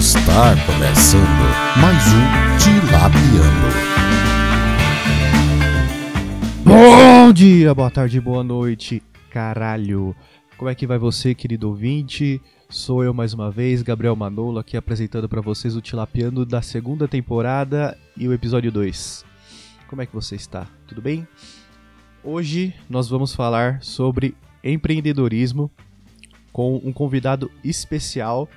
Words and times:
Está 0.00 0.56
começando 0.64 1.22
mais 1.78 2.02
um 2.06 2.56
Tilapiano. 2.56 3.68
Bom 6.64 7.30
dia, 7.34 7.74
boa 7.74 7.90
tarde, 7.90 8.18
boa 8.18 8.42
noite, 8.42 9.02
caralho. 9.28 10.16
Como 10.56 10.70
é 10.70 10.74
que 10.74 10.86
vai 10.86 10.96
você, 10.96 11.34
querido 11.34 11.68
ouvinte? 11.68 12.40
Sou 12.70 13.04
eu 13.04 13.12
mais 13.12 13.34
uma 13.34 13.50
vez, 13.50 13.82
Gabriel 13.82 14.16
Manolo, 14.16 14.58
aqui 14.58 14.74
apresentando 14.74 15.28
para 15.28 15.42
vocês 15.42 15.76
o 15.76 15.82
Tilapiano 15.82 16.46
da 16.46 16.62
segunda 16.62 17.06
temporada 17.06 17.94
e 18.16 18.26
o 18.26 18.32
episódio 18.32 18.72
2. 18.72 19.22
Como 19.86 20.00
é 20.00 20.06
que 20.06 20.14
você 20.14 20.34
está? 20.34 20.66
Tudo 20.86 21.02
bem? 21.02 21.28
Hoje 22.24 22.74
nós 22.88 23.06
vamos 23.06 23.34
falar 23.34 23.82
sobre 23.82 24.34
empreendedorismo 24.64 25.70
com 26.50 26.76
um 26.82 26.90
convidado 26.90 27.50
especial 27.62 28.48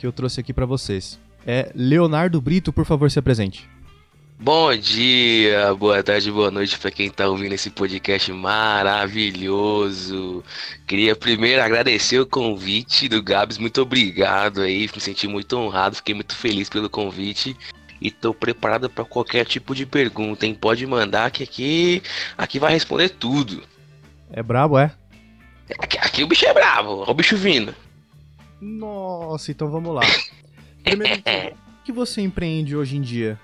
que 0.00 0.06
eu 0.06 0.12
trouxe 0.12 0.40
aqui 0.40 0.52
para 0.54 0.64
vocês. 0.64 1.20
É 1.46 1.70
Leonardo 1.74 2.40
Brito, 2.40 2.72
por 2.72 2.86
favor, 2.86 3.10
se 3.10 3.18
apresente. 3.18 3.68
Bom 4.38 4.74
dia, 4.74 5.74
boa 5.74 6.02
tarde, 6.02 6.32
boa 6.32 6.50
noite 6.50 6.78
para 6.78 6.90
quem 6.90 7.08
está 7.08 7.28
ouvindo 7.28 7.52
esse 7.52 7.68
podcast 7.68 8.32
maravilhoso. 8.32 9.62
Queria 10.86 11.14
primeiro 11.14 11.60
agradecer 11.62 12.18
o 12.18 12.24
convite 12.24 13.06
do 13.06 13.22
Gabs, 13.22 13.58
muito 13.58 13.82
obrigado 13.82 14.62
aí, 14.62 14.88
me 14.94 15.00
senti 15.00 15.28
muito 15.28 15.58
honrado, 15.58 15.96
fiquei 15.96 16.14
muito 16.14 16.34
feliz 16.34 16.70
pelo 16.70 16.88
convite 16.88 17.54
e 18.00 18.08
estou 18.08 18.32
preparado 18.32 18.88
para 18.88 19.04
qualquer 19.04 19.44
tipo 19.44 19.74
de 19.74 19.84
pergunta, 19.84 20.46
hein? 20.46 20.54
Pode 20.54 20.86
mandar 20.86 21.30
que 21.30 21.42
aqui, 21.42 22.02
aqui 22.38 22.58
vai 22.58 22.72
responder 22.72 23.10
tudo. 23.10 23.62
É 24.32 24.42
brabo, 24.42 24.78
é? 24.78 24.90
Aqui, 25.78 25.98
aqui 25.98 26.24
o 26.24 26.26
bicho 26.26 26.46
é 26.46 26.54
bravo, 26.54 27.04
o 27.06 27.12
bicho 27.12 27.36
vindo. 27.36 27.74
Nossa, 28.60 29.50
então 29.50 29.70
vamos 29.70 29.94
lá. 29.94 30.02
Primeiro, 30.84 31.14
o 31.80 31.84
que 31.84 31.92
você 31.92 32.20
empreende 32.20 32.76
hoje 32.76 32.96
em 32.96 33.00
dia? 33.00 33.38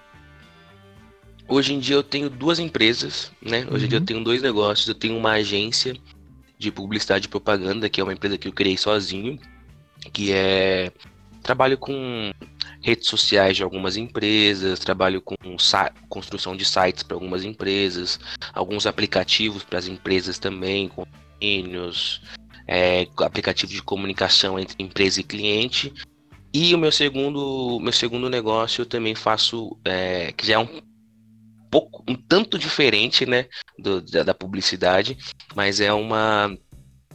Hoje 1.48 1.74
em 1.74 1.78
dia 1.78 1.94
eu 1.94 2.02
tenho 2.02 2.28
duas 2.28 2.58
empresas, 2.58 3.30
né? 3.40 3.66
Hoje 3.70 3.86
em 3.86 3.88
dia 3.88 3.96
eu 3.98 4.00
Uhum. 4.00 4.06
tenho 4.06 4.24
dois 4.24 4.42
negócios. 4.42 4.88
Eu 4.88 4.94
tenho 4.94 5.16
uma 5.16 5.32
agência 5.32 5.96
de 6.58 6.70
publicidade 6.72 7.26
e 7.26 7.28
propaganda, 7.28 7.88
que 7.88 8.00
é 8.00 8.04
uma 8.04 8.12
empresa 8.12 8.36
que 8.36 8.48
eu 8.48 8.52
criei 8.52 8.76
sozinho, 8.76 9.38
que 10.12 10.32
é 10.32 10.90
trabalho 11.42 11.78
com 11.78 12.32
redes 12.82 13.06
sociais 13.08 13.56
de 13.56 13.62
algumas 13.62 13.96
empresas, 13.96 14.80
trabalho 14.80 15.20
com 15.20 15.34
construção 16.08 16.56
de 16.56 16.64
sites 16.64 17.02
para 17.04 17.14
algumas 17.16 17.44
empresas, 17.44 18.18
alguns 18.52 18.84
aplicativos 18.86 19.62
para 19.62 19.78
as 19.78 19.86
empresas 19.86 20.38
também, 20.40 20.88
convênios, 20.88 22.20
é, 22.66 23.06
aplicativo 23.18 23.72
de 23.72 23.82
comunicação 23.82 24.58
entre 24.58 24.76
empresa 24.82 25.20
e 25.20 25.24
cliente. 25.24 25.92
E 26.52 26.74
o 26.74 26.78
meu 26.78 26.90
segundo, 26.90 27.78
meu 27.80 27.92
segundo 27.92 28.30
negócio 28.30 28.82
eu 28.82 28.86
também 28.86 29.14
faço, 29.14 29.76
é, 29.84 30.32
que 30.32 30.46
já 30.46 30.54
é 30.54 30.58
um 30.58 30.68
pouco, 31.70 32.02
um 32.08 32.14
tanto 32.14 32.58
diferente, 32.58 33.26
né, 33.26 33.46
do- 33.78 34.00
da, 34.00 34.22
da 34.22 34.34
publicidade, 34.34 35.18
mas 35.54 35.80
é 35.80 35.92
uma 35.92 36.56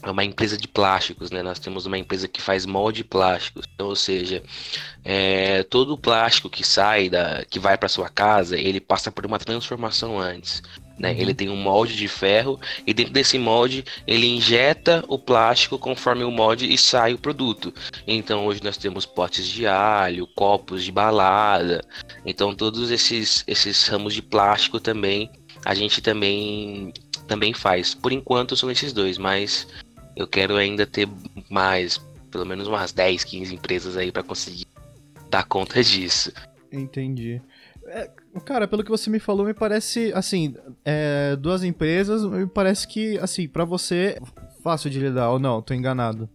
é 0.03 0.09
uma 0.09 0.23
empresa 0.23 0.57
de 0.57 0.67
plásticos, 0.67 1.29
né? 1.29 1.43
Nós 1.43 1.59
temos 1.59 1.85
uma 1.85 1.97
empresa 1.97 2.27
que 2.27 2.41
faz 2.41 2.65
molde 2.65 3.03
plásticos, 3.03 3.67
então, 3.71 3.87
ou 3.87 3.95
seja, 3.95 4.41
é, 5.03 5.61
todo 5.63 5.93
o 5.93 5.97
plástico 5.97 6.49
que 6.49 6.63
sai 6.63 7.07
da, 7.07 7.45
que 7.45 7.59
vai 7.59 7.77
para 7.77 7.87
sua 7.87 8.09
casa, 8.09 8.57
ele 8.57 8.81
passa 8.81 9.11
por 9.11 9.27
uma 9.27 9.37
transformação 9.37 10.19
antes. 10.19 10.63
Né? 11.01 11.11
Uhum. 11.11 11.17
Ele 11.17 11.33
tem 11.33 11.49
um 11.49 11.55
molde 11.55 11.95
de 11.95 12.07
ferro 12.07 12.59
e 12.85 12.93
dentro 12.93 13.11
desse 13.11 13.39
molde 13.39 13.83
ele 14.05 14.27
injeta 14.27 15.03
o 15.07 15.17
plástico 15.17 15.79
conforme 15.79 16.23
o 16.23 16.29
molde 16.29 16.71
e 16.71 16.77
sai 16.77 17.13
o 17.13 17.17
produto. 17.17 17.73
Então 18.05 18.45
hoje 18.45 18.63
nós 18.63 18.77
temos 18.77 19.03
potes 19.03 19.47
de 19.47 19.65
alho, 19.65 20.27
copos 20.35 20.83
de 20.83 20.91
balada. 20.91 21.83
Então 22.23 22.53
todos 22.53 22.91
esses 22.91 23.43
esses 23.47 23.87
ramos 23.87 24.13
de 24.13 24.21
plástico 24.21 24.79
também 24.79 25.31
a 25.65 25.73
gente 25.73 26.01
também 26.01 26.93
também 27.27 27.51
faz. 27.51 27.95
Por 27.95 28.11
enquanto 28.11 28.55
são 28.55 28.69
esses 28.69 28.93
dois, 28.93 29.17
mas 29.17 29.67
eu 30.15 30.27
quero 30.27 30.55
ainda 30.55 30.85
ter 30.85 31.07
mais, 31.49 31.97
pelo 32.29 32.45
menos 32.45 32.67
umas 32.67 32.91
10, 32.91 33.23
15 33.23 33.55
empresas 33.55 33.97
aí 33.97 34.11
para 34.11 34.21
conseguir 34.21 34.67
dar 35.31 35.45
conta 35.45 35.81
disso. 35.83 36.31
Entendi. 36.71 37.41
É, 37.87 38.09
cara, 38.45 38.67
pelo 38.67 38.83
que 38.83 38.89
você 38.89 39.09
me 39.09 39.19
falou, 39.19 39.45
me 39.45 39.53
parece, 39.53 40.11
assim, 40.15 40.55
é, 40.85 41.35
duas 41.35 41.63
empresas, 41.63 42.23
me 42.23 42.47
parece 42.47 42.87
que, 42.87 43.17
assim, 43.19 43.47
pra 43.47 43.65
você, 43.65 44.17
fácil 44.63 44.89
de 44.89 44.99
lidar, 44.99 45.29
ou 45.31 45.39
não? 45.39 45.61
Tô 45.61 45.73
enganado. 45.73 46.29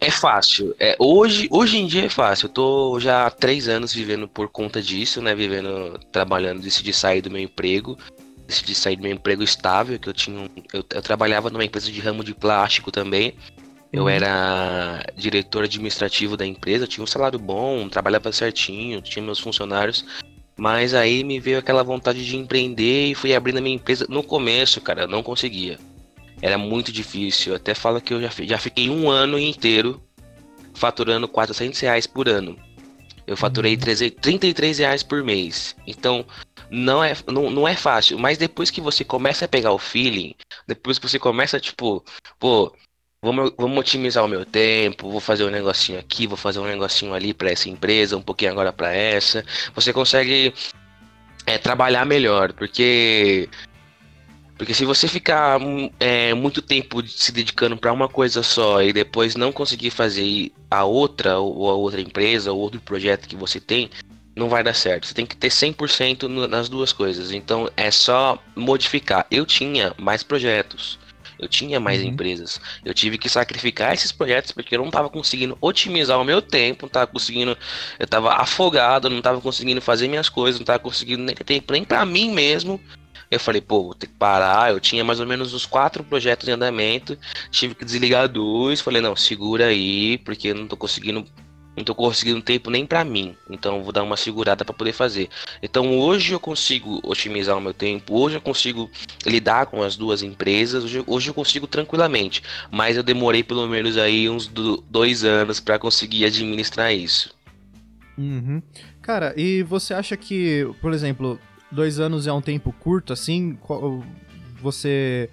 É 0.00 0.10
fácil. 0.10 0.74
É, 0.80 0.96
hoje, 0.98 1.48
hoje 1.50 1.78
em 1.78 1.86
dia 1.86 2.06
é 2.06 2.08
fácil. 2.08 2.46
Eu 2.46 2.50
tô 2.52 3.00
já 3.00 3.26
há 3.26 3.30
três 3.30 3.68
anos 3.68 3.92
vivendo 3.94 4.26
por 4.28 4.48
conta 4.48 4.82
disso, 4.82 5.22
né? 5.22 5.34
Vivendo, 5.34 5.98
trabalhando, 6.10 6.60
decidi 6.60 6.92
sair 6.92 7.20
do 7.22 7.30
meu 7.30 7.40
emprego. 7.40 7.96
Decidi 8.46 8.74
sair 8.74 8.96
do 8.96 9.02
meu 9.02 9.12
emprego 9.12 9.42
estável, 9.42 9.98
que 9.98 10.08
eu 10.08 10.12
tinha. 10.12 10.50
eu, 10.72 10.84
eu 10.90 11.02
trabalhava 11.02 11.50
numa 11.50 11.64
empresa 11.64 11.90
de 11.90 12.00
ramo 12.00 12.24
de 12.24 12.34
plástico 12.34 12.90
também. 12.90 13.34
Eu 13.92 14.04
Uhum. 14.04 14.08
era 14.08 15.04
diretor 15.16 15.64
administrativo 15.64 16.36
da 16.36 16.46
empresa, 16.46 16.86
tinha 16.86 17.04
um 17.04 17.06
salário 17.06 17.38
bom, 17.38 17.88
trabalhava 17.88 18.32
certinho, 18.32 19.02
tinha 19.02 19.22
meus 19.24 19.38
funcionários. 19.38 20.04
Mas 20.62 20.94
aí 20.94 21.24
me 21.24 21.40
veio 21.40 21.58
aquela 21.58 21.82
vontade 21.82 22.24
de 22.24 22.36
empreender 22.36 23.08
e 23.08 23.16
fui 23.16 23.34
abrindo 23.34 23.58
a 23.58 23.60
minha 23.60 23.74
empresa. 23.74 24.06
No 24.08 24.22
começo, 24.22 24.80
cara, 24.80 25.02
eu 25.02 25.08
não 25.08 25.20
conseguia. 25.20 25.76
Era 26.40 26.56
muito 26.56 26.92
difícil. 26.92 27.50
Eu 27.50 27.56
até 27.56 27.74
falo 27.74 28.00
que 28.00 28.14
eu 28.14 28.22
já, 28.22 28.30
já 28.44 28.58
fiquei 28.58 28.88
um 28.88 29.10
ano 29.10 29.40
inteiro 29.40 30.00
faturando 30.72 31.26
400 31.26 31.80
reais 31.80 32.06
por 32.06 32.28
ano. 32.28 32.56
Eu 33.26 33.36
faturei 33.36 33.72
Uhum. 33.74 33.80
300 33.80 34.20
33 34.20 34.78
reais 34.78 35.02
por 35.02 35.24
mês. 35.24 35.74
Então, 35.84 36.24
não 36.70 37.02
é, 37.02 37.12
não, 37.26 37.50
não 37.50 37.66
é 37.66 37.74
fácil. 37.74 38.16
Mas 38.16 38.38
depois 38.38 38.70
que 38.70 38.80
você 38.80 39.02
começa 39.02 39.46
a 39.46 39.48
pegar 39.48 39.72
o 39.72 39.78
feeling, 39.78 40.32
depois 40.64 40.96
que 40.96 41.08
você 41.08 41.18
começa, 41.18 41.58
tipo, 41.58 42.04
pô, 42.38 42.72
vamos, 43.22 43.52
otimizar 43.78 44.24
o 44.24 44.28
meu 44.28 44.44
tempo, 44.44 45.10
vou 45.10 45.20
fazer 45.20 45.44
um 45.44 45.50
negocinho 45.50 45.98
aqui, 45.98 46.26
vou 46.26 46.36
fazer 46.36 46.58
um 46.58 46.64
negocinho 46.64 47.14
ali 47.14 47.32
para 47.32 47.50
essa 47.52 47.68
empresa, 47.68 48.16
um 48.16 48.22
pouquinho 48.22 48.50
agora 48.50 48.72
para 48.72 48.92
essa. 48.92 49.44
Você 49.74 49.92
consegue 49.92 50.52
é, 51.46 51.56
trabalhar 51.56 52.04
melhor, 52.04 52.52
porque 52.52 53.48
porque 54.58 54.74
se 54.74 54.84
você 54.84 55.08
ficar 55.08 55.58
é, 55.98 56.34
muito 56.34 56.62
tempo 56.62 57.04
se 57.06 57.32
dedicando 57.32 57.76
para 57.76 57.92
uma 57.92 58.08
coisa 58.08 58.42
só 58.42 58.82
e 58.82 58.92
depois 58.92 59.34
não 59.34 59.50
conseguir 59.50 59.90
fazer 59.90 60.52
a 60.70 60.84
outra 60.84 61.38
ou 61.38 61.68
a 61.70 61.74
outra 61.74 62.00
empresa 62.00 62.52
ou 62.52 62.60
outro 62.60 62.80
projeto 62.80 63.28
que 63.28 63.34
você 63.34 63.58
tem, 63.58 63.90
não 64.36 64.48
vai 64.48 64.62
dar 64.62 64.74
certo. 64.74 65.06
Você 65.06 65.14
tem 65.14 65.26
que 65.26 65.36
ter 65.36 65.50
100% 65.50 66.28
no- 66.28 66.46
nas 66.46 66.68
duas 66.68 66.92
coisas. 66.92 67.32
Então 67.32 67.68
é 67.76 67.90
só 67.90 68.38
modificar. 68.54 69.26
Eu 69.30 69.44
tinha 69.44 69.94
mais 69.98 70.22
projetos. 70.22 70.98
Eu 71.42 71.48
tinha 71.48 71.80
mais 71.80 72.00
Uhum. 72.00 72.08
empresas. 72.08 72.60
Eu 72.84 72.94
tive 72.94 73.18
que 73.18 73.28
sacrificar 73.28 73.92
esses 73.92 74.12
projetos 74.12 74.52
porque 74.52 74.74
eu 74.74 74.78
não 74.78 74.86
estava 74.86 75.10
conseguindo 75.10 75.58
otimizar 75.60 76.18
o 76.20 76.24
meu 76.24 76.40
tempo, 76.40 76.82
não 76.82 76.86
estava 76.86 77.06
conseguindo, 77.08 77.58
eu 77.98 78.04
estava 78.04 78.34
afogado, 78.34 79.10
não 79.10 79.18
estava 79.18 79.40
conseguindo 79.40 79.80
fazer 79.82 80.06
minhas 80.08 80.28
coisas, 80.28 80.60
não 80.60 80.62
estava 80.62 80.78
conseguindo 80.78 81.22
nem 81.22 81.34
ter 81.34 81.44
tempo 81.44 81.72
nem 81.72 81.84
para 81.84 82.06
mim 82.06 82.30
mesmo. 82.32 82.80
Eu 83.30 83.40
falei, 83.40 83.60
pô, 83.62 83.82
vou 83.84 83.94
ter 83.94 84.06
que 84.06 84.12
parar. 84.12 84.70
Eu 84.70 84.78
tinha 84.78 85.02
mais 85.02 85.18
ou 85.18 85.26
menos 85.26 85.54
uns 85.54 85.64
quatro 85.66 86.04
projetos 86.04 86.46
em 86.48 86.52
andamento. 86.52 87.18
Tive 87.50 87.74
que 87.74 87.84
desligar 87.84 88.28
dois. 88.28 88.80
Falei, 88.80 89.00
não, 89.00 89.16
segura 89.16 89.66
aí, 89.66 90.18
porque 90.18 90.48
eu 90.48 90.54
não 90.54 90.66
tô 90.66 90.76
conseguindo. 90.76 91.26
Não 91.76 91.82
tô 91.84 91.94
conseguindo 91.94 92.42
tempo 92.42 92.70
nem 92.70 92.84
pra 92.84 93.02
mim. 93.04 93.34
Então 93.48 93.78
eu 93.78 93.82
vou 93.82 93.92
dar 93.92 94.02
uma 94.02 94.16
segurada 94.16 94.62
pra 94.64 94.74
poder 94.74 94.92
fazer. 94.92 95.28
Então 95.62 95.98
hoje 95.98 96.32
eu 96.34 96.38
consigo 96.40 97.00
otimizar 97.02 97.56
o 97.56 97.60
meu 97.62 97.72
tempo. 97.72 98.14
Hoje 98.14 98.36
eu 98.36 98.40
consigo 98.42 98.90
lidar 99.24 99.66
com 99.66 99.82
as 99.82 99.96
duas 99.96 100.22
empresas. 100.22 100.84
Hoje, 100.84 101.02
hoje 101.06 101.30
eu 101.30 101.34
consigo 101.34 101.66
tranquilamente. 101.66 102.42
Mas 102.70 102.96
eu 102.98 103.02
demorei 103.02 103.42
pelo 103.42 103.66
menos 103.66 103.96
aí 103.96 104.28
uns 104.28 104.46
do- 104.46 104.84
dois 104.90 105.24
anos 105.24 105.60
pra 105.60 105.78
conseguir 105.78 106.26
administrar 106.26 106.92
isso. 106.94 107.34
Uhum. 108.18 108.62
Cara, 109.00 109.32
e 109.34 109.62
você 109.62 109.94
acha 109.94 110.14
que, 110.16 110.68
por 110.82 110.92
exemplo, 110.92 111.40
dois 111.70 111.98
anos 111.98 112.26
é 112.26 112.32
um 112.32 112.42
tempo 112.42 112.70
curto, 112.78 113.14
assim? 113.14 113.58
Você, 114.60 115.30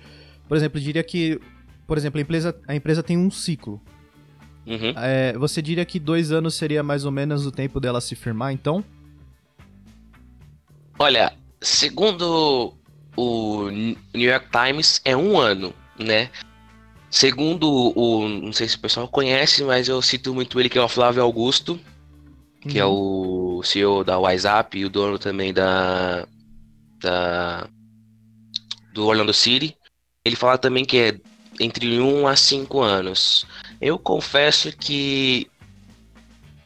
por 0.47 0.55
exemplo, 0.55 0.79
diria 0.79 1.03
que, 1.03 1.39
por 1.85 1.97
exemplo, 1.97 2.17
a 2.17 2.21
empresa, 2.21 2.55
a 2.67 2.73
empresa 2.75 3.03
tem 3.03 3.17
um 3.17 3.29
ciclo. 3.29 3.81
Uhum. 4.65 4.93
É, 4.97 5.33
você 5.37 5.61
diria 5.61 5.85
que 5.85 5.99
dois 5.99 6.31
anos 6.31 6.55
seria 6.55 6.83
mais 6.83 7.05
ou 7.05 7.11
menos 7.11 7.45
o 7.45 7.51
tempo 7.51 7.79
dela 7.79 8.01
se 8.01 8.15
firmar, 8.15 8.51
então? 8.51 8.83
Olha, 10.97 11.33
segundo 11.61 12.73
o 13.15 13.69
New 13.69 14.29
York 14.29 14.47
Times, 14.51 15.01
é 15.03 15.15
um 15.15 15.39
ano, 15.39 15.73
né? 15.97 16.29
Segundo 17.09 17.93
o. 17.95 18.27
Não 18.27 18.53
sei 18.53 18.67
se 18.67 18.75
o 18.75 18.79
pessoal 18.79 19.07
conhece, 19.07 19.63
mas 19.63 19.87
eu 19.87 20.01
cito 20.01 20.33
muito 20.33 20.59
ele, 20.59 20.69
que 20.69 20.77
é 20.77 20.81
o 20.81 20.87
Flávio 20.87 21.23
Augusto, 21.23 21.79
que 22.61 22.77
é 22.77 22.85
o 22.85 23.61
CEO 23.63 24.03
da 24.03 24.19
WhatsApp 24.19 24.77
e 24.77 24.85
o 24.85 24.89
dono 24.89 25.17
também 25.17 25.53
da. 25.53 26.27
da 27.01 27.67
do 28.93 29.05
Orlando 29.05 29.33
City. 29.33 29.75
Ele 30.23 30.35
fala 30.35 30.57
também 30.57 30.85
que 30.85 30.97
é 30.97 31.19
entre 31.59 31.99
1 31.99 32.27
a 32.27 32.35
5 32.35 32.81
anos. 32.81 33.45
Eu 33.81 33.97
confesso 33.97 34.71
que 34.75 35.47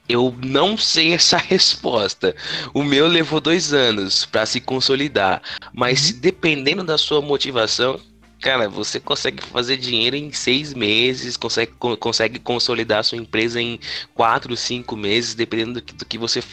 Eu 0.08 0.36
não 0.44 0.78
sei 0.78 1.14
essa 1.14 1.38
resposta. 1.40 2.36
O 2.74 2.84
meu 2.84 3.08
levou 3.08 3.40
dois 3.40 3.74
anos 3.74 4.26
para 4.26 4.46
se 4.46 4.60
consolidar. 4.60 5.42
Mas 5.74 6.12
uhum. 6.12 6.20
dependendo 6.20 6.84
da 6.84 6.98
sua 6.98 7.22
motivação, 7.22 8.00
cara, 8.42 8.68
você 8.68 9.00
consegue 9.00 9.42
fazer 9.42 9.78
dinheiro 9.78 10.18
em 10.18 10.32
seis 10.34 10.74
meses, 10.74 11.38
consegue, 11.38 11.72
consegue 12.00 12.40
consolidar 12.40 13.00
a 13.00 13.04
sua 13.04 13.18
empresa 13.18 13.62
em 13.62 13.80
quatro, 14.14 14.56
cinco 14.58 14.98
meses, 14.98 15.34
dependendo 15.34 15.76
do 15.76 15.82
que, 15.82 15.94
do 15.94 16.06
que 16.06 16.18
você 16.18 16.44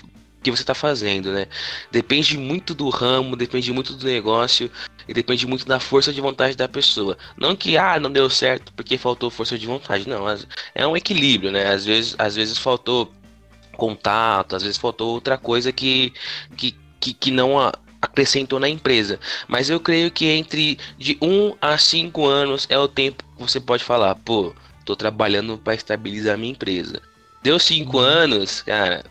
que 0.43 0.51
você 0.51 0.63
está 0.63 0.75
fazendo, 0.75 1.33
né? 1.33 1.47
Depende 1.91 2.39
muito 2.39 2.75
do 2.75 2.89
ramo, 2.89 3.37
depende 3.37 3.73
muito 3.73 3.95
do 3.95 4.07
negócio 4.07 4.71
e 5.11 5.13
depende 5.13 5.45
muito 5.45 5.67
da 5.67 5.81
força 5.81 6.13
de 6.13 6.21
vontade 6.21 6.57
da 6.57 6.69
pessoa. 6.69 7.19
Não 7.37 7.57
que 7.57 7.77
ah, 7.77 7.99
não 7.99 8.13
deu 8.13 8.31
certo 8.31 8.73
porque 8.75 8.97
faltou 8.97 9.29
força 9.29 9.59
de 9.59 9.67
vontade, 9.67 10.09
não. 10.09 10.25
É 10.73 10.87
um 10.87 10.97
equilíbrio, 10.97 11.51
né? 11.51 11.67
Às 11.67 11.85
vezes, 11.85 12.15
às 12.17 12.37
vezes 12.37 12.57
faltou 12.57 13.13
contato, 13.77 14.55
às 14.55 14.63
vezes 14.63 14.79
faltou 14.79 15.13
outra 15.13 15.37
coisa 15.37 15.73
que, 15.73 16.13
que, 16.57 16.77
que, 17.01 17.13
que 17.13 17.31
não 17.33 17.57
acrescentou 18.01 18.61
na 18.61 18.69
empresa. 18.69 19.19
Mas 19.49 19.69
eu 19.69 19.81
creio 19.81 20.13
que 20.13 20.27
entre 20.27 20.79
de 20.97 21.19
1 21.21 21.57
a 21.61 21.77
5 21.77 22.25
anos 22.25 22.69
é 22.71 22.79
o 22.79 22.87
tempo 22.87 23.25
que 23.37 23.43
você 23.43 23.59
pode 23.59 23.83
falar, 23.83 24.15
pô, 24.15 24.55
tô 24.85 24.95
trabalhando 24.95 25.59
para 25.59 25.75
estabilizar 25.75 26.35
a 26.35 26.39
minha 26.39 26.53
empresa. 26.53 27.03
Deu 27.43 27.59
5 27.59 27.97
uhum. 27.97 28.01
anos, 28.01 28.63
cara, 28.63 29.05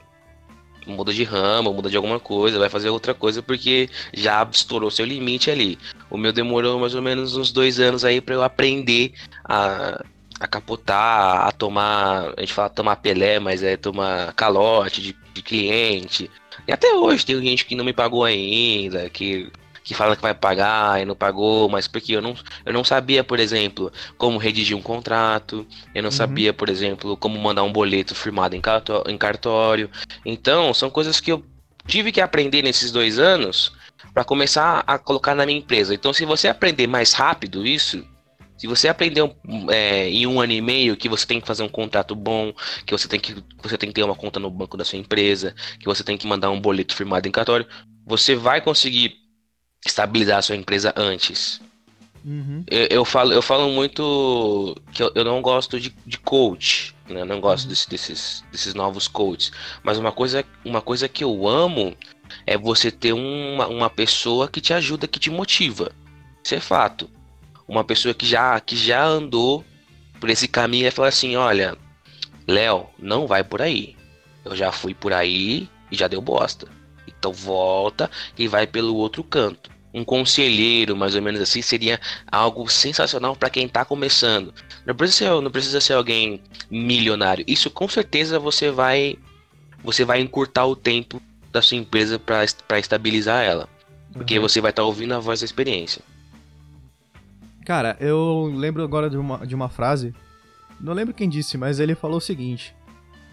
muda 0.86 1.14
de 1.14 1.24
ramo, 1.24 1.74
muda 1.74 1.90
de 1.90 1.96
alguma 1.96 2.20
coisa, 2.20 2.60
vai 2.60 2.70
fazer 2.70 2.90
outra 2.90 3.14
coisa 3.14 3.42
porque 3.42 3.90
já 4.14 4.48
estourou 4.52 4.90
seu 4.90 5.06
limite 5.06 5.52
ali. 5.52 5.78
O 6.10 6.18
meu 6.18 6.32
demorou 6.32 6.80
mais 6.80 6.96
ou 6.96 7.02
menos 7.02 7.36
uns 7.36 7.52
dois 7.52 7.80
anos 7.80 8.04
aí 8.04 8.22
para 8.22 8.36
eu 8.36 8.44
aprender 8.44 9.14
a 9.44 10.04
a 10.40 10.48
capotar, 10.48 11.48
a 11.48 11.52
tomar. 11.52 12.34
A 12.38 12.42
gente 12.42 12.54
fala 12.54 12.70
tomar 12.70 12.96
pelé, 12.98 13.40
mas 13.40 13.62
é 13.62 13.76
tomar 13.76 14.34
calote 14.34 15.02
de, 15.02 15.16
de 15.34 15.42
cliente. 15.42 16.32
E 16.68 16.72
até 16.72 16.94
hoje 16.94 17.26
tem 17.26 17.42
gente 17.42 17.66
que 17.66 17.76
não 17.76 17.84
me 17.84 17.94
pagou 17.94 18.24
ainda, 18.24 19.10
que, 19.10 19.52
que 19.90 19.96
fala 19.96 20.16
que 20.16 20.22
vai 20.22 20.36
pagar 20.36 21.02
e 21.02 21.06
não 21.06 21.16
pagou, 21.16 21.68
mas 21.68 21.88
porque 21.88 22.16
eu 22.16 22.22
não, 22.22 22.36
eu 22.64 22.72
não 22.72 22.84
sabia, 22.84 23.24
por 23.24 23.40
exemplo, 23.40 23.92
como 24.20 24.38
redigir 24.38 24.78
um 24.78 24.84
contrato, 24.84 25.66
eu 25.96 26.04
não 26.04 26.10
uhum. 26.10 26.16
sabia, 26.16 26.54
por 26.54 26.70
exemplo, 26.70 27.18
como 27.18 27.40
mandar 27.40 27.64
um 27.64 27.74
boleto 27.74 28.14
firmado 28.14 28.56
em, 28.56 28.62
em 29.08 29.18
cartório. 29.18 29.90
Então, 30.24 30.76
são 30.76 30.92
coisas 30.92 31.20
que 31.20 31.32
eu 31.32 31.44
tive 31.88 32.12
que 32.12 32.22
aprender 32.22 32.62
nesses 32.62 32.92
dois 32.92 33.18
anos 33.18 33.74
para 34.14 34.24
começar 34.24 34.84
a 34.86 35.00
colocar 35.00 35.34
na 35.34 35.44
minha 35.44 35.58
empresa. 35.58 35.92
Então, 35.92 36.14
se 36.14 36.24
você 36.24 36.48
aprender 36.48 36.86
mais 36.86 37.12
rápido 37.14 37.66
isso, 37.66 38.06
se 38.60 38.68
você 38.68 38.90
aprendeu 38.90 39.36
é, 39.72 40.08
em 40.08 40.28
um 40.28 40.40
ano 40.40 40.54
e 40.54 40.62
meio 40.62 40.96
que 40.96 41.10
você 41.10 41.26
tem 41.26 41.42
que 41.42 41.48
fazer 41.48 41.64
um 41.64 41.68
contrato 41.68 42.14
bom, 42.14 42.54
que 42.86 42.96
você 42.96 43.08
tem 43.08 43.20
que, 43.20 43.44
você 43.60 43.76
tem 43.76 43.90
que 43.90 43.96
ter 43.96 44.04
uma 44.04 44.14
conta 44.14 44.40
no 44.40 44.52
banco 44.52 44.78
da 44.78 44.86
sua 44.86 45.00
empresa, 45.00 45.56
que 45.80 45.86
você 45.86 46.04
tem 46.04 46.16
que 46.16 46.28
mandar 46.28 46.52
um 46.52 46.62
boleto 46.62 46.96
firmado 46.96 47.28
em 47.28 47.32
cartório, 47.32 47.66
você 48.06 48.36
vai 48.36 48.62
conseguir 48.62 49.29
estabilizar 49.86 50.40
a 50.40 50.42
sua 50.42 50.56
empresa 50.56 50.94
antes. 50.96 51.62
Uhum. 52.24 52.64
Eu, 52.70 52.88
eu, 52.90 53.06
falo, 53.06 53.32
eu 53.32 53.42
falo 53.42 53.70
muito 53.72 54.76
que 54.92 55.02
eu, 55.02 55.12
eu 55.16 55.24
não 55.24 55.42
gosto 55.42 55.80
de, 55.80 55.96
de 56.06 56.18
coach, 56.18 56.96
né? 57.08 57.22
Eu 57.22 57.26
não 57.26 57.40
gosto 57.40 57.64
uhum. 57.64 57.70
desse, 57.70 57.90
desses, 57.90 58.44
desses 58.52 58.74
novos 58.74 59.08
coaches. 59.08 59.52
Mas 59.84 59.98
uma 59.98 60.12
coisa, 60.12 60.44
uma 60.66 60.82
coisa 60.82 61.08
que 61.08 61.24
eu 61.24 61.48
amo 61.48 61.96
é 62.46 62.58
você 62.58 62.92
ter 62.92 63.14
uma, 63.14 63.68
uma 63.68 63.90
pessoa 63.90 64.48
que 64.48 64.62
te 64.62 64.74
ajuda, 64.74 65.08
que 65.08 65.20
te 65.20 65.30
motiva. 65.30 65.92
Isso 66.44 66.56
é 66.56 66.60
fato 66.60 67.10
uma 67.70 67.84
pessoa 67.84 68.16
que 68.16 68.26
já, 68.26 68.60
que 68.60 68.76
já 68.76 69.06
andou 69.06 69.64
por 70.20 70.30
esse 70.30 70.48
caminho 70.48 70.88
e 70.88 70.92
falar 70.92 71.10
assim: 71.10 71.36
olha, 71.36 71.78
Léo, 72.48 72.88
não 72.98 73.28
vai 73.28 73.44
por 73.44 73.62
aí. 73.62 73.96
Eu 74.44 74.56
já 74.56 74.72
fui 74.72 74.94
por 74.94 75.14
aí 75.14 75.70
e 75.92 75.96
já 75.96 76.08
deu 76.08 76.20
bosta. 76.20 76.68
Então 77.18 77.32
volta 77.32 78.10
e 78.38 78.48
vai 78.48 78.68
pelo 78.68 78.96
outro 78.96 79.24
canto. 79.24 79.70
Um 79.94 80.04
conselheiro, 80.04 80.96
mais 80.96 81.16
ou 81.16 81.22
menos 81.22 81.42
assim, 81.42 81.62
seria 81.62 82.00
algo 82.32 82.70
sensacional 82.70 83.36
para 83.36 83.50
quem 83.50 83.66
está 83.66 83.84
começando. 83.84 84.54
Não 84.86 84.94
precisa, 84.94 85.18
ser, 85.18 85.42
não 85.42 85.50
precisa 85.50 85.82
ser 85.82 85.94
alguém 85.94 86.42
milionário. 86.70 87.44
Isso 87.48 87.72
com 87.72 87.88
certeza 87.88 88.38
você 88.40 88.70
vai 88.70 89.18
você 89.84 90.04
vai 90.04 90.20
encurtar 90.20 90.66
o 90.66 90.76
tempo 90.76 91.22
da 91.52 91.62
sua 91.62 91.78
empresa 91.78 92.20
para 92.20 92.80
estabilizar 92.80 93.44
ela. 93.44 93.68
Porque 94.14 94.38
uhum. 94.38 94.42
você 94.42 94.62
vai 94.62 94.72
estar 94.72 94.82
tá 94.82 94.86
ouvindo 94.86 95.14
a 95.14 95.20
voz 95.20 95.40
da 95.40 95.46
experiência. 95.46 96.02
Cara, 97.66 97.96
eu 98.00 98.52
lembro 98.56 98.84
agora 98.84 99.10
de 99.10 99.18
uma, 99.18 99.46
de 99.46 99.54
uma 99.54 99.70
frase. 99.70 100.14
Não 100.80 100.94
lembro 100.94 101.14
quem 101.14 101.30
disse, 101.30 101.58
mas 101.58 101.80
ele 101.80 101.94
falou 101.94 102.18
o 102.18 102.22
seguinte: 102.22 102.74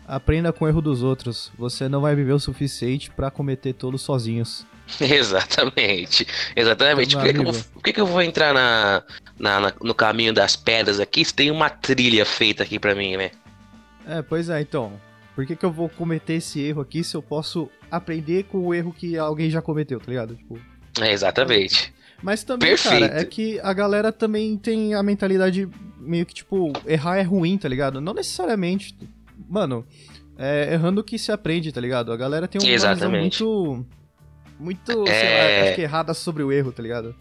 Aprenda 0.07 0.53
com 0.53 0.65
o 0.65 0.69
erro 0.69 0.81
dos 0.81 1.03
outros. 1.03 1.51
Você 1.59 1.89
não 1.89 2.01
vai 2.01 2.15
viver 2.15 2.33
o 2.33 2.39
suficiente 2.39 3.11
para 3.11 3.31
cometer 3.31 3.73
todos 3.73 4.03
sozinhos. 4.03 4.65
Exatamente. 5.01 6.27
Exatamente. 6.55 7.17
Por 7.17 7.25
que, 7.25 7.33
que, 7.33 7.41
eu, 7.41 7.45
por 7.45 7.83
que, 7.83 7.93
que, 7.93 8.01
eu 8.01 8.07
vou 8.07 8.23
entrar 8.23 8.55
na, 8.55 9.03
na, 9.39 9.61
na, 9.61 9.73
no 9.83 9.95
caminho 9.95 10.33
das 10.33 10.55
pedras 10.55 11.01
aqui 11.01 11.25
se 11.25 11.35
tem 11.35 11.51
uma 11.51 11.69
trilha 11.69 12.25
feita 12.25 12.63
aqui 12.63 12.79
para 12.79 12.95
mim, 12.95 13.17
né? 13.17 13.33
É, 14.07 14.23
pois 14.23 14.49
é, 14.49 14.61
então. 14.61 14.93
Por 15.35 15.45
que, 15.45 15.57
que 15.57 15.67
eu 15.67 15.73
vou 15.73 15.89
cometer 15.89 16.35
esse 16.35 16.61
erro 16.61 16.81
aqui 16.81 17.03
se 17.05 17.15
eu 17.15 17.23
posso 17.23 17.69
aprender 17.91 18.45
com 18.45 18.59
o 18.59 18.73
erro 18.73 18.93
que 18.93 19.19
alguém 19.19 19.51
já 19.51 19.61
cometeu, 19.61 19.99
tá 19.99 20.07
ligado? 20.09 20.35
Tipo, 20.37 20.59
é, 21.01 21.13
exatamente. 21.13 21.93
Mas 22.23 22.43
também, 22.43 22.71
Perfeito. 22.71 23.09
cara, 23.09 23.21
é 23.21 23.25
que 23.25 23.61
a 23.61 23.73
galera 23.73 24.11
também 24.11 24.57
tem 24.57 24.95
a 24.95 25.03
mentalidade 25.03 25.69
meio 25.99 26.25
que, 26.25 26.33
tipo, 26.33 26.73
errar 26.87 27.19
é 27.19 27.23
ruim, 27.23 27.59
tá 27.59 27.69
ligado? 27.69 28.01
Não 28.01 28.15
necessariamente. 28.15 28.97
Mano, 29.49 29.87
é 30.39 30.73
errando 30.73 31.03
que 31.05 31.19
se 31.19 31.33
aprende, 31.33 31.73
tá 31.73 31.81
ligado? 31.81 32.13
A 32.13 32.17
galera 32.17 32.49
tem 32.49 32.61
uma 32.61 32.71
Exatamente. 32.71 33.39
visão 33.39 33.57
muito. 33.77 33.87
Muito, 34.59 35.09
é... 35.09 35.21
sei 35.21 35.29
lá, 35.29 35.45
é. 35.45 35.67
acho 35.67 35.75
que 35.75 35.83
errada 35.83 36.15
sobre 36.15 36.43
o 36.43 36.51
erro, 36.51 36.73
tá 36.73 36.83
ligado? 36.83 37.15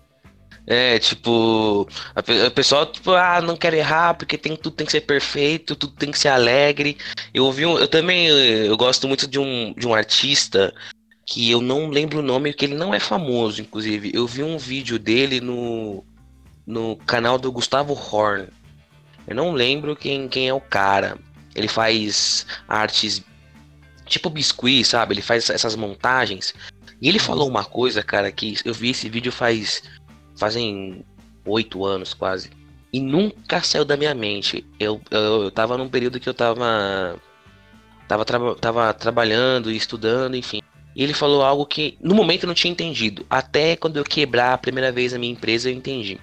É, 0.68 0.98
tipo, 0.98 1.88
a, 2.16 2.24
pessoa, 2.50 2.88
tipo, 2.88 3.12
ah, 3.12 3.40
não 3.40 3.56
quero 3.56 3.76
errar 3.76 4.16
porque 4.16 4.36
tem, 4.36 4.56
tudo 4.56 4.76
tem 4.76 4.86
que 4.86 4.92
ser 4.92 5.02
perfeito, 5.02 5.76
tudo 5.76 5.94
tem 5.94 6.10
que 6.10 6.18
ser 6.18 6.30
alegre. 6.30 6.98
Eu 7.34 7.46
ouvi 7.46 7.66
um, 7.66 7.78
eu 7.78 7.88
também, 7.88 8.28
eu 8.28 8.76
gosto 8.76 9.08
muito 9.08 9.28
de 9.28 9.38
um, 9.38 9.74
de 9.78 9.88
um 9.88 9.94
artista 9.94 10.74
que 11.26 11.52
eu 11.52 11.62
não 11.62 11.90
lembro 11.90 12.20
o 12.20 12.24
nome, 12.24 12.54
que 12.54 12.66
ele 12.66 12.76
não 12.76 12.94
é 12.94 13.00
famoso, 13.00 13.62
inclusive. 13.62 14.12
Eu 14.14 14.26
vi 14.26 14.42
um 14.42 14.58
vídeo 14.58 14.98
dele 14.98 15.40
no, 15.40 16.04
no 16.66 16.96
canal 16.98 17.38
do 17.38 17.52
Gustavo 17.52 17.94
Horn. 17.94 18.48
Eu 19.28 19.36
não 19.36 19.52
lembro 19.52 19.96
quem, 19.96 20.28
quem 20.28 20.48
é 20.48 20.54
o 20.54 20.62
cara. 20.62 21.18
Ele 21.56 21.68
faz 21.68 22.46
artes 22.68 23.24
tipo 24.06 24.30
biscuit, 24.30 24.84
sabe? 24.84 25.14
Ele 25.14 25.22
faz 25.22 25.50
essas 25.50 25.76
montagens. 25.76 26.54
E 27.02 27.10
ele 27.10 27.20
falou 27.20 27.48
uma 27.48 27.64
coisa, 27.64 28.04
cara, 28.04 28.32
que 28.32 28.56
eu 28.64 28.74
vi 28.74 28.90
esse 28.92 29.10
vídeo 29.10 29.32
faz 29.32 29.84
fazem 30.38 31.04
oito 31.46 31.86
anos 31.86 32.14
quase. 32.14 32.50
E 32.92 33.00
nunca 33.00 33.62
saiu 33.62 33.86
da 33.86 33.98
minha 33.98 34.14
mente. 34.14 34.66
Eu, 34.80 35.02
eu, 35.12 35.44
eu 35.44 35.52
tava 35.52 35.78
num 35.78 35.90
período 35.90 36.20
que 36.20 36.30
eu 36.30 36.34
tava. 36.34 37.20
Tava, 38.08 38.24
tra 38.24 38.56
tava 38.56 38.94
trabalhando 38.94 39.72
e 39.72 39.76
estudando, 39.76 40.36
enfim. 40.36 40.62
E 40.96 41.04
ele 41.04 41.14
falou 41.14 41.44
algo 41.44 41.66
que 41.66 41.98
no 42.02 42.16
momento 42.16 42.44
eu 42.44 42.48
não 42.48 42.54
tinha 42.54 42.72
entendido. 42.72 43.26
Até 43.30 43.76
quando 43.76 43.98
eu 43.98 44.04
quebrar 44.04 44.54
a 44.54 44.58
primeira 44.58 44.92
vez 44.92 45.14
a 45.14 45.20
minha 45.20 45.34
empresa, 45.34 45.70
eu 45.70 45.74
entendi. 45.74 46.20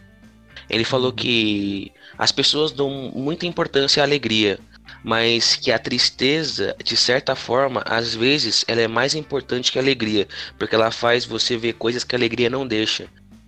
Ele 0.71 0.85
falou 0.85 1.11
uhum. 1.11 1.17
que 1.17 1.93
as 2.17 2.33
pessoas 2.33 2.73
dão 2.73 3.13
muita 3.15 3.47
importância 3.47 4.03
à 4.03 4.07
alegria, 4.07 4.59
mas 5.03 5.57
que 5.57 5.71
a 5.71 5.79
tristeza, 5.79 6.77
de 6.83 6.97
certa 6.97 7.35
forma, 7.35 7.83
às 7.87 8.15
vezes, 8.15 8.65
ela 8.69 8.81
é 8.81 8.89
mais 8.89 9.15
importante 9.15 9.71
que 9.71 9.79
a 9.79 9.83
alegria, 9.83 10.27
porque 10.59 10.75
ela 10.75 10.91
faz 10.91 11.25
você 11.25 11.57
ver 11.57 11.75
coisas 11.75 12.05
que 12.05 12.15
a 12.15 12.19
alegria 12.19 12.51
não 12.51 12.67
deixa. 12.67 13.07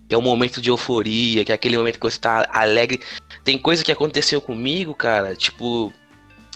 Que 0.09 0.15
é 0.15 0.19
um 0.19 0.23
momento 0.23 0.61
de 0.61 0.69
euforia, 0.69 1.45
que 1.45 1.53
é 1.53 1.55
aquele 1.55 1.79
momento 1.79 1.99
que 1.99 2.11
você 2.11 2.19
tá 2.19 2.47
alegre. 2.53 3.01
Tem 3.43 3.57
coisa 3.59 3.83
que 3.83 3.93
aconteceu 3.93 4.41
comigo, 4.41 4.95
cara, 4.95 5.35
tipo, 5.35 5.93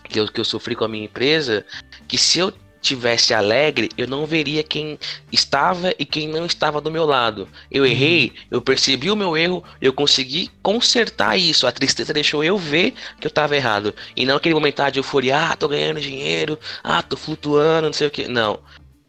que 0.04 0.20
eu, 0.20 0.26
que 0.28 0.40
eu 0.40 0.44
sofri 0.44 0.74
com 0.74 0.84
a 0.84 0.88
minha 0.88 1.04
empresa, 1.04 1.64
que 2.06 2.18
se 2.18 2.38
eu 2.38 2.52
tivesse 2.80 3.34
alegre, 3.34 3.88
eu 3.96 4.06
não 4.06 4.26
veria 4.26 4.62
quem 4.62 4.98
estava 5.32 5.94
e 5.98 6.04
quem 6.04 6.28
não 6.28 6.46
estava 6.46 6.80
do 6.80 6.90
meu 6.90 7.04
lado. 7.04 7.48
Eu 7.70 7.84
uhum. 7.84 7.90
errei, 7.90 8.32
eu 8.50 8.60
percebi 8.60 9.10
o 9.10 9.16
meu 9.16 9.36
erro, 9.36 9.64
eu 9.80 9.92
consegui 9.92 10.50
consertar 10.62 11.36
isso. 11.36 11.66
A 11.66 11.72
tristeza 11.72 12.12
deixou 12.12 12.42
eu 12.42 12.56
ver 12.56 12.94
que 13.20 13.26
eu 13.26 13.30
estava 13.30 13.56
errado. 13.56 13.94
E 14.16 14.24
não 14.24 14.36
aquele 14.36 14.54
momento 14.54 14.78
de 14.90 14.98
euforia, 14.98 15.50
ah, 15.50 15.56
tô 15.56 15.68
ganhando 15.68 16.00
dinheiro, 16.00 16.58
ah, 16.82 17.02
tô 17.02 17.16
flutuando, 17.16 17.86
não 17.86 17.92
sei 17.92 18.06
o 18.06 18.10
que. 18.10 18.28
Não. 18.28 18.60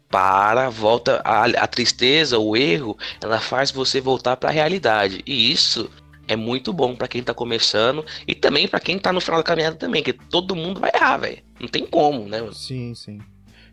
Para, 0.08 0.68
volta 0.68 1.22
a, 1.24 1.44
a 1.44 1.66
tristeza, 1.68 2.38
o 2.38 2.56
erro, 2.56 2.98
ela 3.22 3.38
faz 3.38 3.70
você 3.70 4.00
voltar 4.00 4.36
para 4.36 4.50
a 4.50 4.52
realidade. 4.52 5.22
E 5.24 5.52
isso 5.52 5.88
é 6.26 6.34
muito 6.36 6.72
bom 6.72 6.94
para 6.94 7.08
quem 7.08 7.22
tá 7.22 7.34
começando 7.34 8.04
e 8.26 8.34
também 8.34 8.68
para 8.68 8.78
quem 8.80 8.98
tá 8.98 9.12
no 9.12 9.20
final 9.20 9.40
da 9.40 9.44
caminhada 9.44 9.76
também, 9.76 10.02
que 10.02 10.12
todo 10.12 10.54
mundo 10.54 10.80
vai 10.80 10.90
errar, 10.94 11.16
velho. 11.18 11.42
Não 11.60 11.68
tem 11.68 11.84
como, 11.84 12.28
né? 12.28 12.48
Sim, 12.52 12.94
sim. 12.94 13.20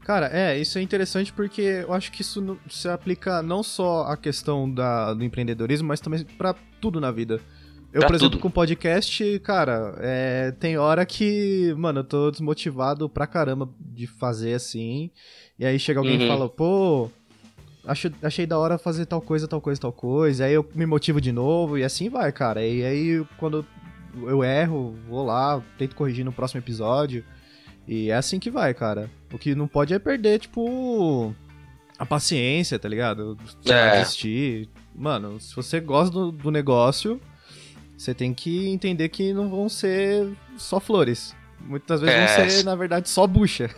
Cara, 0.08 0.28
é, 0.32 0.58
isso 0.58 0.78
é 0.80 0.82
interessante 0.82 1.34
porque 1.34 1.62
eu 1.62 1.92
acho 1.94 2.14
que 2.14 2.22
isso 2.22 2.58
se 2.70 2.88
aplica 2.88 3.42
não 3.42 3.62
só 3.62 4.04
à 4.04 4.16
questão 4.16 4.72
da, 4.74 5.14
do 5.14 5.22
empreendedorismo, 5.22 5.86
mas 5.90 6.00
também 6.00 6.24
para 6.38 6.56
tudo 6.80 7.02
na 7.02 7.12
vida. 7.12 7.42
Eu, 7.92 8.00
Pra 8.00 8.08
por 8.08 8.16
exemplo, 8.16 8.32
tudo. 8.38 8.42
com 8.42 8.50
podcast, 8.50 9.38
cara, 9.40 9.96
é, 10.00 10.52
tem 10.52 10.78
hora 10.78 11.06
que, 11.06 11.74
mano, 11.78 12.00
eu 12.00 12.04
tô 12.06 12.32
desmotivado 12.32 13.10
pra 13.10 13.28
caramba 13.28 13.68
de 13.82 14.08
fazer 14.08 14.54
assim. 14.54 15.12
E 15.60 15.66
aí 15.66 15.78
chega 15.78 16.00
alguém 16.00 16.16
e 16.18 16.22
Uhum. 16.22 16.28
fala, 16.30 16.48
pô, 16.50 17.10
acho, 17.86 18.10
achei 18.24 18.46
da 18.46 18.58
hora 18.58 18.78
fazer 18.78 19.06
tal 19.08 19.20
coisa, 19.20 19.46
tal 19.46 19.60
coisa, 19.60 19.82
tal 19.82 19.92
coisa. 19.92 20.46
Aí 20.46 20.54
eu 20.54 20.66
me 20.74 20.86
motivo 20.86 21.20
de 21.20 21.34
novo 21.34 21.78
e 21.78 21.84
assim 21.84 22.08
vai, 22.08 22.32
cara. 22.32 22.66
E 22.66 22.82
aí 22.86 23.26
quando 23.38 23.66
eu 24.16 24.42
erro, 24.42 24.96
vou 25.10 25.26
lá, 25.26 25.62
tento 25.78 25.98
corrigir 25.98 26.24
no 26.24 26.32
próximo 26.32 26.62
episódio. 26.62 27.26
E 27.86 28.10
é 28.10 28.16
assim 28.16 28.40
que 28.40 28.50
vai, 28.50 28.74
cara. 28.74 29.10
O 29.32 29.38
que 29.38 29.54
não 29.56 29.68
pode 29.68 29.94
é 29.94 30.00
perder, 30.00 30.40
tipo, 30.40 31.34
a 31.98 32.06
paciência, 32.06 32.80
tá 32.80 32.88
ligado? 32.88 33.38
É. 33.66 34.00
desistir. 34.00 34.70
Mano, 34.96 35.40
se 35.40 35.56
você 35.56 35.80
gosta 35.80 36.12
do, 36.12 36.32
do 36.32 36.50
negócio, 36.52 37.20
você 37.98 38.14
tem 38.14 38.34
que 38.34 38.68
entender 38.70 39.10
que 39.10 39.34
não 39.34 39.50
vão 39.50 39.68
ser 39.70 40.28
só 40.58 40.80
flores. 40.80 41.36
Muitas 41.60 42.02
vezes 42.02 42.16
É. 42.16 42.38
vão 42.38 42.50
ser, 42.50 42.64
na 42.64 42.76
verdade, 42.76 43.10
só 43.10 43.28
bucha. 43.28 43.70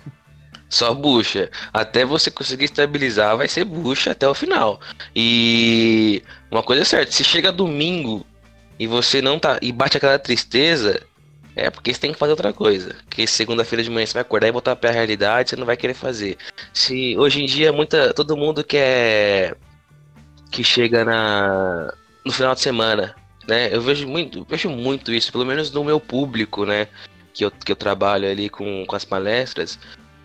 Só 0.69 0.93
bucha. 0.93 1.49
Até 1.73 2.05
você 2.05 2.29
conseguir 2.29 2.65
estabilizar, 2.65 3.35
vai 3.35 3.47
ser 3.47 3.65
bucha 3.65 4.11
até 4.11 4.27
o 4.27 4.35
final. 4.35 4.79
E 5.15 6.21
uma 6.51 6.61
coisa 6.61 6.83
é 6.83 6.85
certa, 6.85 7.11
se 7.11 7.23
chega 7.23 7.51
domingo 7.51 8.23
e 8.77 8.85
você 8.85 9.19
não 9.21 9.39
tá. 9.39 9.57
e 9.63 9.71
bate 9.71 9.97
aquela 9.97 10.19
tristeza, 10.19 11.01
é 11.65 11.69
porque 11.69 11.93
você 11.93 11.99
tem 11.99 12.11
que 12.11 12.19
fazer 12.19 12.31
outra 12.31 12.53
coisa. 12.53 12.95
Porque 13.05 13.27
segunda-feira 13.27 13.83
de 13.83 13.89
manhã 13.89 14.05
você 14.05 14.13
vai 14.13 14.21
acordar 14.21 14.47
e 14.47 14.51
voltar 14.51 14.75
pra 14.75 14.91
realidade, 14.91 15.49
você 15.49 15.55
não 15.55 15.65
vai 15.65 15.77
querer 15.77 15.93
fazer. 15.93 16.37
Se 16.73 17.17
hoje 17.17 17.43
em 17.43 17.45
dia 17.45 17.71
muita. 17.71 18.13
todo 18.13 18.37
mundo 18.37 18.63
quer. 18.63 19.55
que 20.51 20.63
chega 20.63 21.05
na. 21.05 21.93
no 22.25 22.31
final 22.31 22.55
de 22.55 22.61
semana. 22.61 23.15
Né? 23.47 23.73
Eu 23.73 23.81
vejo 23.81 24.07
muito, 24.07 24.45
vejo 24.47 24.69
muito 24.69 25.11
isso, 25.11 25.31
pelo 25.31 25.45
menos 25.45 25.71
no 25.71 25.83
meu 25.83 25.99
público, 25.99 26.65
né? 26.65 26.87
Que 27.33 27.45
eu, 27.45 27.51
que 27.51 27.71
eu 27.71 27.75
trabalho 27.75 28.29
ali 28.29 28.49
com, 28.49 28.85
com 28.85 28.95
as 28.95 29.05
palestras. 29.05 29.79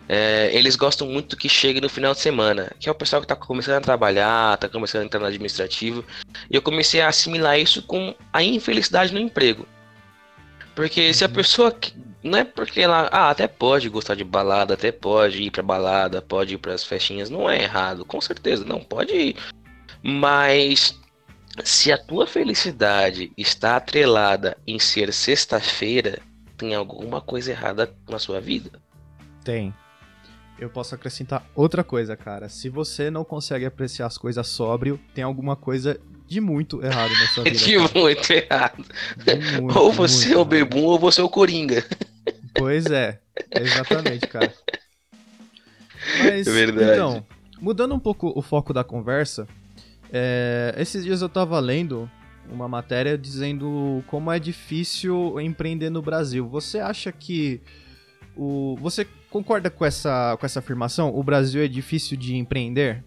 É, 0.07 0.51
eles 0.53 0.75
gostam 0.75 1.07
muito 1.07 1.35
que 1.35 1.49
chegue 1.49 1.81
no 1.81 1.89
final 1.89 2.13
de 2.13 2.19
semana, 2.19 2.71
que 2.79 2.87
é 2.87 2.91
o 2.91 2.95
pessoal 2.95 3.21
que 3.21 3.27
tá 3.27 3.35
começando 3.35 3.77
a 3.77 3.81
trabalhar, 3.81 4.57
tá 4.57 4.69
começando 4.69 5.01
a 5.01 5.05
entrar 5.05 5.19
no 5.19 5.25
administrativo. 5.25 6.05
E 6.49 6.55
eu 6.55 6.61
comecei 6.61 7.01
a 7.01 7.07
assimilar 7.07 7.59
isso 7.59 7.81
com 7.81 8.13
a 8.31 8.43
infelicidade 8.43 9.11
no 9.11 9.19
emprego. 9.19 9.67
Porque 10.75 11.13
se 11.13 11.23
a 11.23 11.27
Uhum. 11.27 11.33
pessoa. 11.33 11.75
Não 12.23 12.39
é 12.39 12.43
porque 12.43 12.81
ela. 12.81 13.07
Ah, 13.11 13.29
até 13.29 13.47
pode 13.47 13.87
gostar 13.87 14.15
de 14.15 14.23
balada, 14.23 14.73
até 14.73 14.91
pode 14.91 15.43
ir 15.43 15.51
pra 15.51 15.61
balada, 15.63 16.21
pode 16.21 16.55
ir 16.55 16.57
pras 16.57 16.83
festinhas. 16.83 17.29
Não 17.29 17.49
é 17.49 17.61
errado, 17.61 18.03
com 18.03 18.19
certeza, 18.19 18.65
não, 18.65 18.79
pode 18.83 19.13
ir. 19.13 19.35
Mas. 20.03 20.99
Se 21.63 21.89
a 21.89 21.97
tua 21.97 22.27
felicidade 22.27 23.31
está 23.37 23.77
atrelada 23.77 24.57
em 24.67 24.77
ser 24.77 25.13
sexta-feira, 25.13 26.19
tem 26.57 26.75
alguma 26.75 27.21
coisa 27.21 27.51
errada 27.51 27.93
na 28.09 28.19
sua 28.19 28.41
vida. 28.41 28.71
Tem. 29.41 29.73
Eu 30.59 30.69
posso 30.69 30.93
acrescentar 30.95 31.45
outra 31.55 31.81
coisa, 31.81 32.17
cara. 32.17 32.49
Se 32.49 32.67
você 32.67 33.09
não 33.09 33.23
consegue 33.23 33.65
apreciar 33.65 34.07
as 34.07 34.17
coisas 34.17 34.45
sóbrio, 34.47 34.99
tem 35.13 35.23
alguma 35.23 35.55
coisa 35.55 35.97
de 36.27 36.41
muito 36.41 36.83
errado 36.83 37.11
É 37.13 37.43
vida. 37.49 37.57
de 37.57 37.75
cara. 37.77 37.99
muito 37.99 38.31
errado. 38.31 38.85
De 39.17 39.61
muito, 39.61 39.79
ou 39.79 39.91
você 39.91 40.33
é 40.33 40.37
o 40.37 40.45
bebum 40.45 40.83
ou 40.83 40.99
você 40.99 41.21
é 41.21 41.23
o 41.23 41.29
coringa. 41.29 41.83
Pois 42.53 42.85
é, 42.87 43.19
exatamente, 43.51 44.27
cara. 44.27 44.53
Mas, 46.19 46.47
É 46.47 46.51
verdade. 46.51 46.91
então, 46.93 47.25
mudando 47.59 47.93
um 47.95 47.99
pouco 47.99 48.31
o 48.35 48.41
foco 48.41 48.73
da 48.73 48.83
conversa, 48.83 49.47
é, 50.11 50.73
esses 50.77 51.03
dias 51.03 51.21
eu 51.21 51.29
tava 51.29 51.59
lendo 51.59 52.09
uma 52.49 52.67
matéria 52.67 53.17
dizendo 53.17 54.03
como 54.07 54.31
é 54.31 54.39
difícil 54.39 55.39
empreender 55.41 55.89
no 55.89 56.01
Brasil. 56.01 56.47
Você 56.47 56.79
acha 56.79 57.11
que 57.11 57.59
o 58.37 58.77
você 58.79 59.05
concorda 59.31 59.69
com 59.69 59.83
essa 59.83 60.37
com 60.39 60.45
essa 60.45 60.59
afirmação? 60.59 61.09
O 61.15 61.23
Brasil 61.23 61.63
é 61.63 61.67
difícil 61.67 62.15
de 62.15 62.35
empreender? 62.35 63.03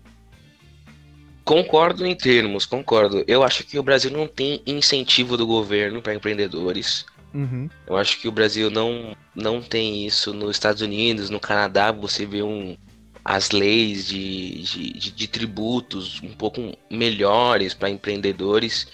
Concordo 1.48 2.04
em 2.04 2.14
termos, 2.14 2.66
concordo. 2.66 3.24
Eu 3.26 3.42
acho 3.42 3.64
que 3.64 3.78
o 3.78 3.82
Brasil 3.82 4.10
não 4.10 4.26
tem 4.26 4.60
incentivo 4.66 5.34
do 5.34 5.46
governo 5.46 6.02
para 6.02 6.14
empreendedores. 6.14 7.06
Uhum. 7.32 7.70
Eu 7.86 7.96
acho 7.96 8.20
que 8.20 8.28
o 8.28 8.32
Brasil 8.32 8.70
não, 8.70 9.16
não 9.34 9.62
tem 9.62 10.06
isso. 10.06 10.34
Nos 10.34 10.50
Estados 10.50 10.82
Unidos, 10.82 11.30
no 11.30 11.40
Canadá, 11.40 11.90
você 11.90 12.26
vê 12.26 12.42
um, 12.42 12.76
as 13.24 13.50
leis 13.50 14.06
de, 14.06 14.62
de, 14.62 14.92
de- 14.92 15.10
de 15.10 15.26
tributos 15.26 16.20
um 16.22 16.34
pouco 16.34 16.76
melhores 16.90 17.72
para 17.72 17.88
empreendedores. 17.88 18.86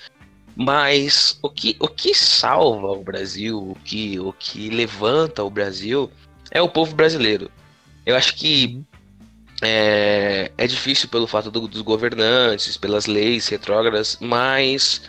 Mas 0.55 1.37
o 1.43 1.51
que, 1.51 1.77
o 1.81 1.89
que 1.89 2.15
salva 2.15 2.87
o 2.87 3.03
Brasil, 3.03 3.59
o 3.59 3.75
que, 3.85 4.17
o 4.21 4.33
que 4.33 4.71
levanta 4.71 5.43
o 5.43 5.51
Brasil, 5.51 6.09
é 6.53 6.63
o 6.63 6.69
povo 6.69 6.95
brasileiro. 6.95 7.51
Eu 8.07 8.15
acho 8.15 8.37
que 8.37 8.67
Uhum. 8.77 8.85
É, 9.65 10.51
é 10.57 10.67
difícil 10.67 11.09
pelo 11.09 11.27
fato 11.27 11.51
do- 11.51 11.69
dos 11.69 11.81
governantes, 11.81 12.77
pelas 12.77 13.07
leis 13.07 13.49
retrógradas, 13.49 14.19
mas 14.21 15.03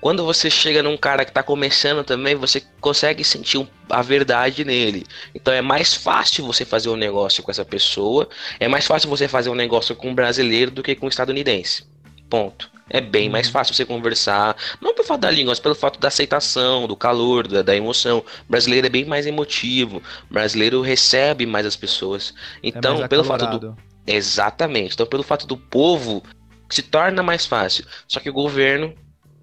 quando 0.00 0.22
você 0.24 0.50
chega 0.50 0.82
num 0.82 0.98
cara 0.98 1.24
que 1.24 1.32
tá 1.32 1.42
começando 1.42 2.04
também, 2.04 2.34
você 2.34 2.62
consegue 2.80 3.24
sentir 3.24 3.66
a 3.88 4.02
verdade 4.02 4.64
nele. 4.64 5.06
Então 5.34 5.54
é 5.54 5.62
mais 5.62 5.94
fácil 5.94 6.44
você 6.44 6.64
fazer 6.64 6.90
um 6.90 6.96
negócio 6.96 7.42
com 7.42 7.50
essa 7.50 7.64
pessoa, 7.64 8.28
é 8.60 8.68
mais 8.68 8.86
fácil 8.86 9.08
você 9.08 9.26
fazer 9.26 9.48
um 9.48 9.54
negócio 9.54 9.96
com 9.96 10.10
um 10.10 10.14
brasileiro 10.14 10.70
do 10.70 10.82
que 10.82 10.94
com 10.94 11.06
um 11.06 11.08
estadunidense. 11.08 11.86
Ponto. 12.28 12.73
É 12.90 13.00
bem 13.00 13.30
mais 13.30 13.46
Uhum. 13.46 13.52
fácil 13.54 13.74
você 13.74 13.84
conversar, 13.84 14.56
não 14.80 14.94
pelo 14.94 15.06
fato 15.06 15.20
da 15.22 15.30
língua, 15.30 15.52
mas 15.52 15.58
pelo 15.60 15.74
fato 15.74 15.98
da 15.98 16.08
aceitação, 16.08 16.86
do 16.86 16.94
calor, 16.94 17.48
da, 17.48 17.62
da 17.62 17.74
emoção. 17.74 18.18
O 18.46 18.50
brasileiro 18.50 18.86
é 18.86 18.90
bem 18.90 19.04
mais 19.06 19.26
emotivo, 19.26 20.02
o 20.30 20.34
brasileiro 20.34 20.82
recebe 20.82 21.46
mais 21.46 21.64
as 21.64 21.76
pessoas. 21.76 22.34
É 22.62 22.68
Então, 22.68 22.96
mais 22.98 23.08
pelo 23.08 23.24
fato 23.24 23.58
do. 23.58 23.76
Exatamente. 24.06 24.92
Então, 24.94 25.06
pelo 25.06 25.22
fato 25.22 25.46
do 25.46 25.56
povo, 25.56 26.22
se 26.68 26.82
torna 26.82 27.22
mais 27.22 27.46
fácil. 27.46 27.86
Só 28.06 28.20
que 28.20 28.28
o 28.28 28.34
governo, 28.34 28.92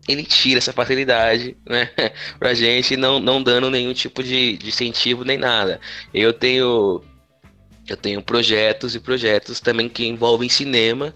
ele 0.07 0.24
tira 0.24 0.60
essa 0.60 0.71
facilidade, 0.71 1.57
né, 1.67 1.89
pra 2.38 2.53
gente, 2.53 2.95
não, 2.95 3.19
não 3.19 3.41
dando 3.41 3.71
nenhum 3.71 3.93
tipo 3.93 4.21
de, 4.21 4.57
de 4.57 4.67
incentivo 4.69 5.24
nem 5.24 5.38
nada. 5.38 5.79
Eu 6.13 6.31
tenho. 6.31 7.01
Eu 7.88 7.98
tenho 7.98 8.21
projetos 8.21 8.93
e 8.95 9.00
projetos 9.00 9.60
também 9.60 9.89
que 9.89 10.05
envolvem 10.05 10.48
cinema. 10.48 11.13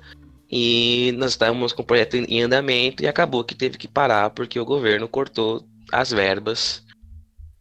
E 0.58 1.12
nós 1.18 1.32
estávamos 1.32 1.74
com 1.74 1.82
o 1.82 1.86
projeto 1.86 2.16
em 2.16 2.42
andamento 2.42 3.04
e 3.04 3.08
acabou 3.08 3.44
que 3.44 3.54
teve 3.54 3.78
que 3.78 3.90
parar 3.90 4.30
porque 4.30 4.58
o 4.58 4.64
governo 4.64 5.06
cortou 5.06 5.68
as 5.92 6.12
verbas 6.12 6.82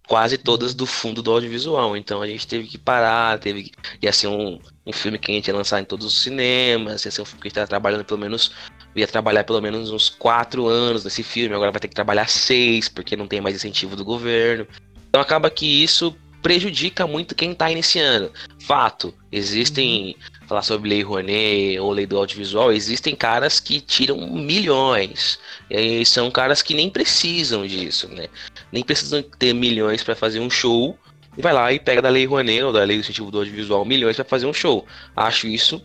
quase 0.06 0.38
todas 0.38 0.74
do 0.74 0.86
fundo 0.86 1.20
do 1.20 1.32
audiovisual. 1.32 1.96
Então 1.96 2.22
a 2.22 2.26
gente 2.28 2.46
teve 2.46 2.68
que 2.68 2.78
parar, 2.78 3.40
teve 3.40 3.64
que. 3.64 3.72
Ia 4.00 4.12
ser 4.12 4.28
um, 4.28 4.60
um 4.86 4.92
filme 4.92 5.18
que 5.18 5.32
a 5.32 5.34
gente 5.34 5.48
ia 5.48 5.56
lançar 5.56 5.80
em 5.80 5.84
todos 5.84 6.06
os 6.06 6.22
cinemas, 6.22 7.04
ia 7.04 7.10
ser 7.10 7.20
um 7.20 7.24
filme 7.24 7.42
que 7.42 7.48
a 7.48 7.62
gente 7.62 7.68
trabalhando 7.68 8.04
pelo 8.04 8.20
menos. 8.20 8.52
Ia 8.94 9.08
trabalhar 9.08 9.42
pelo 9.42 9.60
menos 9.60 9.90
uns 9.90 10.08
quatro 10.08 10.68
anos 10.68 11.02
nesse 11.02 11.24
filme, 11.24 11.52
agora 11.52 11.72
vai 11.72 11.80
ter 11.80 11.88
que 11.88 11.96
trabalhar 11.96 12.28
seis, 12.28 12.88
porque 12.88 13.16
não 13.16 13.26
tem 13.26 13.40
mais 13.40 13.56
incentivo 13.56 13.96
do 13.96 14.04
governo. 14.04 14.68
Então 15.08 15.20
acaba 15.20 15.50
que 15.50 15.66
isso 15.66 16.16
prejudica 16.44 17.06
muito 17.06 17.34
quem 17.34 17.52
está 17.52 17.70
iniciando. 17.70 18.30
Fato, 18.60 19.14
existem. 19.32 20.14
Falar 20.46 20.62
sobre 20.62 20.90
Lei 20.90 21.02
Rouanet 21.02 21.78
ou 21.78 21.90
Lei 21.90 22.06
do 22.06 22.18
Audiovisual, 22.18 22.72
existem 22.72 23.14
caras 23.16 23.60
que 23.60 23.80
tiram 23.80 24.18
milhões. 24.26 25.38
E 25.70 26.04
são 26.04 26.30
caras 26.30 26.60
que 26.60 26.74
nem 26.74 26.90
precisam 26.90 27.66
disso, 27.66 28.08
né? 28.08 28.26
Nem 28.70 28.84
precisam 28.84 29.22
ter 29.22 29.54
milhões 29.54 30.02
para 30.02 30.14
fazer 30.14 30.40
um 30.40 30.50
show. 30.50 30.98
E 31.36 31.42
vai 31.42 31.52
lá 31.52 31.72
e 31.72 31.80
pega 31.80 32.02
da 32.02 32.10
Lei 32.10 32.26
Rouanet 32.26 32.62
ou 32.62 32.72
da 32.72 32.84
Lei 32.84 32.96
do 32.96 33.00
Incentivo 33.00 33.30
do 33.30 33.38
Audiovisual 33.38 33.84
milhões 33.84 34.16
para 34.16 34.24
fazer 34.24 34.46
um 34.46 34.52
show. 34.54 34.86
Acho 35.16 35.46
isso 35.46 35.82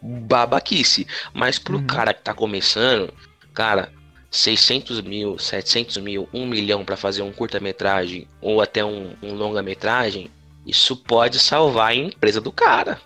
babaquice. 0.00 1.06
Mas 1.32 1.58
pro 1.58 1.78
Uhum. 1.78 1.86
cara 1.86 2.14
que 2.14 2.22
tá 2.22 2.32
começando, 2.34 3.12
cara, 3.52 3.92
600 4.30 5.00
mil, 5.00 5.38
700 5.38 5.96
mil, 5.98 6.28
1 6.32 6.46
milhão 6.46 6.84
para 6.84 6.96
fazer 6.96 7.22
um 7.22 7.32
curta-metragem 7.32 8.28
ou 8.40 8.60
até 8.60 8.84
um, 8.84 9.14
um 9.22 9.34
longa-metragem, 9.34 10.30
isso 10.66 10.96
pode 10.96 11.38
salvar 11.38 11.90
a 11.90 11.94
empresa 11.94 12.40
do 12.40 12.52
cara. 12.52 13.00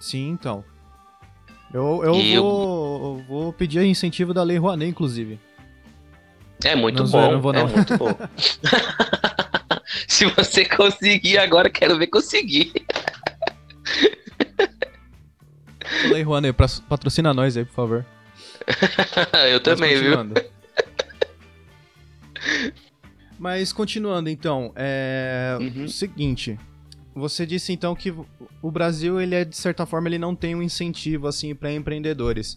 Sim, 0.00 0.30
então. 0.30 0.64
Eu, 1.72 2.02
eu 2.04 2.14
E 2.14 2.38
vou, 2.38 3.18
eu 3.18 3.24
vou 3.26 3.52
pedir 3.52 3.84
incentivo 3.84 4.32
da 4.32 4.42
Lei 4.42 4.56
Rouanet, 4.56 4.90
inclusive. 4.90 5.38
É 6.64 6.74
muito 6.74 7.02
Não, 7.04 7.10
bom. 7.10 7.32
não 7.32 7.40
vou 7.40 7.52
É 7.52 7.56
não. 7.58 7.68
muito 7.68 7.96
bom. 7.98 8.16
Se 10.08 10.24
você 10.26 10.64
conseguir 10.64 11.38
agora, 11.38 11.68
quero 11.70 11.98
ver 11.98 12.06
conseguir. 12.08 12.72
Lei 16.10 16.22
Rouanet, 16.22 16.54
patrocina 16.88 17.32
nós 17.34 17.56
aí, 17.56 17.64
por 17.64 17.74
favor. 17.74 18.06
Eu 19.50 19.54
Mas 19.54 19.60
também, 19.62 19.96
viu? 19.96 20.14
Mas 23.38 23.72
continuando, 23.72 24.28
então, 24.28 24.72
é 24.74 25.56
Uhum. 25.60 25.84
o 25.84 25.88
seguinte. 25.88 26.58
Você 27.18 27.44
disse 27.44 27.72
então 27.72 27.94
que 27.94 28.14
o 28.62 28.70
Brasil, 28.70 29.20
ele 29.20 29.34
é 29.34 29.44
de 29.44 29.56
certa 29.56 29.84
forma, 29.84 30.08
ele 30.08 30.18
não 30.18 30.34
tem 30.34 30.54
um 30.54 30.62
incentivo 30.62 31.26
assim 31.26 31.54
para 31.54 31.72
empreendedores. 31.72 32.56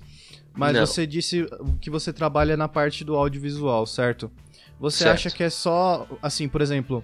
Mas 0.53 0.75
Não. 0.75 0.85
você 0.85 1.07
disse 1.07 1.47
que 1.79 1.89
você 1.89 2.11
trabalha 2.11 2.57
na 2.57 2.67
parte 2.67 3.03
do 3.03 3.15
audiovisual, 3.15 3.85
certo? 3.85 4.29
Você 4.79 5.03
Certo. 5.03 5.13
acha 5.13 5.29
que 5.29 5.43
é 5.43 5.49
só, 5.49 6.07
assim, 6.21 6.47
por 6.49 6.61
exemplo, 6.61 7.03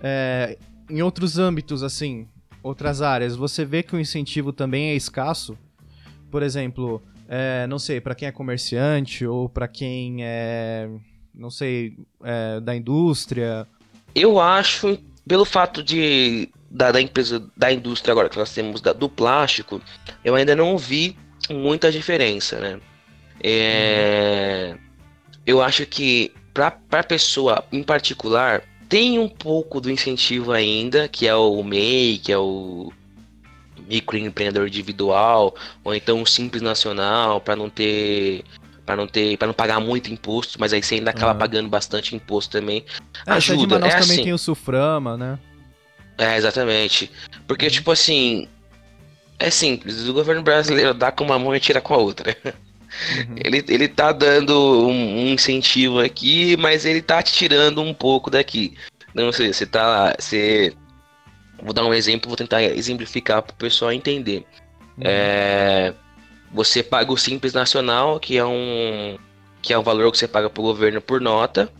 é, 0.00 0.58
em 0.90 1.00
outros 1.02 1.38
âmbitos, 1.38 1.82
assim, 1.82 2.26
outras 2.62 3.00
áreas, 3.00 3.34
você 3.36 3.64
vê 3.64 3.82
que 3.82 3.94
o 3.96 4.00
incentivo 4.00 4.52
também 4.52 4.90
é 4.90 4.94
escasso? 4.94 5.56
Por 6.30 6.42
exemplo, 6.42 7.02
é, 7.28 7.66
não 7.66 7.78
sei, 7.78 8.00
pra 8.00 8.14
quem 8.14 8.28
é 8.28 8.32
comerciante 8.32 9.26
ou 9.26 9.48
pra 9.48 9.66
quem 9.68 10.18
é, 10.20 10.88
não 11.34 11.48
sei, 11.50 11.96
é, 12.22 12.60
da 12.60 12.74
indústria. 12.76 13.66
Eu 14.14 14.38
acho, 14.40 14.98
pelo 15.26 15.44
fato 15.44 15.82
de 15.82 16.50
da, 16.72 16.90
da 16.90 17.00
empresa 17.00 17.44
da 17.56 17.70
indústria 17.70 18.12
agora 18.12 18.28
que 18.30 18.38
nós 18.38 18.52
temos 18.52 18.80
da- 18.80 18.92
do 18.94 19.08
plástico, 19.08 19.80
eu 20.24 20.34
ainda 20.34 20.56
não 20.56 20.78
vi 20.78 21.16
muita 21.50 21.92
diferença, 21.92 22.58
né? 22.58 22.80
É, 23.42 24.74
eu 25.44 25.60
acho 25.62 25.84
que 25.84 26.32
para 26.54 26.72
a 26.90 27.02
pessoa 27.02 27.64
em 27.70 27.82
particular 27.82 28.62
tem 28.88 29.18
um 29.18 29.28
pouco 29.28 29.80
do 29.80 29.90
incentivo 29.90 30.52
ainda, 30.52 31.08
que 31.08 31.26
é 31.26 31.34
o 31.34 31.62
MEI, 31.62 32.18
que 32.18 32.30
é 32.32 32.38
o 32.38 32.92
microempreendedor 33.88 34.66
individual, 34.66 35.54
ou 35.82 35.94
então 35.94 36.22
o 36.22 36.26
simples 36.26 36.62
nacional, 36.62 37.40
para 37.40 37.56
não 37.56 37.68
ter 37.68 38.44
para 38.86 38.96
não 38.96 39.06
ter 39.06 39.36
para 39.36 39.46
não 39.46 39.54
pagar 39.54 39.80
muito 39.80 40.12
imposto, 40.12 40.58
mas 40.60 40.72
aí 40.72 40.82
você 40.82 40.96
ainda 40.96 41.10
acaba 41.10 41.30
Aham. 41.32 41.38
pagando 41.38 41.68
bastante 41.68 42.14
imposto 42.14 42.52
também. 42.52 42.84
É, 43.26 43.38
de 43.38 43.52
Ajuda, 43.52 43.74
Manaus 43.76 43.94
é 43.94 43.98
também 43.98 44.14
assim. 44.14 44.24
tem 44.24 44.32
o 44.32 44.38
Suframa, 44.38 45.16
né? 45.16 45.38
É, 46.18 46.36
exatamente. 46.36 47.10
Porque, 47.46 47.66
Uhum. 47.66 47.70
tipo 47.72 47.90
assim, 47.90 48.48
é 49.38 49.50
simples, 49.50 50.06
o 50.08 50.12
governo 50.12 50.42
brasileiro 50.42 50.94
dá 50.94 51.10
com 51.10 51.24
uma 51.24 51.38
mão 51.38 51.54
e 51.54 51.60
tira 51.60 51.80
com 51.80 51.94
a 51.94 51.98
outra. 51.98 52.36
Uhum. 53.26 53.36
Ele, 53.42 53.64
ele 53.68 53.88
tá 53.88 54.12
dando 54.12 54.52
um, 54.86 55.22
um 55.22 55.26
incentivo 55.28 55.98
aqui, 55.98 56.58
mas 56.58 56.84
ele 56.84 57.00
tá 57.00 57.22
tirando 57.22 57.80
um 57.80 57.94
pouco 57.94 58.28
daqui. 58.30 58.74
Não 59.14 59.32
sei, 59.32 59.50
você 59.50 59.64
tá. 59.64 60.14
Você. 60.18 60.74
Vou 61.62 61.72
dar 61.72 61.86
um 61.86 61.94
exemplo, 61.94 62.28
vou 62.28 62.36
tentar 62.36 62.62
exemplificar 62.62 63.40
pro 63.42 63.54
pessoal 63.56 63.92
entender. 63.92 64.44
Uhum. 64.98 65.04
É, 65.06 65.94
você 66.52 66.82
paga 66.82 67.10
o 67.10 67.16
Simples 67.16 67.54
Nacional, 67.54 68.20
que 68.20 68.36
é 68.36 68.44
um. 68.44 69.16
Que 69.62 69.72
é 69.72 69.78
um 69.78 69.82
valor 69.82 70.12
que 70.12 70.18
você 70.18 70.28
paga 70.28 70.50
pro 70.50 70.62
governo 70.62 71.00
por 71.00 71.18
nota, 71.18 71.72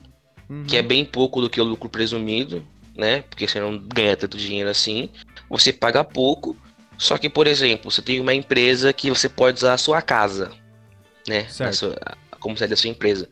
Uhum. 0.49 0.65
que 0.65 0.79
é 0.79 0.83
bem 0.83 1.05
pouco 1.05 1.43
do 1.43 1.51
que 1.51 1.61
o 1.61 1.65
lucro 1.65 1.91
presumido, 1.91 2.67
né? 2.97 3.23
Porque 3.23 3.47
você 3.47 3.61
não 3.61 3.79
ganha 3.79 4.17
tanto 4.17 4.37
dinheiro 4.37 4.69
assim. 4.69 5.11
Você 5.49 5.73
paga 5.73 6.05
pouco. 6.05 6.57
Só 6.99 7.19
que, 7.19 7.29
por 7.29 7.47
exemplo, 7.47 7.91
você 7.91 8.03
tem 8.03 8.21
uma 8.21 8.35
empresa 8.35 8.93
que 8.93 9.11
você 9.11 9.29
pode 9.29 9.59
usar 9.59 9.75
a 9.75 9.79
sua 9.79 10.01
casa, 10.01 10.53
né? 11.27 11.47
Sua, 11.73 11.95
como 12.39 12.57
sede 12.57 12.71
da 12.71 12.77
sua 12.77 12.91
empresa. 12.91 13.29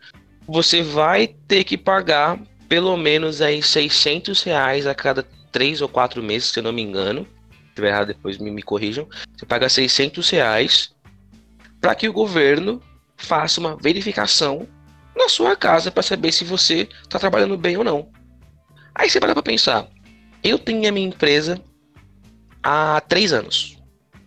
Você 0.46 0.82
vai 0.82 1.28
ter 1.28 1.64
que 1.64 1.76
pagar 1.76 2.40
pelo 2.68 2.96
menos 2.96 3.42
aí 3.42 3.62
600 3.62 4.42
reais 4.42 4.86
a 4.86 4.94
cada 4.94 5.24
três 5.52 5.82
ou 5.82 5.88
quatro 5.88 6.22
meses, 6.22 6.50
se 6.50 6.58
eu 6.58 6.62
não 6.62 6.72
me 6.72 6.82
engano. 6.82 7.26
Se 7.50 7.68
estiver 7.68 7.88
errado, 7.88 8.08
depois 8.08 8.38
me, 8.38 8.50
me 8.50 8.62
corrijam. 8.62 9.08
Você 9.36 9.46
paga 9.46 9.68
600 9.68 10.28
reais 10.30 10.92
para 11.80 11.94
que 11.94 12.08
o 12.08 12.12
governo 12.12 12.82
faça 13.16 13.60
uma 13.60 13.76
verificação 13.76 14.66
na 15.16 15.28
sua 15.28 15.56
casa 15.56 15.90
para 15.90 16.02
saber 16.02 16.32
se 16.32 16.44
você 16.44 16.88
está 17.02 17.18
trabalhando 17.18 17.56
bem 17.56 17.76
ou 17.76 17.84
não. 17.84 18.08
Aí 18.94 19.08
você 19.08 19.20
para 19.20 19.32
para 19.32 19.42
pensar. 19.42 19.88
Eu 20.42 20.58
tenho 20.58 20.88
a 20.88 20.92
minha 20.92 21.08
empresa 21.08 21.62
há 22.62 23.00
três 23.00 23.32
anos, 23.32 23.76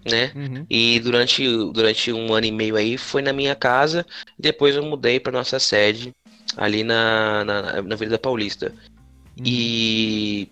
né? 0.06 0.32
Uhum. 0.36 0.66
E 0.70 1.00
durante, 1.00 1.44
durante 1.72 2.12
um 2.12 2.34
ano 2.34 2.46
e 2.46 2.52
meio 2.52 2.76
aí 2.76 2.98
foi 2.98 3.22
na 3.22 3.34
minha 3.34 3.56
casa. 3.56 4.06
Depois 4.38 4.76
eu 4.76 4.84
mudei 4.84 5.20
para 5.20 5.32
nossa 5.32 5.60
sede 5.60 6.14
ali 6.58 6.84
na, 6.84 7.44
na, 7.44 7.82
na 7.82 7.96
Avenida 7.96 8.20
Paulista. 8.20 8.74
Uhum. 9.38 9.44
E 9.46 10.50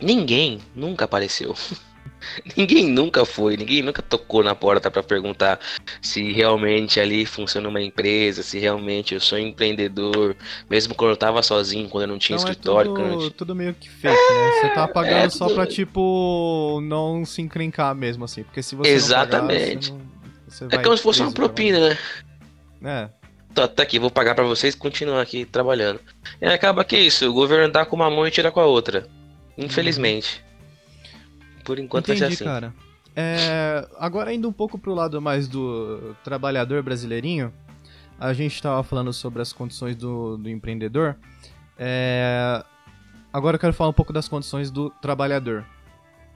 ninguém 0.00 0.60
nunca 0.74 1.04
apareceu. 1.04 1.54
ninguém 2.56 2.86
nunca 2.88 3.24
foi, 3.24 3.56
ninguém 3.56 3.82
nunca 3.82 4.00
tocou 4.02 4.42
na 4.42 4.54
porta 4.54 4.90
para 4.90 5.02
perguntar 5.02 5.58
se 6.00 6.32
realmente 6.32 6.98
ali 6.98 7.26
funciona 7.26 7.68
uma 7.68 7.80
empresa, 7.80 8.42
se 8.42 8.58
realmente 8.58 9.14
eu 9.14 9.20
sou 9.20 9.38
empreendedor, 9.38 10.36
mesmo 10.68 10.94
quando 10.94 11.10
eu 11.10 11.16
tava 11.16 11.42
sozinho, 11.42 11.88
quando 11.88 12.02
eu 12.02 12.08
não 12.08 12.18
tinha 12.18 12.36
Então 12.36 12.48
escritório. 12.48 12.96
é 12.96 13.00
eu 13.00 13.08
não 13.08 13.18
tudo, 13.18 13.30
tudo 13.30 13.54
meio 13.54 13.74
que 13.74 13.88
fake, 13.88 14.14
né? 14.32 14.50
Você 14.60 14.68
tá 14.70 14.88
pagando 14.88 15.26
é 15.26 15.28
só 15.28 15.46
tudo- 15.46 15.54
pra, 15.56 15.66
tipo, 15.66 16.80
não 16.82 17.24
se 17.24 17.42
encrencar 17.42 17.94
mesmo, 17.94 18.24
assim. 18.24 18.42
Porque 18.42 18.62
se 18.62 18.74
você 18.74 18.90
Exatamente. 18.90 19.90
não 19.90 19.98
pagar, 19.98 20.04
você 20.48 20.64
não, 20.64 20.68
você 20.70 20.76
É 20.76 20.78
como 20.82 20.96
se 20.96 21.02
fosse 21.02 21.20
uma 21.22 21.32
propina, 21.32 21.90
né? 21.90 21.98
É. 22.84 23.24
Tá, 23.54 23.68
tá 23.68 23.82
aqui, 23.84 23.98
vou 24.00 24.10
pagar 24.10 24.34
pra 24.34 24.44
vocês 24.44 24.74
e 24.74 24.76
continuar 24.76 25.20
aqui 25.22 25.44
trabalhando. 25.44 26.00
E 26.40 26.46
acaba 26.46 26.84
que 26.84 26.96
é 26.96 27.00
isso, 27.00 27.28
o 27.30 27.32
governo 27.32 27.72
dá 27.72 27.86
com 27.86 27.94
uma 27.94 28.10
mão 28.10 28.26
e 28.26 28.30
tira 28.30 28.50
com 28.50 28.58
a 28.60 28.66
outra. 28.66 29.06
Infelizmente. 29.56 30.43
Por 31.64 31.78
enquanto 31.78 32.06
vai 32.08 32.16
ser 32.16 32.24
Entendi, 32.24 32.34
assim. 32.34 32.44
cara. 32.44 32.74
É, 33.16 33.86
agora 33.98 34.32
indo 34.34 34.48
um 34.48 34.52
pouco 34.52 34.78
pro 34.78 34.92
lado 34.94 35.20
mais 35.22 35.46
do 35.48 36.14
trabalhador 36.24 36.82
brasileirinho, 36.82 37.52
a 38.18 38.32
gente 38.32 38.60
tava 38.60 38.82
falando 38.82 39.12
sobre 39.12 39.40
as 39.40 39.52
condições 39.52 39.96
do, 39.96 40.36
do 40.36 40.48
empreendedor. 40.50 41.16
É, 41.78 42.62
agora 43.32 43.56
eu 43.56 43.60
quero 43.60 43.72
falar 43.72 43.90
um 43.90 43.94
pouco 43.94 44.12
das 44.12 44.28
condições 44.28 44.70
do 44.70 44.90
trabalhador. 45.02 45.64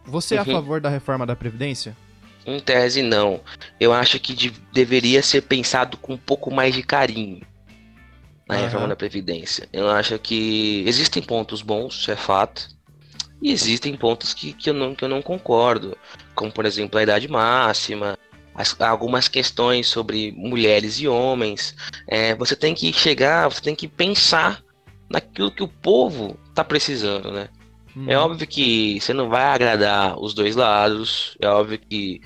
Você 0.04 0.36
é 0.36 0.38
a 0.38 0.42
Uhum. 0.42 0.52
favor 0.52 0.80
da 0.80 0.88
reforma 0.88 1.26
da 1.26 1.36
Previdência? 1.36 1.96
Em 2.46 2.58
tese, 2.60 3.02
não. 3.02 3.40
Eu 3.78 3.92
acho 3.92 4.18
que 4.18 4.32
de- 4.32 4.50
deveria 4.72 5.22
ser 5.22 5.42
pensado 5.42 5.96
com 5.98 6.14
um 6.14 6.16
pouco 6.16 6.50
mais 6.52 6.74
de 6.74 6.82
carinho 6.82 7.42
na 8.48 8.54
Aham. 8.54 8.64
reforma 8.64 8.88
da 8.88 8.96
Previdência. 8.96 9.68
Eu 9.72 9.90
acho 9.90 10.18
que 10.18 10.82
existem 10.86 11.22
pontos 11.22 11.60
bons, 11.60 11.94
isso 11.96 12.10
é 12.10 12.16
fato. 12.16 12.68
E 13.40 13.52
existem 13.52 13.96
pontos 13.96 14.34
que, 14.34 14.52
que, 14.52 14.70
eu, 14.70 14.74
não, 14.74 14.94
que 14.94 15.04
eu 15.04 15.08
não 15.08 15.22
concordo. 15.22 15.96
Como, 16.34 16.50
por 16.52 16.66
exemplo, 16.66 16.98
a 16.98 17.02
idade 17.02 17.28
máxima, 17.28 18.18
as- 18.54 18.78
algumas 18.80 19.28
questões 19.28 19.86
sobre 19.86 20.32
mulheres 20.32 20.98
e 21.00 21.06
homens. 21.06 21.74
É, 22.06 22.34
você 22.34 22.56
tem 22.56 22.74
que 22.74 22.92
chegar, 22.92 23.48
você 23.48 23.60
tem 23.60 23.74
que 23.74 23.86
pensar 23.86 24.62
naquilo 25.08 25.50
que 25.52 25.62
o 25.62 25.68
povo 25.68 26.36
está 26.48 26.64
precisando, 26.64 27.30
né? 27.30 27.48
É 28.06 28.16
Uhum. 28.18 28.24
óbvio 28.24 28.46
que 28.46 29.00
você 29.00 29.12
não 29.12 29.28
vai 29.28 29.42
agradar 29.44 30.18
os 30.20 30.34
dois 30.34 30.54
lados. 30.54 31.36
É 31.40 31.48
óbvio 31.48 31.78
que 31.78 32.20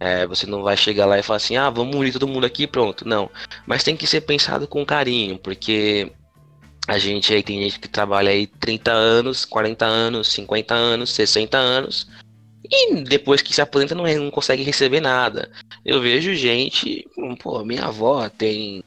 é, 0.00 0.26
você 0.26 0.46
não 0.46 0.62
vai 0.62 0.76
chegar 0.76 1.06
lá 1.06 1.18
e 1.18 1.22
falar 1.22 1.38
assim, 1.38 1.56
ah, 1.56 1.68
vamos 1.70 1.96
unir 1.96 2.12
todo 2.12 2.28
mundo 2.28 2.44
aqui, 2.46 2.66
pronto. 2.66 3.06
Não. 3.06 3.28
Mas 3.66 3.82
tem 3.82 3.96
que 3.96 4.06
ser 4.06 4.20
pensado 4.22 4.66
com 4.68 4.84
carinho, 4.86 5.38
porque 5.38 6.12
a 6.88 6.96
gente 6.96 7.34
aí 7.34 7.42
tem 7.42 7.62
gente 7.62 7.78
que 7.78 7.86
trabalha 7.86 8.30
aí 8.30 8.46
30 8.46 8.90
anos, 8.90 9.44
40 9.44 9.84
anos, 9.84 10.28
50 10.28 10.74
anos, 10.74 11.10
60 11.10 11.58
anos. 11.58 12.08
E 12.64 12.94
depois 13.02 13.42
que 13.42 13.52
se 13.52 13.60
aposenta 13.60 13.94
não, 13.94 14.04
não 14.04 14.30
consegue 14.30 14.62
receber 14.62 15.00
nada. 15.00 15.50
Eu 15.84 16.00
vejo 16.00 16.34
gente, 16.34 17.06
hum, 17.18 17.36
pô, 17.36 17.62
minha 17.62 17.84
avó 17.84 18.26
tem 18.30 18.82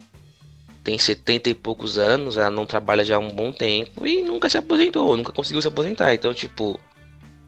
tem 0.84 0.98
70 0.98 1.52
e 1.52 1.54
poucos 1.54 2.00
anos, 2.00 2.38
ela 2.38 2.50
não 2.50 2.66
trabalha 2.66 3.06
já 3.06 3.18
há 3.18 3.20
um 3.20 3.30
bom 3.30 3.52
tempo 3.52 4.06
e 4.08 4.24
nunca 4.24 4.50
se 4.50 4.58
aposentou, 4.58 5.16
nunca 5.16 5.32
conseguiu 5.32 5.62
se 5.62 5.68
aposentar. 5.68 6.12
Então, 6.12 6.34
tipo, 6.34 6.80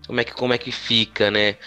como 0.06 0.22
é 0.22 0.24
que 0.24 0.34
como 0.34 0.54
é 0.54 0.58
que 0.60 0.72
fica, 0.72 1.32
né? 1.32 1.58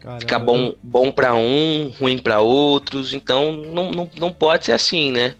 Caramba. 0.00 0.20
Fica 0.20 0.38
bom 0.40 0.74
bom 0.82 1.12
para 1.12 1.32
um, 1.36 1.90
ruim 2.00 2.18
para 2.18 2.40
outros. 2.40 3.14
Então, 3.14 3.52
não, 3.52 3.92
não, 3.92 4.10
não 4.18 4.32
pode 4.32 4.64
ser 4.64 4.72
assim, 4.72 5.12
né? 5.12 5.36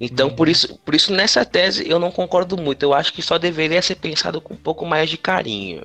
Então, 0.00 0.28
Uhum. 0.28 0.34
por 0.36 0.48
isso, 0.48 0.78
por 0.78 0.94
isso 0.94 1.12
nessa 1.12 1.44
tese 1.44 1.86
eu 1.88 1.98
não 1.98 2.10
concordo 2.10 2.56
muito. 2.56 2.82
Eu 2.82 2.94
acho 2.94 3.12
que 3.12 3.20
só 3.20 3.36
deveria 3.38 3.82
ser 3.82 3.96
pensado 3.96 4.40
com 4.40 4.54
um 4.54 4.56
pouco 4.56 4.86
mais 4.86 5.10
de 5.10 5.18
carinho. 5.18 5.82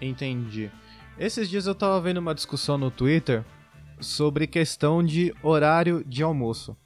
Entendi. 0.00 0.70
Esses 1.18 1.48
dias 1.48 1.66
eu 1.66 1.74
tava 1.74 2.00
vendo 2.00 2.18
uma 2.18 2.34
discussão 2.34 2.76
no 2.78 2.90
Twitter 2.90 3.44
sobre 4.00 4.46
questão 4.46 5.02
de 5.02 5.34
horário 5.42 6.04
de 6.06 6.22
almoço. 6.22 6.76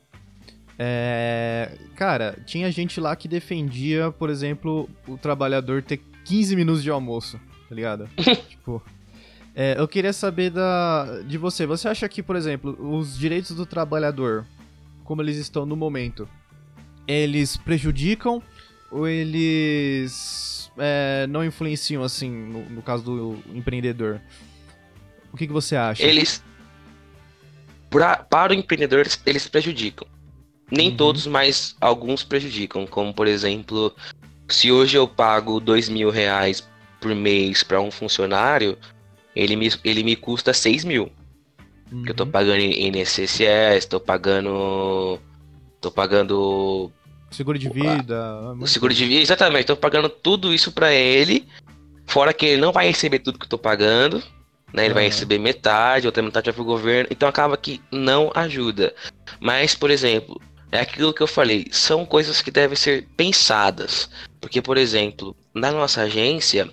É, 0.78 1.72
Cara, 1.96 2.38
tinha 2.46 2.70
gente 2.70 3.00
lá 3.00 3.16
que 3.16 3.26
defendia, 3.26 4.10
por 4.12 4.30
exemplo, 4.30 4.88
o 5.06 5.16
trabalhador 5.18 5.82
ter 5.82 6.00
15 6.24 6.54
minutos 6.54 6.82
de 6.82 6.90
almoço, 6.90 7.40
tá 7.68 7.74
ligado? 7.74 8.08
tipo. 8.48 8.82
é, 9.56 9.74
eu 9.78 9.88
queria 9.88 10.12
saber 10.12 10.50
da... 10.50 11.20
de 11.26 11.36
você. 11.36 11.66
Você 11.66 11.88
acha 11.88 12.08
que, 12.08 12.22
por 12.22 12.36
exemplo, 12.36 12.76
os 12.80 13.18
direitos 13.18 13.56
do 13.56 13.66
trabalhador, 13.66 14.46
como 15.08 15.22
eles 15.22 15.38
estão 15.38 15.64
no 15.64 15.74
momento, 15.74 16.28
eles 17.06 17.56
prejudicam 17.56 18.42
ou 18.90 19.08
eles 19.08 20.70
é, 20.76 21.26
não 21.30 21.42
influenciam, 21.42 22.02
assim, 22.02 22.30
no, 22.30 22.68
no 22.68 22.82
caso 22.82 23.04
do 23.04 23.38
empreendedor? 23.54 24.20
O 25.32 25.36
que, 25.38 25.46
que 25.46 25.52
você 25.52 25.76
acha? 25.76 26.02
Eles 26.02 26.44
pra, 27.88 28.18
para 28.18 28.52
o 28.52 28.54
empreendedor 28.54 29.06
eles, 29.24 29.48
prejudicam. 29.48 30.06
Nem 30.70 30.90
Uhum. 30.90 30.96
todos, 30.98 31.26
mas 31.26 31.74
alguns 31.80 32.22
prejudicam. 32.22 32.86
Como 32.86 33.14
por 33.14 33.26
exemplo, 33.26 33.96
se 34.46 34.70
hoje 34.70 34.98
eu 34.98 35.08
pago 35.08 35.58
dois 35.58 35.88
mil 35.88 36.10
reais 36.10 36.68
por 37.00 37.14
mês 37.14 37.62
para 37.62 37.80
um 37.80 37.90
funcionário, 37.90 38.76
ele 39.34 39.56
me, 39.56 39.70
ele 39.82 40.02
me 40.02 40.14
custa 40.14 40.52
seis 40.52 40.84
mil. 40.84 41.10
Uhum. 41.90 42.02
Que 42.02 42.10
eu 42.10 42.14
tô 42.14 42.26
pagando 42.26 42.60
INSS, 42.60 43.86
tô 43.88 43.98
pagando. 44.00 45.18
tô 45.80 45.90
pagando 45.90 46.92
Seguro 47.30 47.58
de 47.58 47.68
vida. 47.68 48.54
O 48.58 48.66
seguro 48.66 48.94
de 48.94 49.04
vida, 49.04 49.22
exatamente. 49.22 49.66
Tô 49.66 49.76
pagando 49.76 50.08
tudo 50.08 50.52
isso 50.52 50.72
pra 50.72 50.92
ele. 50.92 51.46
Fora 52.06 52.32
que 52.32 52.46
ele 52.46 52.60
não 52.60 52.72
vai 52.72 52.86
receber 52.86 53.18
tudo 53.18 53.38
que 53.38 53.44
eu 53.44 53.50
tô 53.50 53.58
pagando. 53.58 54.22
Né? 54.72 54.86
Ele 54.86 54.94
vai 54.94 55.04
receber 55.04 55.38
metade, 55.38 56.06
outra 56.06 56.22
metade 56.22 56.46
vai 56.46 56.54
pro 56.54 56.64
governo. 56.64 57.08
Então 57.10 57.28
acaba 57.28 57.56
que 57.56 57.80
não 57.92 58.30
ajuda. 58.34 58.94
Mas, 59.40 59.74
por 59.74 59.90
exemplo, 59.90 60.40
é 60.72 60.80
aquilo 60.80 61.12
que 61.12 61.22
eu 61.22 61.26
falei. 61.26 61.68
São 61.70 62.04
coisas 62.04 62.40
que 62.40 62.50
devem 62.50 62.76
ser 62.76 63.06
pensadas. 63.16 64.10
Porque, 64.40 64.62
por 64.62 64.78
exemplo, 64.78 65.36
na 65.54 65.70
nossa 65.70 66.02
agência, 66.02 66.70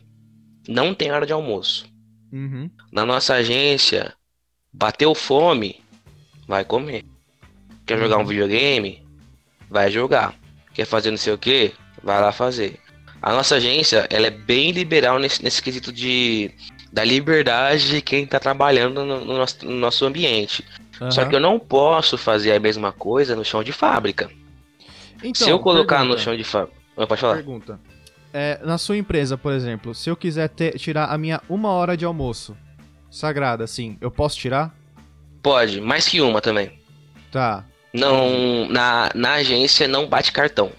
não 0.68 0.94
tem 0.94 1.12
hora 1.12 1.26
de 1.26 1.34
almoço. 1.34 1.86
Uhum. 2.32 2.70
Na 2.92 3.06
nossa 3.06 3.36
agência, 3.36 4.14
bateu 4.78 5.14
fome, 5.16 5.82
vai 6.48 6.64
comer. 6.66 7.04
Quer 7.86 7.98
jogar 8.00 8.18
um 8.18 8.22
Uhum. 8.22 8.26
videogame? 8.28 9.04
Vai 9.70 9.90
jogar. 9.92 10.34
Quer 10.74 10.86
fazer 10.86 11.12
não 11.12 11.18
sei 11.18 11.34
o 11.34 11.38
que? 11.38 11.74
Vai 12.04 12.20
lá 12.22 12.32
fazer. 12.32 12.80
A 13.22 13.32
nossa 13.34 13.56
agência, 13.56 14.08
ela 14.10 14.28
é 14.28 14.32
bem 14.32 14.72
liberal 14.72 15.18
nesse, 15.20 15.44
nesse 15.44 15.62
quesito 15.62 15.92
de 15.92 16.52
da 16.92 17.04
liberdade 17.04 17.90
de 17.90 18.02
quem 18.02 18.26
tá 18.26 18.40
trabalhando 18.40 19.04
no, 19.04 19.26
no 19.26 19.38
nosso, 19.38 19.66
no 19.66 19.74
nosso 19.76 20.06
ambiente. 20.06 20.64
Só 21.10 21.22
aham. 21.22 21.30
que 21.30 21.36
eu 21.36 21.40
não 21.42 21.60
posso 21.60 22.18
fazer 22.18 22.54
a 22.54 22.60
mesma 22.60 22.92
coisa 22.94 23.36
no 23.36 23.44
chão 23.44 23.62
de 23.64 23.74
fábrica. 23.74 24.30
Então, 25.22 25.34
Se 25.46 25.50
eu 25.50 25.60
colocar 25.60 26.00
no 26.00 26.16
pergunta, 26.16 26.22
chão 26.24 26.38
de 26.38 26.44
fábrica. 26.46 26.78
Pode 26.96 27.20
falar? 27.20 27.36
Pergunta. 27.36 27.80
É, 28.34 28.60
na 28.64 28.78
sua 28.78 28.96
empresa, 28.96 29.38
por 29.38 29.52
exemplo, 29.52 29.94
se 29.94 30.10
eu 30.10 30.16
quiser 30.16 30.48
ter- 30.48 30.78
tirar 30.78 31.06
a 31.06 31.18
minha 31.18 31.42
uma 31.50 31.70
hora 31.70 31.98
de 31.98 32.06
almoço 32.06 32.56
sagrada, 33.16 33.64
assim, 33.64 33.98
eu 34.02 34.12
posso 34.12 34.38
tirar? 34.38 34.76
Pode, 35.42 35.80
mais 35.80 36.08
que 36.08 36.22
uma 36.22 36.42
também. 36.42 36.80
Tá, 37.32 37.64
Não, 37.94 38.68
na, 38.70 39.10
na 39.16 39.34
agência 39.34 39.88
não 39.88 40.08
bate 40.08 40.32
cartão. 40.32 40.72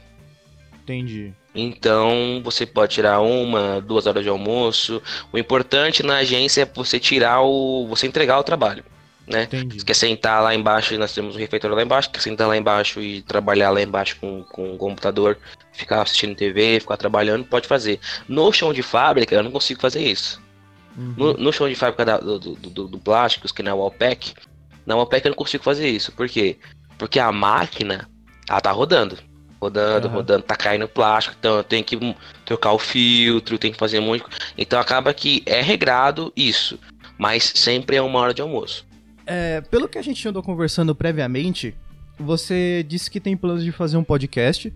entendi. 0.83 1.33
Então 1.59 2.43
você 2.45 2.67
pode 2.67 2.93
tirar 2.93 3.21
uma, 3.21 3.81
duas 3.81 4.07
horas 4.07 4.23
de 4.23 4.29
almoço. 4.29 5.03
O 5.33 5.39
importante 5.39 6.03
na 6.03 6.19
agência 6.19 6.63
é 6.63 6.67
você 6.67 7.01
tirar 7.01 7.41
o. 7.41 7.87
você 7.89 8.07
entregar 8.07 8.39
o 8.39 8.45
trabalho. 8.45 8.85
Né? 9.27 9.45
Entendi. 9.45 9.81
Você 9.81 9.87
quer 9.87 9.95
sentar 9.95 10.43
lá 10.43 10.55
embaixo, 10.55 10.97
nós 10.99 11.15
temos 11.15 11.35
um 11.35 11.39
refeitório 11.39 11.75
lá 11.75 11.83
embaixo, 11.83 12.11
quer 12.11 12.21
sentar 12.21 12.47
lá 12.47 12.57
embaixo 12.57 13.01
e 13.01 13.23
trabalhar 13.23 13.71
lá 13.71 13.81
embaixo 13.81 14.19
com, 14.21 14.45
com 14.45 14.75
o 14.75 14.77
computador, 14.77 15.39
ficar 15.73 16.03
assistindo 16.03 16.37
TV, 16.37 16.79
ficar 16.79 16.97
trabalhando, 16.99 17.45
pode 17.45 17.67
fazer. 17.67 17.99
No 18.29 18.53
chão 18.53 18.73
de 18.73 18.83
fábrica, 18.83 19.35
eu 19.35 19.43
não 19.43 19.51
consigo 19.51 19.81
fazer 19.81 20.03
isso. 20.03 20.41
Uhum. 20.97 21.15
No, 21.17 21.33
no 21.35 21.53
chão 21.53 21.69
de 21.69 21.75
fábrica 21.75 22.05
da- 22.05 22.19
do, 22.19 22.39
do, 22.39 22.55
do, 22.57 22.89
do 22.89 22.99
plásticos, 22.99 23.53
que 23.53 23.63
na 23.63 23.75
Wallpack, 23.75 24.33
na 24.87 24.95
Wallpack 24.97 25.27
eu 25.27 25.31
não 25.31 25.37
consigo 25.37 25.63
fazer 25.63 25.89
isso. 25.89 26.11
Por 26.13 26.29
quê? 26.29 26.57
Porque 26.99 27.19
a 27.19 27.31
máquina, 27.31 28.09
ela 28.49 28.61
tá 28.61 28.71
rodando. 28.73 29.19
Rodando, 29.61 30.07
Aham. 30.09 30.17
rodando, 30.17 30.43
tá 30.43 30.55
caindo 30.55 30.87
plástico, 30.87 31.35
então 31.39 31.57
eu 31.57 31.65
tenho 31.65 31.83
que 31.83 31.99
trocar 32.45 32.73
o 32.73 32.79
filtro, 32.79 33.59
tem 33.59 33.73
que 33.73 33.79
fazer 33.79 34.01
coisa. 34.05 34.25
Então 34.57 34.79
acaba 34.79 35.13
que 35.15 35.43
é 35.47 35.61
regrado 35.63 36.31
isso, 36.37 36.79
mas 37.19 37.53
sempre 37.55 37.97
é 37.97 38.03
uma 38.03 38.19
hora 38.19 38.35
de 38.35 38.43
almoço. 38.43 38.87
É, 39.27 39.61
pelo 39.63 39.89
que 39.89 39.99
a 39.99 40.03
gente 40.03 40.27
andou 40.29 40.43
conversando 40.43 40.95
previamente, 40.95 41.75
você 42.19 42.85
disse 42.87 43.11
que 43.11 43.19
tem 43.19 43.37
planos 43.37 43.65
de 43.65 43.73
fazer 43.73 43.97
um 43.97 44.05
podcast 44.05 44.73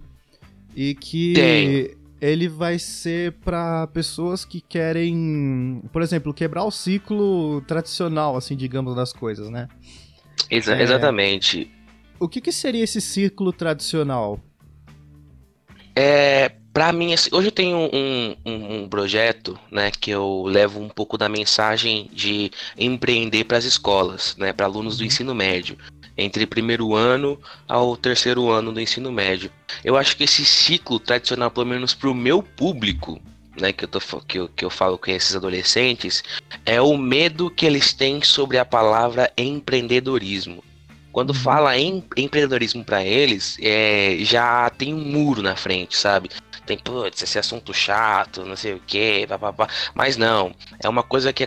e 0.75 0.95
que 0.95 1.35
Tenho. 1.35 2.00
Ele 2.21 2.49
vai 2.49 2.79
ser 2.79 3.33
pra 3.45 3.87
pessoas 3.89 4.45
que 4.45 4.61
querem, 4.61 5.83
por 5.93 6.03
exemplo, 6.03 6.35
quebrar 6.35 6.65
o 6.65 6.71
ciclo 6.71 7.61
tradicional, 7.63 8.37
assim, 8.37 8.57
digamos, 8.57 8.95
das 8.95 9.13
coisas, 9.13 9.49
né? 9.49 9.69
Exa- 10.51 10.77
É. 10.77 10.83
Exatamente. 10.83 11.71
O 12.19 12.29
que, 12.29 12.41
que 12.41 12.53
seria 12.53 12.85
esse 12.85 13.01
ciclo 13.01 13.53
tradicional? 13.53 14.39
É, 15.97 16.51
para 16.73 16.93
mim, 16.93 17.13
assim, 17.13 17.31
hoje 17.33 17.49
eu 17.49 17.53
tenho 17.53 17.77
um, 17.93 18.37
um, 18.47 18.83
um 18.83 18.89
projeto, 18.89 19.59
né, 19.71 19.91
que 19.91 20.11
eu 20.11 20.45
levo 20.47 20.81
um 20.81 20.89
pouco 20.89 21.19
da 21.19 21.29
mensagem 21.29 22.09
de 22.13 22.51
empreender 22.79 23.45
para 23.45 23.59
as 23.59 23.65
escolas, 23.65 24.37
né, 24.39 24.53
para 24.53 24.67
alunos 24.67 24.97
do 24.97 25.01
Uhum. 25.01 25.07
ensino 25.07 25.35
médio, 25.35 25.77
entre 26.21 26.47
primeiro 26.47 26.95
ano 26.95 27.39
ao 27.67 27.97
terceiro 27.97 28.51
ano 28.51 28.73
do 28.73 28.81
ensino 28.81 29.11
médio. 29.11 29.51
Eu 29.85 29.97
acho 29.97 30.17
que 30.17 30.25
esse 30.25 30.45
ciclo 30.45 31.01
tradicional, 31.01 31.51
pelo 31.51 31.67
menos 31.67 31.95
para 31.95 32.11
o 32.11 32.15
meu 32.15 32.43
público, 32.43 33.21
né, 33.59 33.73
que 33.73 33.85
eu, 33.85 33.89
tô, 33.89 34.01
que, 34.21 34.39
eu, 34.39 34.49
que 34.49 34.65
eu 34.65 34.71
falo 34.71 34.99
com 34.99 35.11
esses 35.11 35.35
adolescentes, 35.35 36.23
é 36.65 36.81
o 36.81 36.97
medo 36.97 37.51
que 37.51 37.67
eles 37.67 37.93
têm 37.93 38.23
sobre 38.23 38.59
a 38.59 38.65
palavra 38.65 39.33
empreendedorismo. 39.37 40.63
Quando 41.13 41.31
Uhum. 41.31 41.35
fala 41.35 41.77
em 41.77 42.05
empreendedorismo 42.17 42.85
para 42.85 43.05
eles, 43.05 43.59
é, 43.61 44.19
já 44.21 44.71
tem 44.71 44.95
um 44.95 45.05
muro 45.05 45.43
na 45.43 45.57
frente, 45.57 45.97
sabe? 45.97 46.31
Tem, 46.65 46.79
putz, 46.79 47.21
esse 47.23 47.37
assunto 47.39 47.75
chato, 47.75 48.45
não 48.45 48.55
sei 48.55 48.75
o 48.75 48.83
quê, 48.87 49.27
papapá. 49.29 49.67
Mas 49.93 50.17
não, 50.17 50.55
é 50.83 50.89
uma 50.89 51.03
coisa 51.03 51.33
que 51.33 51.43
é 51.43 51.47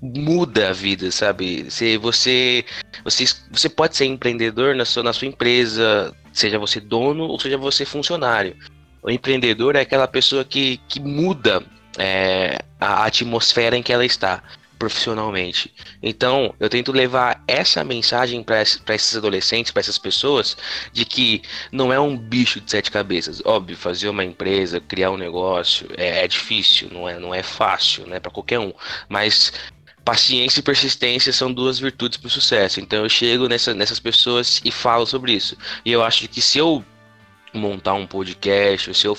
muda 0.00 0.70
a 0.70 0.72
vida, 0.72 1.10
sabe? 1.10 1.70
Se 1.70 1.96
você, 1.98 2.64
você, 3.04 3.24
você 3.50 3.68
pode 3.68 3.96
ser 3.96 4.06
empreendedor 4.06 4.74
na 4.74 4.84
sua, 4.84 5.02
na 5.02 5.12
sua 5.12 5.28
empresa, 5.28 6.14
seja 6.32 6.58
você 6.58 6.80
dono 6.80 7.24
ou 7.24 7.38
seja 7.38 7.58
você 7.58 7.84
funcionário. 7.84 8.56
O 9.02 9.10
empreendedor 9.10 9.76
é 9.76 9.80
aquela 9.80 10.08
pessoa 10.08 10.44
que, 10.44 10.78
que 10.88 11.00
muda 11.00 11.62
é, 11.98 12.58
a 12.80 13.04
atmosfera 13.04 13.76
em 13.76 13.82
que 13.82 13.92
ela 13.92 14.04
está 14.04 14.42
profissionalmente. 14.80 15.74
Então, 16.02 16.54
eu 16.58 16.66
tento 16.70 16.90
levar 16.90 17.44
essa 17.46 17.84
mensagem 17.84 18.42
para 18.42 18.62
esses 18.62 19.14
adolescentes, 19.14 19.70
para 19.70 19.80
essas 19.80 19.98
pessoas, 19.98 20.56
de 20.90 21.04
que 21.04 21.42
não 21.70 21.92
é 21.92 22.00
um 22.00 22.16
bicho 22.16 22.62
de 22.62 22.70
sete 22.70 22.90
cabeças. 22.90 23.42
Óbvio, 23.44 23.76
fazer 23.76 24.08
uma 24.08 24.24
empresa, 24.24 24.80
criar 24.80 25.10
um 25.10 25.18
negócio 25.18 25.86
é, 25.98 26.24
é 26.24 26.26
difícil, 26.26 26.88
não 26.90 27.06
é, 27.06 27.18
não 27.18 27.34
é 27.34 27.42
fácil, 27.42 28.06
né, 28.06 28.18
para 28.18 28.30
qualquer 28.30 28.58
um. 28.58 28.72
Mas 29.06 29.52
paciência 30.04 30.60
e 30.60 30.62
persistência 30.62 31.32
são 31.32 31.52
duas 31.52 31.78
virtudes 31.78 32.18
para 32.18 32.28
o 32.28 32.30
sucesso. 32.30 32.80
Então, 32.80 33.02
eu 33.02 33.08
chego 33.08 33.48
nessa, 33.48 33.74
nessas 33.74 34.00
pessoas 34.00 34.60
e 34.64 34.70
falo 34.70 35.06
sobre 35.06 35.32
isso. 35.32 35.56
E 35.84 35.92
eu 35.92 36.02
acho 36.02 36.28
que 36.28 36.40
se 36.40 36.58
eu 36.58 36.84
montar 37.52 37.94
um 37.94 38.06
podcast, 38.06 38.94
se 38.94 39.06
eu 39.06 39.16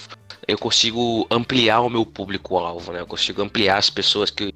eu 0.47 0.57
consigo 0.57 1.27
ampliar 1.29 1.81
o 1.81 1.89
meu 1.89 2.05
público-alvo, 2.05 2.91
né? 2.91 2.99
Eu 2.99 3.07
consigo 3.07 3.41
ampliar 3.41 3.77
as 3.77 3.89
pessoas 3.89 4.29
que 4.31 4.53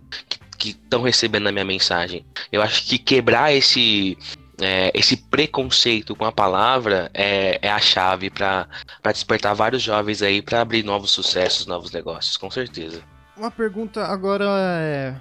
que 0.58 0.70
estão 0.70 1.02
recebendo 1.02 1.48
a 1.48 1.52
minha 1.52 1.66
mensagem. 1.66 2.26
Eu 2.52 2.62
acho 2.62 2.86
que 2.86 2.98
quebrar 2.98 3.54
esse 3.54 4.18
é, 4.62 4.90
esse 4.94 5.18
preconceito 5.18 6.16
com 6.16 6.26
a 6.26 6.32
palavra 6.32 7.12
é, 7.14 7.60
é 7.62 7.70
a 7.70 7.80
chave 7.80 8.30
para 8.30 8.68
despertar 9.12 9.54
vários 9.54 9.82
jovens 9.82 10.22
aí 10.22 10.42
para 10.42 10.62
abrir 10.62 10.84
novos 10.84 11.12
sucessos, 11.12 11.66
novos 11.66 11.92
negócios, 11.92 12.38
com 12.38 12.50
certeza. 12.50 13.04
Uma 13.36 13.52
pergunta 13.52 14.06
agora 14.06 14.46
é, 14.80 15.16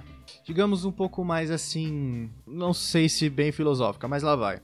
digamos 0.45 0.85
um 0.85 0.91
pouco 0.91 1.25
mais 1.25 1.49
assim, 1.51 2.29
não 2.45 2.71
sei 2.73 3.09
se 3.09 3.29
bem 3.29 3.51
filosófica, 3.51 4.07
mas 4.07 4.23
lá 4.23 4.35
vai. 4.35 4.61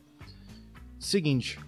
Seguinte, 1.00 1.60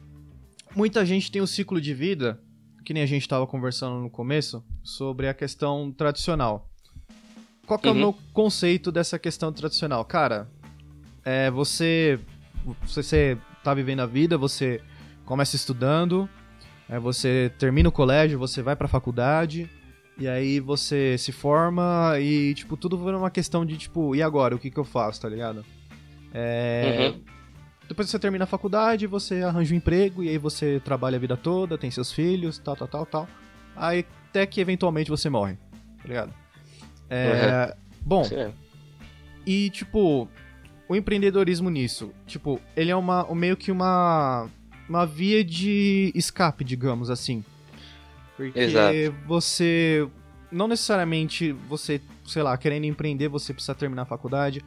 muita 0.76 1.04
gente 1.06 1.32
tem 1.32 1.42
o 1.42 1.48
ciclo 1.48 1.82
de 1.82 1.94
vida, 1.94 2.40
que 2.86 2.94
nem 2.94 3.02
a 3.04 3.08
gente 3.08 3.24
estava 3.24 3.46
conversando 3.48 4.00
no 4.00 4.10
começo, 4.10 4.64
sobre 4.84 5.28
a 5.28 5.34
questão 5.34 5.92
tradicional. 5.92 6.70
Qual 7.66 7.80
que 7.80 7.88
é 7.88 7.92
o 7.92 7.94
Uhum. 7.94 8.00
meu 8.00 8.16
conceito 8.34 8.92
dessa 8.92 9.18
questão 9.18 9.52
tradicional? 9.52 10.06
Cara, 10.06 10.48
é 11.26 11.50
você, 11.50 12.20
você 12.86 13.38
tá 13.64 13.74
vivendo 13.74 14.02
a 14.02 14.06
vida, 14.06 14.38
você 14.38 14.80
começa 15.26 15.56
estudando, 15.56 16.30
é, 16.88 17.00
você 17.00 17.52
termina 17.58 17.90
o 17.90 17.92
colégio, 17.92 18.38
você 18.38 18.62
vai 18.62 18.76
pra 18.76 18.88
faculdade, 18.88 19.68
e 20.18 20.28
aí 20.28 20.60
você 20.60 21.18
se 21.18 21.32
forma 21.32 22.14
e, 22.20 22.54
tipo, 22.54 22.78
tudo 22.78 22.98
vira 22.98 23.18
uma 23.18 23.32
questão 23.32 23.66
de, 23.66 23.78
tipo, 23.78 24.16
e 24.16 24.22
agora? 24.22 24.56
O 24.56 24.60
que 24.60 24.70
que 24.70 24.78
eu 24.80 24.84
faço, 24.86 25.22
tá 25.22 25.30
ligado? 25.30 25.66
É... 26.34 27.12
Uhum. 27.16 27.22
Depois 27.88 28.10
você 28.10 28.18
termina 28.18 28.46
a 28.46 28.48
faculdade, 28.48 29.06
você 29.08 29.42
arranja 29.42 29.74
um 29.74 29.78
emprego, 29.78 30.24
e 30.24 30.30
aí 30.30 30.38
você 30.38 30.80
trabalha 30.84 31.18
a 31.18 31.20
vida 31.20 31.36
toda, 31.36 31.78
tem 31.78 31.92
seus 31.92 32.12
filhos, 32.12 32.58
tal, 32.58 32.76
tal, 32.76 32.88
tal, 32.88 33.06
tal. 33.06 33.28
Aí 33.76 34.06
até 34.30 34.46
que 34.46 34.62
eventualmente 34.62 35.10
você 35.10 35.30
morre, 35.30 35.56
tá 36.02 36.08
ligado? 36.08 36.34
É... 37.10 37.76
Bom, 38.02 38.24
Sim, 38.24 38.52
e, 39.46 39.70
tipo, 39.70 40.28
o 40.88 40.96
empreendedorismo 40.96 41.70
nisso, 41.70 42.12
tipo, 42.26 42.60
ele 42.76 42.90
é 42.92 42.96
uma, 42.96 43.30
um- 43.30 43.36
meio 43.36 43.58
que 43.58 43.72
uma, 43.72 44.48
uma 44.88 45.06
via 45.06 45.44
de 45.44 46.12
escape, 46.16 46.64
digamos 46.64 47.10
assim. 47.10 47.44
Porque 48.52 48.60
Exato. 48.60 49.16
você, 49.26 50.08
não 50.52 50.68
necessariamente 50.68 51.52
você, 51.52 52.02
sei 52.26 52.44
lá, 52.44 52.58
querendo 52.58 52.86
empreender, 52.86 53.28
você 53.28 53.54
precisa 53.54 53.76
terminar 53.76 54.04
a 54.04 54.06
faculdade. 54.06 54.64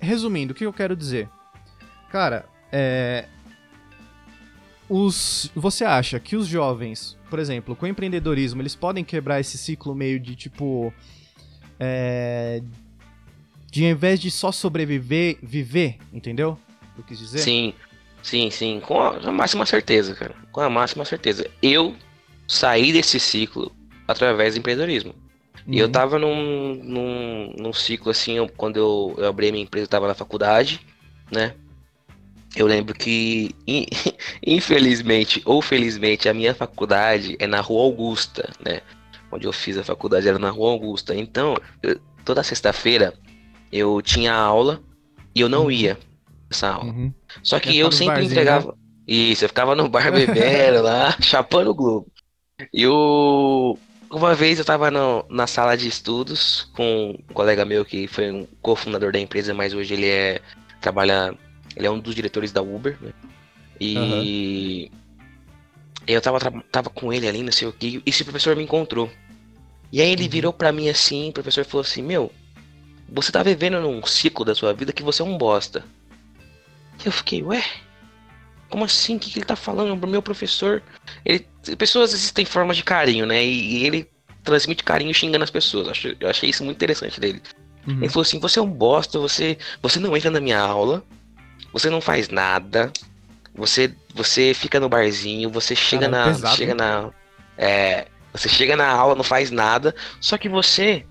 Resumindo, 0.00 0.52
o 0.52 0.54
que 0.54 0.64
eu 0.64 0.72
quero 0.72 0.96
dizer? 0.96 1.28
Cara, 2.10 2.46
é... 2.72 3.26
Os, 4.88 5.50
você 5.54 5.84
acha 5.84 6.18
que 6.18 6.34
os 6.34 6.48
jovens, 6.48 7.16
por 7.28 7.38
exemplo, 7.38 7.76
com 7.76 7.86
o 7.86 7.88
empreendedorismo, 7.88 8.60
eles 8.60 8.74
podem 8.74 9.04
quebrar 9.04 9.38
esse 9.40 9.56
ciclo 9.56 9.94
meio 9.94 10.18
de, 10.18 10.34
tipo... 10.34 10.92
É, 11.78 12.60
de 13.70 13.84
ao 13.84 13.90
invés 13.92 14.18
de 14.20 14.30
só 14.30 14.50
sobreviver, 14.50 15.38
viver, 15.42 15.96
entendeu? 16.12 16.58
Eu 16.98 17.04
quis 17.04 17.18
dizer? 17.18 17.38
Sim. 17.38 17.72
Sim, 18.22 18.50
sim, 18.50 18.80
com 18.80 19.00
a 19.00 19.32
máxima 19.32 19.64
certeza, 19.64 20.14
cara. 20.14 20.34
Com 20.52 20.60
a 20.60 20.68
máxima 20.68 21.04
certeza. 21.04 21.48
Eu 21.62 21.94
saí 22.50 22.92
desse 22.92 23.20
ciclo 23.20 23.70
através 24.08 24.54
do 24.54 24.58
empreendedorismo. 24.58 25.14
E 25.66 25.78
eu 25.78 25.86
Uhum. 25.86 25.92
tava 25.92 26.18
num, 26.18 26.74
num, 26.74 27.54
num 27.56 27.72
ciclo 27.72 28.10
assim, 28.10 28.32
eu- 28.38 28.48
quando 28.48 28.76
eu, 28.76 29.14
eu 29.18 29.26
abri 29.28 29.52
minha 29.52 29.62
empresa, 29.62 29.84
eu 29.84 29.88
tava 29.90 30.08
na 30.08 30.14
faculdade, 30.14 30.80
né? 31.30 31.54
Eu 32.56 32.66
lembro 32.66 32.92
que, 32.94 33.54
in- 33.66 33.86
infelizmente 34.44 35.40
ou 35.44 35.62
felizmente, 35.62 36.28
a 36.28 36.34
minha 36.34 36.54
faculdade 36.54 37.36
é 37.38 37.46
na 37.46 37.60
Rua 37.60 37.84
Augusta, 37.84 38.50
né? 38.64 38.80
Onde 39.30 39.46
eu 39.46 39.52
fiz 39.52 39.78
a 39.78 39.84
faculdade 39.84 40.26
era 40.26 40.38
na 40.38 40.50
Rua 40.50 40.72
Augusta. 40.72 41.14
Então, 41.14 41.56
eu- 41.82 42.00
toda 42.24 42.42
sexta-feira 42.42 43.14
eu 43.70 44.02
tinha 44.02 44.34
aula 44.34 44.80
e 45.34 45.40
eu 45.40 45.48
não 45.48 45.64
Uhum. 45.64 45.70
ia 45.70 45.98
nessa 46.50 46.68
aula. 46.70 46.90
Uhum. 46.92 47.12
Só 47.44 47.60
que 47.60 47.78
eu 47.78 47.86
nos 47.86 47.94
sempre 47.96 48.14
barzinhos, 48.14 48.32
entregava. 48.32 48.74
Isso, 49.06 49.44
eu 49.44 49.48
ficava 49.48 49.76
no 49.76 49.88
bar 49.88 50.10
bebendo 50.12 50.82
lá, 50.82 51.16
chapando 51.22 51.70
o 51.70 51.74
globo. 51.74 52.10
E 52.72 52.86
o... 52.86 53.76
uma 54.10 54.34
vez 54.34 54.58
eu 54.58 54.64
tava 54.64 54.90
no- 54.90 55.24
na 55.28 55.46
sala 55.46 55.76
de 55.76 55.88
estudos 55.88 56.68
com 56.74 57.10
um 57.28 57.34
colega 57.34 57.64
meu 57.64 57.84
que 57.84 58.06
foi 58.06 58.30
um 58.30 58.46
cofundador 58.62 59.12
da 59.12 59.18
empresa, 59.18 59.54
mas 59.54 59.72
hoje 59.74 59.94
ele 59.94 60.08
é. 60.08 60.40
trabalha. 60.80 61.34
Ele 61.76 61.86
é 61.86 61.90
um 61.90 61.98
dos 62.00 62.14
diretores 62.14 62.50
da 62.52 62.62
Uber, 62.62 62.96
né? 63.00 63.12
E 63.80 64.90
eu 66.06 66.20
tava, 66.20 66.38
tava 66.72 66.90
com 66.90 67.12
ele 67.12 67.28
ali, 67.28 67.42
não 67.42 67.52
sei 67.52 67.68
o 67.68 67.72
que, 67.72 68.02
e 68.04 68.10
esse 68.10 68.24
professor 68.24 68.56
me 68.56 68.64
encontrou. 68.64 69.10
E 69.92 70.00
aí 70.02 70.10
ele 70.10 70.24
Uhum. 70.24 70.28
virou 70.28 70.52
pra 70.52 70.72
mim 70.72 70.88
assim, 70.88 71.30
o 71.30 71.32
professor 71.32 71.64
falou 71.64 71.82
assim, 71.82 72.02
meu, 72.02 72.32
você 73.08 73.30
tá 73.32 73.42
vivendo 73.42 73.80
num 73.80 74.04
ciclo 74.04 74.44
da 74.44 74.54
sua 74.54 74.72
vida 74.72 74.92
que 74.92 75.02
você 75.02 75.22
é 75.22 75.24
um 75.24 75.36
bosta. 75.38 75.84
E 77.02 77.06
eu 77.06 77.12
fiquei, 77.12 77.42
ué? 77.42 77.64
Como 78.68 78.84
assim? 78.84 79.16
O 79.16 79.18
que, 79.18 79.30
que 79.30 79.38
ele 79.38 79.46
tá 79.46 79.56
falando 79.56 79.98
pro 79.98 80.08
meu 80.08 80.22
professor? 80.22 80.82
Ele, 81.24 81.46
pessoas 81.76 82.12
existem 82.12 82.44
formas 82.44 82.76
de 82.76 82.84
carinho, 82.84 83.26
né? 83.26 83.44
E, 83.44 83.84
ele 83.84 84.08
transmite 84.42 84.82
carinho 84.82 85.12
xingando 85.12 85.44
as 85.44 85.50
pessoas. 85.50 85.86
Eu 85.86 85.92
achei, 85.92 86.16
eu 86.20 86.28
achei 86.30 86.50
isso 86.50 86.64
muito 86.64 86.76
interessante 86.76 87.20
dele. 87.20 87.42
Uhum. 87.86 87.98
Ele 87.98 88.08
falou 88.08 88.22
assim: 88.22 88.38
você 88.38 88.58
é 88.58 88.62
um 88.62 88.70
bosta, 88.70 89.18
você, 89.18 89.58
você 89.82 89.98
não 89.98 90.16
entra 90.16 90.30
na 90.30 90.40
minha 90.40 90.58
aula, 90.58 91.02
você 91.72 91.90
não 91.90 92.00
faz 92.00 92.28
nada, 92.28 92.92
você, 93.54 93.94
você 94.14 94.54
fica 94.54 94.80
no 94.80 94.88
barzinho, 94.88 95.50
você 95.50 95.74
chega 95.74 96.08
Caralho, 96.08 96.30
na. 96.30 96.34
pesado, 96.34 96.56
chega 96.56 96.72
hein? 96.72 96.78
na. 96.78 97.10
É. 97.56 98.06
Você 98.32 98.48
chega 98.48 98.76
na 98.76 98.88
aula, 98.88 99.16
não 99.16 99.24
faz 99.24 99.50
nada. 99.50 99.94
Só 100.20 100.38
que 100.38 100.48
você, 100.48 101.04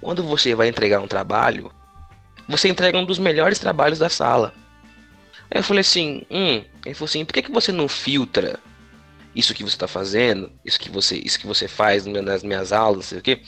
quando 0.00 0.22
você 0.22 0.54
vai 0.54 0.68
entregar 0.68 0.98
um 1.00 1.06
trabalho, 1.06 1.70
você 2.48 2.68
entrega 2.68 2.96
um 2.96 3.04
dos 3.04 3.18
melhores 3.18 3.58
trabalhos 3.58 3.98
da 3.98 4.08
sala. 4.08 4.54
Aí 5.50 5.60
eu 5.60 5.62
falei 5.62 5.82
assim, 5.82 6.26
hum, 6.30 6.64
ele 6.84 6.94
falou 6.94 7.08
assim, 7.08 7.24
por 7.24 7.34
que, 7.34 7.42
que 7.42 7.52
você 7.52 7.70
não 7.70 7.86
filtra 7.86 8.58
isso 9.34 9.54
que 9.54 9.62
você 9.64 9.76
tá 9.76 9.86
fazendo, 9.86 10.50
isso 10.64 10.78
que 10.80 10.90
você, 10.90 11.16
isso 11.16 11.38
que 11.38 11.46
você 11.46 11.68
faz 11.68 12.06
nas 12.06 12.42
minhas 12.42 12.72
aulas, 12.72 12.96
não 12.96 13.02
sei 13.02 13.18
o 13.18 13.22
quê, 13.22 13.40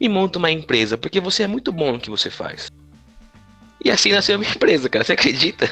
e 0.00 0.08
monta 0.08 0.38
uma 0.38 0.50
empresa, 0.50 0.96
porque 0.98 1.20
você 1.20 1.42
é 1.44 1.46
muito 1.46 1.72
bom 1.72 1.92
no 1.92 2.00
que 2.00 2.10
você 2.10 2.30
faz. 2.30 2.70
E 3.84 3.90
assim 3.90 4.12
nasceu 4.12 4.36
a 4.36 4.38
minha 4.38 4.50
empresa, 4.54 4.88
cara, 4.88 5.04
você 5.04 5.12
acredita? 5.12 5.70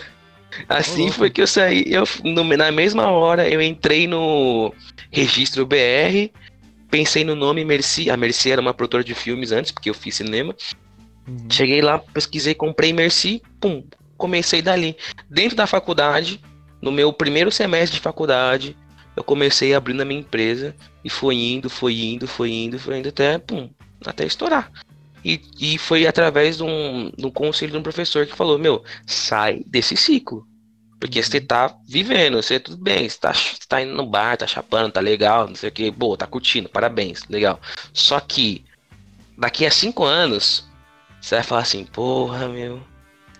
Assim 0.68 1.10
foi 1.10 1.30
que 1.30 1.40
eu 1.40 1.46
saí, 1.46 1.84
eu, 1.86 2.04
no- 2.24 2.44
na 2.44 2.70
mesma 2.70 3.08
hora 3.08 3.48
eu 3.48 3.60
entrei 3.62 4.06
no 4.06 4.72
registro 5.10 5.64
BR, 5.64 6.30
pensei 6.90 7.24
no 7.24 7.34
nome 7.34 7.64
Merci, 7.64 8.10
a 8.10 8.16
Merci 8.16 8.50
era 8.50 8.60
uma 8.60 8.74
produtora 8.74 9.02
de 9.02 9.14
filmes 9.14 9.50
antes, 9.50 9.72
porque 9.72 9.88
eu 9.88 9.94
fiz 9.94 10.14
cinema, 10.16 10.54
Uhum. 11.26 11.46
Cheguei 11.48 11.80
lá, 11.80 12.00
pesquisei, 12.00 12.52
comprei 12.52 12.92
Merci, 12.92 13.40
pum, 13.60 13.84
comecei 14.16 14.60
dali. 14.60 14.96
Dentro 15.30 15.56
da 15.56 15.68
faculdade, 15.68 16.40
no 16.80 16.90
meu 16.90 17.12
primeiro 17.12 17.48
semestre 17.50 17.96
de 17.96 18.02
faculdade, 18.02 18.76
eu 19.16 19.22
comecei 19.22 19.74
abrindo 19.74 20.00
a 20.00 20.04
minha 20.04 20.20
empresa 20.20 20.74
e 21.04 21.10
foi 21.10 21.34
indo, 21.34 21.68
foi 21.68 21.94
indo, 22.00 22.26
foi 22.26 22.50
indo, 22.50 22.78
foi 22.78 22.98
indo 22.98 23.08
até, 23.08 23.38
pum, 23.38 23.68
até 24.04 24.24
estourar. 24.24 24.70
E, 25.24 25.40
e 25.60 25.78
foi 25.78 26.06
através 26.06 26.56
de 26.56 26.64
um, 26.64 27.10
de 27.16 27.26
um 27.26 27.30
conselho 27.30 27.72
de 27.72 27.78
um 27.78 27.82
professor 27.82 28.26
que 28.26 28.34
falou, 28.34 28.58
meu, 28.58 28.82
sai 29.06 29.62
desse 29.66 29.96
ciclo. 29.96 30.46
Porque 30.98 31.22
você 31.22 31.40
tá 31.40 31.76
vivendo, 31.88 32.40
você 32.40 32.60
tudo 32.60 32.76
bem, 32.76 33.08
você 33.08 33.18
tá, 33.18 33.32
você 33.32 33.66
tá 33.68 33.82
indo 33.82 33.94
no 33.94 34.06
bar, 34.06 34.36
tá 34.36 34.46
chapando, 34.46 34.92
tá 34.92 35.00
legal, 35.00 35.48
não 35.48 35.54
sei 35.54 35.68
o 35.68 35.72
que, 35.72 35.90
boa, 35.90 36.16
tá 36.16 36.26
curtindo, 36.26 36.68
parabéns, 36.68 37.24
legal. 37.28 37.60
Só 37.92 38.18
que 38.20 38.64
daqui 39.36 39.66
a 39.66 39.70
cinco 39.70 40.04
anos, 40.04 40.64
você 41.20 41.36
vai 41.36 41.44
falar 41.44 41.62
assim, 41.62 41.84
porra, 41.84 42.48
meu, 42.48 42.80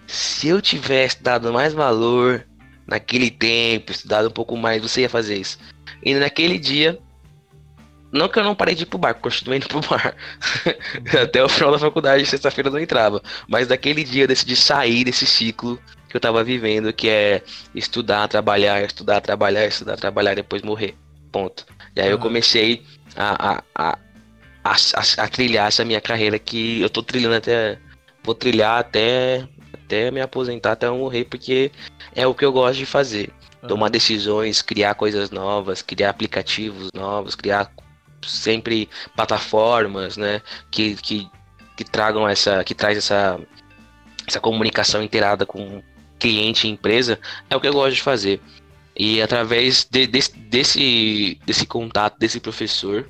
se 0.06 0.48
eu 0.48 0.60
tivesse 0.60 1.22
dado 1.22 1.52
mais 1.52 1.72
valor 1.72 2.44
naquele 2.86 3.30
tempo, 3.30 3.92
estudado 3.92 4.28
um 4.28 4.32
pouco 4.32 4.56
mais, 4.56 4.82
você 4.82 5.02
ia 5.02 5.08
fazer 5.08 5.36
isso. 5.36 5.58
E 6.02 6.14
naquele 6.14 6.58
dia, 6.58 6.98
não 8.12 8.28
que 8.28 8.38
eu 8.38 8.44
não 8.44 8.54
parei 8.54 8.74
de 8.74 8.82
ir 8.82 8.86
pro 8.86 8.98
bar, 8.98 9.14
continuei 9.14 9.58
indo 9.58 9.68
pro 9.68 9.80
bar. 9.80 10.14
Até 11.22 11.42
o 11.42 11.48
final 11.48 11.72
da 11.72 11.78
faculdade, 11.78 12.26
sexta-feira 12.26 12.68
eu 12.68 12.72
não 12.72 12.80
entrava. 12.80 13.22
Mas 13.48 13.68
naquele 13.68 14.04
dia 14.04 14.24
eu 14.24 14.28
decidi 14.28 14.54
sair 14.54 15.04
desse 15.04 15.26
ciclo 15.26 15.80
que 16.08 16.16
eu 16.16 16.20
tava 16.20 16.44
vivendo, 16.44 16.92
que 16.92 17.08
é 17.08 17.42
estudar, 17.74 18.28
trabalhar, 18.28 18.82
estudar, 18.84 19.20
trabalhar, 19.22 19.66
estudar, 19.66 19.96
trabalhar, 19.96 20.34
depois 20.34 20.60
morrer. 20.60 20.94
Ponto. 21.30 21.64
E 21.96 22.00
aí 22.02 22.10
eu 22.10 22.18
comecei 22.18 22.82
a, 23.16 23.52
a, 23.54 23.62
a, 23.74 23.98
a, 24.62 24.72
a- 24.72 25.24
a 25.24 25.28
trilhar 25.28 25.68
essa 25.68 25.82
minha 25.84 26.00
carreira 26.00 26.38
que 26.38 26.82
eu 26.82 26.90
tô 26.90 27.02
trilhando 27.02 27.36
até. 27.36 27.78
Vou 28.22 28.34
trilhar 28.34 28.78
até, 28.78 29.48
até 29.92 30.10
me 30.10 30.20
aposentar, 30.22 30.72
até 30.72 30.86
eu 30.86 30.96
morrer, 30.96 31.24
porque 31.26 31.70
é 32.14 32.26
o 32.26 32.34
que 32.34 32.44
eu 32.44 32.52
gosto 32.52 32.78
de 32.78 32.86
fazer. 32.86 33.30
Tomar 33.68 33.90
decisões, 33.90 34.60
criar 34.62 34.94
coisas 34.94 35.30
novas, 35.30 35.82
criar 35.82 36.10
aplicativos 36.10 36.90
novos, 36.92 37.34
criar 37.36 37.70
sempre 38.26 38.88
plataformas, 39.14 40.16
né? 40.16 40.40
Que, 40.70 40.96
que, 40.96 41.28
que 41.76 41.84
tragam 41.84 42.26
essa. 42.28 42.64
que 42.64 42.74
traz 42.74 42.98
essa, 42.98 43.38
essa 44.26 44.40
comunicação 44.40 45.02
inteirada 45.02 45.46
com 45.46 45.82
cliente 46.18 46.66
e 46.66 46.70
empresa, 46.70 47.20
é 47.50 47.56
o 47.56 47.60
que 47.60 47.68
eu 47.68 47.72
gosto 47.72 47.94
de 47.96 48.02
fazer. 48.02 48.40
E 48.96 49.20
através 49.22 49.84
de- 49.90 50.06
desse, 50.06 50.36
desse, 50.36 51.38
desse 51.44 51.66
contato 51.66 52.18
desse 52.18 52.40
professor 52.40 53.08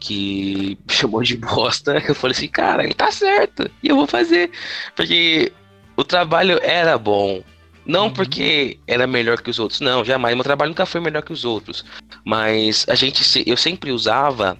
que 0.00 0.78
me 0.86 0.94
chamou 0.94 1.22
de 1.22 1.36
bosta, 1.36 1.98
eu 2.08 2.14
falei 2.14 2.36
assim, 2.36 2.48
cara, 2.48 2.84
ele 2.84 2.94
tá 2.94 3.10
certo, 3.10 3.70
e 3.82 3.88
eu 3.88 3.96
vou 3.96 4.06
fazer. 4.06 4.50
Porque 4.96 5.52
o 5.96 6.04
trabalho 6.04 6.58
era 6.62 6.96
bom. 6.98 7.42
Não 7.86 8.04
Uhum. 8.06 8.12
porque 8.14 8.78
era 8.86 9.06
melhor 9.06 9.42
que 9.42 9.50
os 9.50 9.58
outros, 9.58 9.80
não, 9.80 10.02
jamais. 10.04 10.34
Meu 10.34 10.42
trabalho 10.44 10.70
nunca 10.70 10.86
foi 10.86 11.00
melhor 11.02 11.22
que 11.22 11.32
os 11.32 11.44
outros. 11.44 11.84
Mas 12.24 12.86
a 12.88 12.94
gente, 12.94 13.22
se- 13.22 13.44
eu 13.46 13.56
sempre 13.58 13.92
usava 13.92 14.56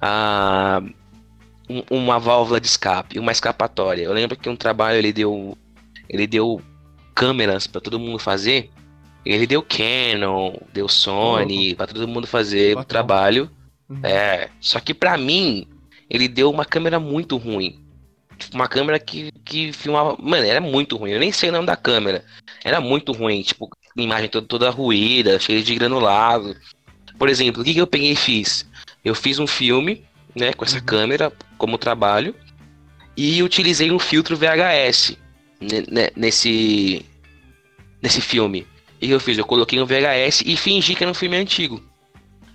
a, 0.00 0.80
um- 1.68 1.82
uma 1.90 2.18
válvula 2.20 2.60
de 2.60 2.66
escape, 2.68 3.18
uma 3.18 3.32
escapatória. 3.32 4.02
Eu 4.04 4.12
lembro 4.12 4.36
que 4.36 4.48
um 4.48 4.54
trabalho 4.56 4.96
ele 4.98 5.12
deu, 5.12 5.58
ele 6.08 6.26
deu 6.26 6.62
câmeras 7.14 7.66
para 7.66 7.80
todo 7.80 7.98
mundo 7.98 8.18
fazer. 8.18 8.70
Ele 9.26 9.46
deu 9.46 9.60
Canon, 9.62 10.54
deu 10.72 10.88
Sony, 10.88 11.74
para 11.74 11.88
todo 11.88 12.06
mundo 12.08 12.26
fazer 12.28 12.76
o 12.78 12.84
trabalho. 12.84 13.50
Uhum. 13.90 14.00
É, 14.04 14.48
só 14.60 14.78
que 14.78 14.94
pra 14.94 15.18
mim, 15.18 15.66
ele 16.08 16.28
deu 16.28 16.48
uma 16.50 16.64
câmera 16.64 17.00
muito 17.00 17.36
ruim. 17.36 17.78
Tipo, 18.38 18.54
uma 18.54 18.68
câmera 18.68 18.98
que, 18.98 19.32
que 19.44 19.72
filmava. 19.72 20.16
Mano, 20.20 20.44
era 20.46 20.60
muito 20.60 20.96
ruim. 20.96 21.10
Eu 21.10 21.20
nem 21.20 21.32
sei 21.32 21.48
o 21.48 21.52
nome 21.52 21.66
da 21.66 21.76
câmera. 21.76 22.24
Era 22.64 22.80
muito 22.80 23.12
ruim. 23.12 23.42
Tipo, 23.42 23.68
imagem 23.96 24.28
toda, 24.28 24.46
toda 24.46 24.70
ruída, 24.70 25.38
cheia 25.40 25.62
de 25.62 25.74
granulado. 25.74 26.56
Por 27.18 27.28
exemplo, 27.28 27.62
o 27.62 27.64
que, 27.64 27.74
que 27.74 27.80
eu 27.80 27.86
peguei 27.86 28.12
e 28.12 28.16
fiz? 28.16 28.64
Eu 29.04 29.14
fiz 29.14 29.38
um 29.40 29.46
filme, 29.46 30.04
né, 30.36 30.52
com 30.52 30.64
essa 30.64 30.76
Uhum. 30.78 30.84
câmera 30.84 31.32
como 31.56 31.76
trabalho. 31.78 32.34
E 33.16 33.42
utilizei 33.42 33.90
um 33.90 33.98
filtro 33.98 34.36
VHS 34.36 35.16
ne- 35.60 35.84
ne- 35.90 36.12
nesse, 36.14 37.04
nesse 38.00 38.20
filme. 38.20 38.64
E 39.00 39.06
o 39.06 39.08
que 39.08 39.14
eu 39.14 39.20
fiz? 39.20 39.36
Eu 39.36 39.44
coloquei 39.44 39.80
um 39.80 39.86
VHS 39.86 40.42
e 40.46 40.56
fingi 40.56 40.94
que 40.94 41.02
era 41.02 41.10
um 41.10 41.14
filme 41.14 41.36
antigo. 41.36 41.82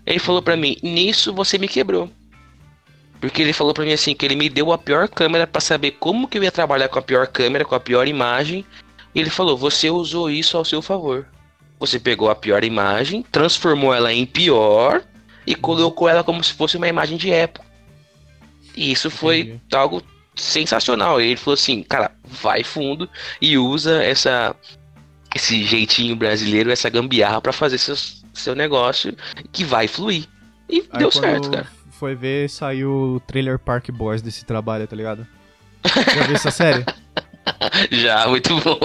Ele 0.06 0.19
falou 0.19 0.41
pra 0.41 0.56
mim, 0.56 0.78
nisso 0.82 1.34
você 1.34 1.58
me 1.58 1.67
quebrou. 1.67 2.10
Porque 3.23 3.41
ele 3.41 3.53
falou 3.53 3.73
pra 3.73 3.86
mim 3.86 3.93
assim, 3.93 4.13
que 4.13 4.25
ele 4.25 4.36
me 4.36 4.49
deu 4.49 4.73
a 4.73 4.77
pior 4.77 5.07
câmera 5.07 5.47
pra 5.47 5.62
saber 5.62 5.91
como 5.91 6.27
que 6.27 6.38
eu 6.38 6.43
ia 6.43 6.51
trabalhar 6.51 6.89
com 6.89 6.99
a 6.99 7.01
pior 7.01 7.25
câmera, 7.25 7.63
com 7.63 7.73
a 7.73 7.79
pior 7.79 8.05
imagem. 8.05 8.65
E 9.15 9.19
ele 9.21 9.29
falou, 9.29 9.57
você 9.57 9.89
usou 9.89 10.29
isso 10.29 10.57
ao 10.57 10.65
seu 10.65 10.81
favor. 10.81 11.25
Você 11.79 11.97
pegou 11.97 12.29
a 12.29 12.36
pior 12.36 12.65
imagem, 12.65 13.23
transformou 13.23 13.93
ela 13.93 14.12
em 14.12 14.25
pior 14.25 15.01
e 15.47 15.55
colocou 15.55 16.09
ela 16.09 16.21
como 16.21 16.43
se 16.43 16.51
fosse 16.51 16.75
uma 16.75 16.89
imagem 16.89 17.15
de 17.15 17.31
época. 17.31 17.65
E 18.75 18.91
isso 18.91 19.09
foi 19.09 19.39
Entendi. 19.39 19.62
algo 19.73 20.03
sensacional. 20.36 21.21
Ele 21.21 21.38
falou 21.38 21.53
assim, 21.53 21.81
cara, 21.81 22.12
vai 22.25 22.62
fundo 22.62 23.09
e 23.41 23.57
usa 23.57 24.03
essa 24.03 24.53
esse 25.33 25.63
jeitinho 25.63 26.13
brasileiro, 26.13 26.69
essa 26.69 26.89
gambiarra 26.89 27.39
pra 27.39 27.53
fazer 27.53 27.77
seus, 27.77 28.21
seu 28.33 28.53
negócio 28.53 29.15
que 29.53 29.63
vai 29.63 29.88
fluir. 29.88 30.25
E 30.69 30.86
Aí 30.91 30.99
deu 30.99 31.09
certo, 31.09 31.49
cara. 31.49 31.83
Foi 32.04 32.16
ver, 32.16 32.50
saiu 32.50 32.92
o 33.16 33.20
Trailer 33.22 33.58
Park 33.58 33.89
Boys 33.89 34.22
desse 34.22 34.44
trabalho, 34.44 34.86
tá 34.86 34.94
ligado? 34.94 35.26
Já 35.86 36.24
viu 36.24 36.36
essa 36.36 36.52
série? 36.52 36.84
Já, 37.89 38.28
muito 38.28 38.60
bom. 38.60 38.78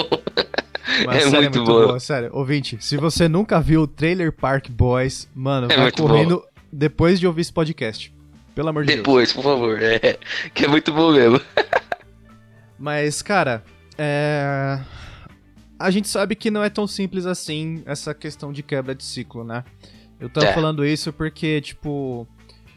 Mas 1.04 1.24
É 1.24 1.26
a 1.26 1.30
série 1.30 1.42
muito 1.48 1.64
boa. 1.64 1.86
boa, 1.88 1.98
sério. 1.98 2.30
Ouvinte, 2.32 2.78
se 2.80 2.96
você 2.96 3.28
nunca 3.28 3.60
viu 3.60 3.82
o 3.82 3.86
Trailer 3.88 4.30
Park 4.30 4.68
Boys, 4.70 5.28
mano, 5.34 5.66
É 5.66 5.74
vai 5.74 5.82
muito 5.86 6.00
correndo 6.00 6.44
depois 6.72 7.18
de 7.18 7.26
ouvir 7.26 7.40
esse 7.40 7.52
podcast. 7.52 8.14
Pelo 8.54 8.68
amor 8.68 8.84
de 8.84 8.92
Deus. 8.92 8.98
Depois, 8.98 9.32
por 9.32 9.42
favor. 9.42 9.82
É, 9.82 10.16
que 10.54 10.64
é 10.66 10.68
muito 10.68 10.92
bom 10.92 11.10
mesmo. 11.10 11.40
Mas, 12.78 13.20
cara, 13.20 13.64
é... 13.98 14.78
a 15.76 15.90
gente 15.90 16.06
sabe 16.06 16.36
que 16.36 16.52
não 16.52 16.62
é 16.62 16.70
tão 16.70 16.86
simples 16.86 17.26
assim 17.26 17.82
essa 17.84 18.14
questão 18.14 18.52
de 18.52 18.62
quebra 18.62 18.94
de 18.94 19.02
ciclo, 19.02 19.42
né? 19.42 19.64
Eu 20.20 20.30
tava 20.30 20.46
É. 20.46 20.52
falando 20.52 20.86
isso 20.86 21.12
porque, 21.12 21.60
tipo. 21.60 22.24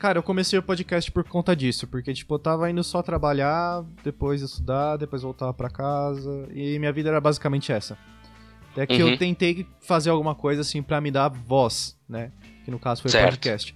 Cara, 0.01 0.17
eu 0.17 0.23
comecei 0.23 0.57
o 0.57 0.63
podcast 0.63 1.11
por 1.11 1.23
conta 1.23 1.55
disso, 1.55 1.85
porque, 1.85 2.11
tipo, 2.11 2.33
eu 2.33 2.39
tava 2.39 2.67
indo 2.71 2.83
só 2.83 3.03
trabalhar, 3.03 3.85
depois 4.03 4.41
estudar, 4.41 4.97
depois 4.97 5.21
voltar 5.21 5.53
pra 5.53 5.69
casa, 5.69 6.47
e 6.51 6.79
minha 6.79 6.91
vida 6.91 7.09
era 7.09 7.21
basicamente 7.21 7.71
essa. 7.71 7.95
Até 8.71 8.87
que 8.87 9.03
Uhum. 9.03 9.09
eu 9.09 9.17
tentei 9.19 9.63
fazer 9.79 10.09
alguma 10.09 10.33
coisa, 10.33 10.61
assim, 10.61 10.81
pra 10.81 10.99
me 10.99 11.11
dar 11.11 11.27
voz, 11.29 11.95
né? 12.09 12.31
Que 12.65 12.71
no 12.71 12.79
caso 12.79 13.03
foi 13.03 13.11
o 13.11 13.23
podcast. 13.25 13.75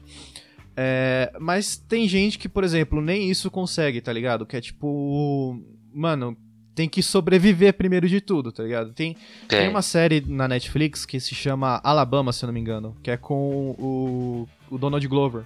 É, 0.76 1.32
mas 1.40 1.78
tem 1.78 2.08
gente 2.08 2.40
que, 2.40 2.50
por 2.50 2.64
exemplo, 2.64 3.00
nem 3.04 3.30
isso 3.30 3.52
consegue, 3.52 4.02
tá 4.02 4.12
ligado? 4.12 4.48
Que 4.48 4.58
é 4.58 4.62
tipo. 4.62 5.62
Mano, 5.94 6.36
tem 6.74 6.90
que 6.90 7.04
sobreviver 7.04 7.76
primeiro 7.76 8.10
de 8.10 8.20
tudo, 8.20 8.52
tá 8.52 8.64
ligado? 8.64 8.94
Tem, 8.94 9.14
tem 9.48 9.60
Tem. 9.60 9.70
uma 9.70 9.84
série 9.84 10.22
na 10.28 10.48
Netflix 10.48 11.06
que 11.06 11.20
se 11.20 11.36
chama 11.36 11.80
Alabama, 11.84 12.34
se 12.34 12.44
eu 12.44 12.48
não 12.48 12.54
me 12.56 12.60
engano, 12.60 12.98
que 13.04 13.12
é 13.12 13.16
com 13.16 13.76
o, 13.78 14.48
o 14.72 14.78
Donald 14.80 15.08
Glover, 15.08 15.46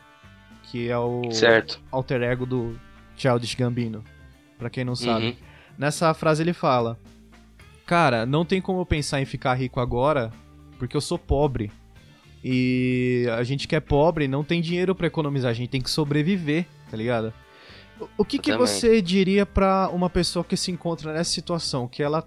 que 0.72 0.90
é 0.90 0.98
o 0.98 1.32
Certo. 1.32 1.80
alter 1.92 2.22
ego 2.22 2.46
do 2.46 2.80
Childish 3.18 3.56
Gambino, 3.56 4.04
pra 4.58 4.70
quem 4.70 4.84
não 4.84 4.96
sabe. 4.96 5.28
Uhum. 5.28 5.36
Nessa 5.78 6.14
frase 6.14 6.44
ele 6.44 6.54
fala: 6.54 6.98
Cara, 7.86 8.26
não 8.26 8.46
tem 8.46 8.62
como 8.62 8.80
eu 8.82 8.86
pensar 8.86 9.22
em 9.22 9.26
ficar 9.26 9.54
rico 9.56 9.80
agora, 9.80 10.32
porque 10.78 10.96
eu 10.96 11.02
sou 11.02 11.18
pobre. 11.18 11.72
E 12.44 13.26
a 13.38 13.44
gente 13.44 13.68
que 13.68 13.76
é 13.76 13.80
pobre 13.80 14.28
não 14.28 14.44
tem 14.44 14.62
dinheiro 14.62 14.96
pra 14.96 15.08
economizar, 15.08 15.52
a 15.52 15.54
gente 15.54 15.70
tem 15.70 15.82
que 15.82 15.90
sobreviver, 15.90 16.66
tá 16.90 16.96
ligado? 16.96 17.34
O- 18.18 18.24
que, 18.24 18.40
que 18.40 18.52
Também. 18.52 18.66
você 18.66 19.02
diria 19.02 19.46
pra 19.46 19.90
uma 19.92 20.10
pessoa 20.10 20.46
que 20.46 20.56
se 20.56 20.72
encontra 20.72 21.12
nessa 21.12 21.32
situação, 21.32 21.86
que 21.86 22.02
ela 22.02 22.26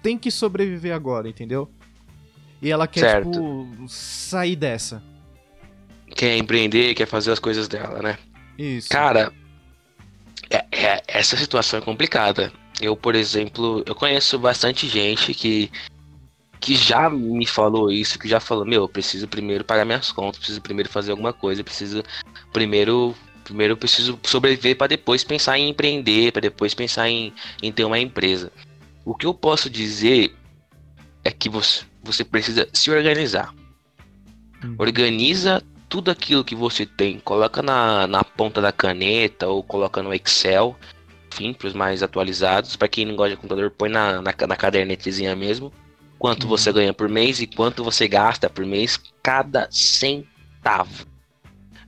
tem 0.00 0.16
que 0.16 0.30
sobreviver 0.30 0.94
agora, 0.94 1.28
entendeu? 1.28 1.68
E 2.60 2.70
ela 2.70 2.86
quer, 2.86 3.00
Certo. 3.00 3.30
tipo, 3.32 3.88
sair 3.88 4.54
dessa. 4.54 5.02
Quer 6.14 6.36
empreender, 6.36 6.94
quer 6.94 7.06
fazer 7.06 7.32
as 7.32 7.38
coisas 7.38 7.68
dela, 7.68 8.00
né? 8.02 8.18
Isso. 8.58 8.88
Cara, 8.88 9.32
é- 10.50 10.64
é- 10.70 11.02
essa 11.08 11.36
situação 11.36 11.78
é 11.78 11.82
complicada. 11.82 12.52
Eu, 12.80 12.96
por 12.96 13.14
exemplo, 13.14 13.82
eu 13.86 13.94
conheço 13.94 14.38
bastante 14.38 14.88
gente 14.88 15.34
que, 15.34 15.70
que 16.60 16.74
já 16.74 17.08
me 17.08 17.46
falou 17.46 17.90
isso, 17.90 18.18
que 18.18 18.28
já 18.28 18.40
falou, 18.40 18.64
meu, 18.64 18.82
eu 18.82 18.88
preciso 18.88 19.26
primeiro 19.28 19.64
pagar 19.64 19.84
minhas 19.84 20.12
contas, 20.12 20.38
preciso 20.38 20.60
primeiro 20.60 20.88
fazer 20.88 21.10
alguma 21.12 21.32
coisa, 21.32 21.62
preciso 21.64 22.02
primeiro, 22.52 23.14
primeiro 23.44 23.72
eu 23.72 23.76
preciso 23.76 24.18
sobreviver 24.24 24.76
para 24.76 24.88
depois 24.88 25.24
pensar 25.24 25.58
em 25.58 25.68
empreender, 25.68 26.32
para 26.32 26.42
depois 26.42 26.74
pensar 26.74 27.08
em, 27.08 27.32
em 27.62 27.72
ter 27.72 27.84
uma 27.84 27.98
empresa. 27.98 28.52
O 29.04 29.14
que 29.14 29.26
eu 29.26 29.34
posso 29.34 29.68
dizer 29.70 30.34
é 31.24 31.30
que 31.30 31.48
você, 31.48 31.84
você 32.02 32.24
precisa 32.24 32.68
se 32.72 32.90
organizar. 32.90 33.54
Hum. 34.64 34.74
Organiza 34.78 35.62
tudo 35.92 36.10
aquilo 36.10 36.42
que 36.42 36.54
você 36.54 36.86
tem, 36.86 37.18
coloca 37.18 37.60
na, 37.60 38.06
na 38.06 38.24
ponta 38.24 38.62
da 38.62 38.72
caneta 38.72 39.46
ou 39.46 39.62
coloca 39.62 40.02
no 40.02 40.14
Excel, 40.14 40.74
enfim, 41.30 41.52
para 41.52 41.68
os 41.68 41.74
mais 41.74 42.02
atualizados. 42.02 42.76
Para 42.76 42.88
quem 42.88 43.04
não 43.04 43.14
gosta 43.14 43.32
de 43.32 43.36
computador, 43.36 43.70
põe 43.70 43.90
na, 43.90 44.22
na, 44.22 44.34
na 44.48 44.56
cadernetezinha 44.56 45.36
mesmo. 45.36 45.70
Quanto 46.18 46.44
Uhum. 46.44 46.48
você 46.48 46.72
ganha 46.72 46.94
por 46.94 47.10
mês 47.10 47.42
e 47.42 47.46
quanto 47.46 47.84
você 47.84 48.08
gasta 48.08 48.48
por 48.48 48.64
mês, 48.64 48.98
cada 49.22 49.68
centavo. 49.70 51.06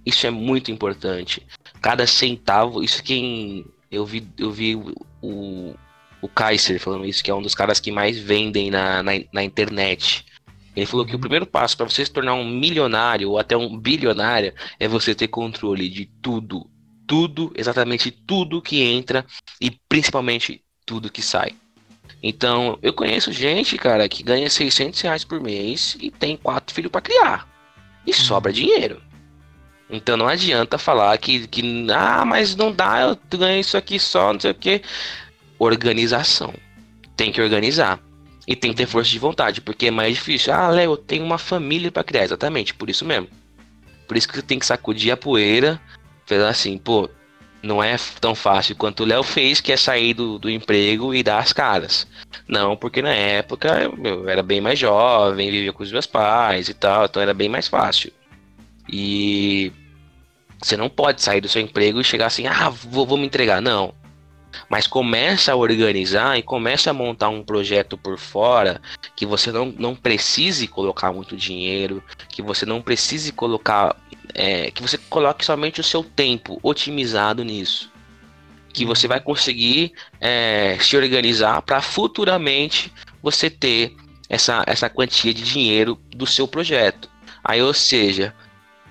Isso 0.04 0.26
é 0.26 0.30
muito 0.30 0.70
importante. 0.70 1.42
Cada 1.80 2.06
centavo, 2.06 2.82
isso 2.82 3.02
quem. 3.02 3.64
Eu 3.90 4.04
vi, 4.04 4.28
eu 4.36 4.52
vi 4.52 4.76
o, 4.76 5.74
o 6.20 6.28
Kaiser 6.28 6.78
falando 6.78 7.06
isso, 7.06 7.24
que 7.24 7.30
é 7.30 7.34
um 7.34 7.40
dos 7.40 7.54
caras 7.54 7.80
que 7.80 7.90
mais 7.90 8.18
vendem 8.18 8.70
na, 8.70 9.02
na, 9.02 9.12
na 9.32 9.42
internet. 9.42 10.26
Ele 10.74 10.87
falou 10.87 11.06
que 11.06 11.14
o 11.14 11.18
primeiro 11.18 11.46
passo 11.46 11.76
para 11.76 11.88
você 11.88 12.04
se 12.04 12.10
tornar 12.10 12.34
um 12.34 12.44
milionário 12.44 13.30
ou 13.30 13.38
até 13.38 13.56
um 13.56 13.76
bilionário 13.78 14.52
é 14.78 14.88
você 14.88 15.14
ter 15.14 15.28
controle 15.28 15.88
de 15.88 16.06
tudo. 16.20 16.68
Tudo, 17.06 17.52
exatamente 17.54 18.10
tudo 18.10 18.62
que 18.62 18.80
entra 18.80 19.24
e 19.60 19.70
principalmente 19.88 20.62
tudo 20.87 21.10
que 21.10 21.22
sai. 21.22 21.52
Então, 22.22 22.78
eu 22.82 22.92
conheço 22.92 23.30
gente, 23.32 23.76
cara, 23.76 24.08
que 24.08 24.22
ganha 24.22 24.48
600 24.48 25.00
reais 25.02 25.24
por 25.24 25.40
mês 25.40 25.96
e 26.00 26.10
tem 26.10 26.37
quatro 26.37 26.74
filhos 26.74 26.90
para 26.90 27.02
criar. 27.02 27.46
E 28.06 28.12
sobra 28.12 28.52
dinheiro. 28.52 29.02
Então 29.88 30.16
não 30.16 30.26
adianta 30.26 30.78
falar 30.78 31.16
que, 31.18 31.46
que 31.46 31.87
ah, 31.90 32.24
mas 32.24 32.56
não 32.56 32.72
dá, 32.72 33.02
eu 33.02 33.38
ganho 33.38 33.60
isso 33.60 33.76
aqui 33.76 33.98
só, 33.98 34.32
não 34.32 34.40
sei 34.40 34.50
o 34.50 34.54
que. 34.54 34.82
Organização. 35.58 36.52
Tem 37.16 37.30
que 37.30 37.40
organizar. 37.40 38.00
E 38.46 38.54
tem 38.54 38.70
que 38.70 38.76
ter 38.76 38.87
força 38.87 39.11
de 39.11 39.18
vontade, 39.18 39.61
porque 39.61 39.87
é 39.87 39.90
mais 39.90 40.14
difícil. 40.14 40.52
Ah, 40.52 40.68
Léo, 40.68 40.92
eu 40.92 40.96
tenho 40.96 41.24
uma 41.24 41.38
família 41.38 41.90
para 41.90 42.04
criar, 42.04 42.24
exatamente, 42.24 42.74
por 42.74 42.90
isso 42.90 43.04
mesmo. 43.04 43.28
Por 44.07 44.16
isso 44.16 44.28
que 44.28 44.42
tem 44.42 44.59
que 44.59 44.66
sacudir 44.66 45.11
a 45.12 45.16
poeira, 45.16 45.80
falar 46.26 46.50
assim, 46.50 46.76
pô, 46.76 47.09
não 47.62 47.83
é 47.83 47.96
tão 48.20 48.35
fácil 48.35 48.76
quanto 48.76 49.02
o 49.02 49.07
Léo 49.07 49.22
fez, 49.22 49.61
que 49.61 49.72
é 49.72 49.76
sair 49.76 50.12
do, 50.12 50.38
do 50.38 50.50
emprego 50.50 51.14
e 51.14 51.22
dar 51.22 51.38
as 51.38 51.52
caras. 51.52 52.07
Não, 52.46 52.76
porque 52.76 53.00
na 53.00 53.14
época 53.14 53.68
eu, 53.80 53.98
eu 54.04 54.28
era 54.28 54.42
bem 54.42 54.61
mais 54.61 54.78
jovem, 54.78 55.50
vivia 55.50 55.72
com 55.72 55.83
os 55.83 55.90
meus 55.90 56.07
pais 56.07 56.68
e 56.68 56.74
tal, 56.74 57.07
então 57.07 57.22
era 57.22 57.33
bem 57.33 57.48
mais 57.48 57.66
fácil. 57.66 58.12
E 58.88 59.72
você 60.61 60.76
não 60.76 60.90
pode 60.90 61.22
sair 61.22 61.40
do 61.40 61.48
seu 61.48 61.62
emprego 61.62 62.00
e 62.00 62.04
chegar 62.04 62.26
assim, 62.26 62.46
ah, 62.46 62.68
vou, 62.68 63.07
vou 63.07 63.16
me 63.16 63.24
entregar. 63.24 63.62
Não. 63.62 63.94
Mas 64.68 64.86
começa 64.86 65.52
a 65.52 65.56
organizar 65.56 66.38
e 66.38 66.42
começa 66.42 66.90
a 66.90 66.94
montar 66.94 67.28
um 67.28 67.42
projeto 67.42 67.96
por 67.96 68.18
fora 68.18 68.80
que 69.16 69.26
você 69.26 69.50
não, 69.52 69.66
não 69.66 69.94
precise 69.94 70.66
colocar 70.66 71.12
muito 71.12 71.36
dinheiro, 71.36 72.02
que 72.28 72.42
você 72.42 72.66
não 72.66 72.82
precise 72.82 73.32
colocar. 73.32 73.96
é, 74.34 74.70
que 74.70 74.82
você 74.82 74.98
coloque 74.98 75.44
somente 75.44 75.80
o 75.80 75.84
seu 75.84 76.02
tempo 76.02 76.58
otimizado 76.62 77.44
nisso. 77.44 77.92
Que 78.72 78.84
você 78.84 79.06
vai 79.06 79.20
conseguir 79.20 79.92
é, 80.20 80.76
se 80.80 80.96
organizar 80.96 81.62
para 81.62 81.80
futuramente 81.80 82.92
você 83.22 83.48
ter 83.48 83.94
essa, 84.28 84.64
essa 84.66 84.90
quantia 84.90 85.32
de 85.32 85.44
dinheiro 85.44 85.98
do 86.14 86.26
seu 86.26 86.48
projeto. 86.48 87.08
Aí, 87.42 87.62
ou 87.62 87.74
seja, 87.74 88.34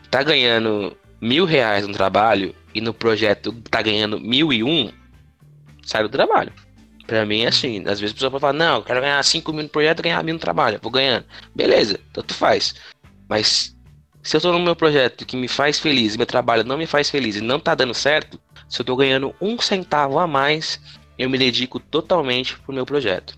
tá 0.09 0.23
ganhando 0.23 0.95
mil 1.19 1.45
reais 1.45 1.87
no 1.87 1.93
trabalho 1.93 2.55
e 2.73 2.81
no 2.81 2.93
projeto 2.93 3.51
tá 3.69 3.81
ganhando 3.81 4.19
mil 4.19 4.53
e 4.53 4.63
um, 4.63 4.91
sai 5.83 6.03
do 6.03 6.09
trabalho. 6.09 6.51
Pra 7.05 7.25
mim 7.25 7.41
é 7.41 7.47
assim, 7.47 7.79
às 7.85 7.99
vezes 7.99 8.11
a 8.11 8.13
pessoa 8.13 8.31
pode 8.31 8.41
falar, 8.41 8.53
não, 8.53 8.77
eu 8.77 8.83
quero 8.83 9.01
ganhar 9.01 9.21
5 9.23 9.51
mil 9.51 9.63
no 9.63 9.69
projeto 9.69 9.99
e 9.99 10.03
ganhar 10.03 10.23
mil 10.23 10.33
no 10.33 10.39
trabalho, 10.39 10.79
vou 10.81 10.91
ganhando. 10.91 11.25
Beleza, 11.53 11.99
tanto 12.13 12.33
faz. 12.33 12.75
Mas 13.27 13.75
se 14.21 14.37
eu 14.37 14.41
tô 14.41 14.53
no 14.53 14.59
meu 14.59 14.75
projeto 14.75 15.25
que 15.25 15.35
me 15.35 15.49
faz 15.49 15.79
feliz, 15.79 16.15
meu 16.15 16.25
trabalho 16.25 16.63
não 16.63 16.77
me 16.77 16.87
faz 16.87 17.09
feliz 17.09 17.35
e 17.35 17.41
não 17.41 17.59
tá 17.59 17.75
dando 17.75 17.93
certo, 17.93 18.39
se 18.69 18.79
eu 18.79 18.85
tô 18.85 18.95
ganhando 18.95 19.35
um 19.41 19.59
centavo 19.59 20.17
a 20.17 20.25
mais, 20.25 20.79
eu 21.17 21.29
me 21.29 21.37
dedico 21.37 21.79
totalmente 21.79 22.57
pro 22.59 22.73
meu 22.73 22.85
projeto. 22.85 23.37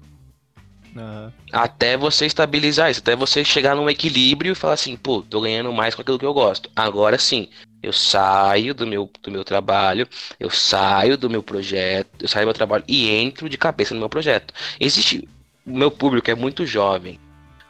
Aham. 0.96 1.34
Até 1.52 1.96
você 1.98 2.26
estabilizar 2.26 2.90
isso, 2.90 3.00
até 3.00 3.16
você 3.16 3.44
chegar 3.44 3.76
num 3.76 3.90
equilíbrio 3.90 4.52
e 4.52 4.56
falar 4.56 4.74
assim, 4.74 4.96
pô, 4.96 5.22
tô 5.22 5.42
ganhando 5.42 5.72
mais 5.72 5.94
com 5.94 6.02
aquilo 6.02 6.20
que 6.20 6.26
eu 6.26 6.34
gosto. 6.34 6.70
Agora 6.76 7.18
sim, 7.18 7.50
eu 7.84 7.94
saio 7.94 8.74
do 8.74 8.86
meu, 8.88 9.10
do 9.22 9.32
meu 9.32 9.44
trabalho, 9.44 10.08
eu 10.40 10.50
saio 10.50 11.18
do 11.18 11.30
meu 11.30 11.44
projeto, 11.44 12.10
eu 12.20 12.28
saio 12.28 12.46
do 12.46 12.48
meu 12.48 12.54
trabalho 12.54 12.84
e 12.88 13.10
entro 13.10 13.48
de 13.48 13.58
cabeça 13.58 13.94
no 13.94 14.00
meu 14.00 14.10
projeto. 14.10 14.54
Existe. 14.80 15.28
O 15.66 15.78
meu 15.78 15.90
público 15.90 16.30
é 16.30 16.36
muito 16.36 16.66
jovem, 16.66 17.20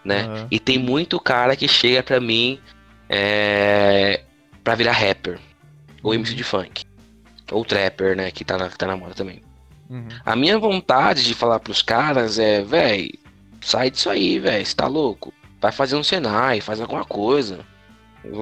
né? 0.03 0.23
Aham. 0.23 0.47
E 0.51 0.59
tem 0.59 0.77
muito 0.77 1.19
cara 1.19 1.55
que 1.55 1.67
chega 1.67 2.03
pra 2.03 2.19
mim 2.19 2.59
é, 3.09 4.21
pra 4.63 4.75
virar 4.75 4.91
rapper, 4.93 5.39
ou 6.03 6.11
Uhum. 6.11 6.15
MC 6.19 6.33
de 6.33 6.43
funk, 6.43 6.83
ou 7.51 7.63
trapper, 7.63 8.15
né? 8.15 8.31
Que 8.31 8.43
tá 8.43 8.57
na, 8.57 8.69
que 8.69 8.77
tá 8.77 8.87
na 8.87 8.97
moda 8.97 9.13
também. 9.13 9.41
Uhum. 9.89 10.07
A 10.25 10.35
minha 10.35 10.57
vontade 10.57 11.23
de 11.23 11.33
falar 11.33 11.59
pros 11.59 11.81
caras 11.81 12.39
é, 12.39 12.61
véi, 12.63 13.13
sai 13.61 13.91
disso 13.91 14.09
aí, 14.09 14.39
véi, 14.39 14.65
você 14.65 14.75
tá 14.75 14.87
louco? 14.87 15.33
Vai 15.61 15.71
fazer 15.71 15.95
um 15.95 16.03
Senai, 16.03 16.61
faz 16.61 16.79
alguma 16.79 17.05
coisa. 17.05 17.59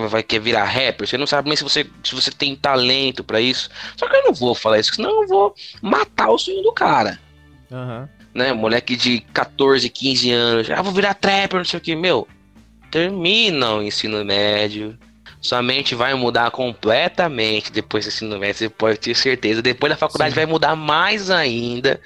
Vai 0.10 0.24
querer 0.24 0.42
virar 0.42 0.64
rapper, 0.64 1.08
você 1.08 1.18
não 1.18 1.28
sabe 1.28 1.50
nem 1.50 1.58
se 1.58 1.64
você, 1.64 1.86
se 2.04 2.16
você 2.16 2.32
tem 2.32 2.56
talento 2.56 3.24
pra 3.24 3.42
isso. 3.42 3.70
Só 3.98 4.08
que 4.08 4.16
eu 4.16 4.24
não 4.24 4.34
vou 4.34 4.56
falar 4.56 4.80
isso, 4.80 4.96
senão 4.96 5.24
eu 5.24 5.28
vou 5.28 5.56
matar 5.82 6.30
o 6.30 6.38
sonho 6.38 6.62
do 6.64 6.72
cara. 6.72 7.20
Aham. 7.72 8.10
Né, 8.34 8.52
moleque 8.52 8.96
de 8.96 9.20
14, 9.20 9.88
15 9.90 10.32
anos, 10.32 10.72
ah, 10.72 10.82
vou 10.82 10.94
virar 10.94 11.14
trapper, 11.14 11.58
não 11.60 11.66
sei 11.66 11.78
o 11.78 11.82
que, 11.82 11.96
meu. 11.96 12.28
Termina 12.90 13.76
o 13.76 13.84
ensino 13.84 14.24
médio. 14.24 14.98
Sua 15.44 15.62
mente 15.62 15.94
vai 15.94 16.14
mudar 16.14 16.50
completamente 16.52 17.70
depois 17.70 18.06
do 18.06 18.08
ensino 18.08 18.40
médio, 18.40 18.60
você 18.60 18.70
pode 18.70 18.98
ter 18.98 19.14
certeza. 19.14 19.62
Depois 19.62 19.92
da 19.92 19.98
faculdade 19.98 20.32
Sim. 20.32 20.36
vai 20.38 20.46
mudar 20.46 20.76
mais 20.76 21.30
ainda. 21.30 22.00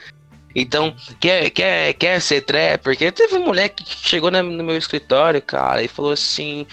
Então, 0.56 0.96
quer, 1.20 1.52
quer, 1.52 1.94
quer 1.94 2.20
ser 2.20 2.42
trapper? 2.42 2.80
Porque 2.80 3.12
teve 3.12 3.36
um 3.36 3.46
moleque 3.46 3.84
que 3.84 4.10
chegou 4.10 4.32
no 4.32 4.64
meu 4.64 4.76
escritório, 4.76 5.40
cara, 5.40 5.84
e 5.84 5.88
falou 5.88 6.12
assim 6.12 6.66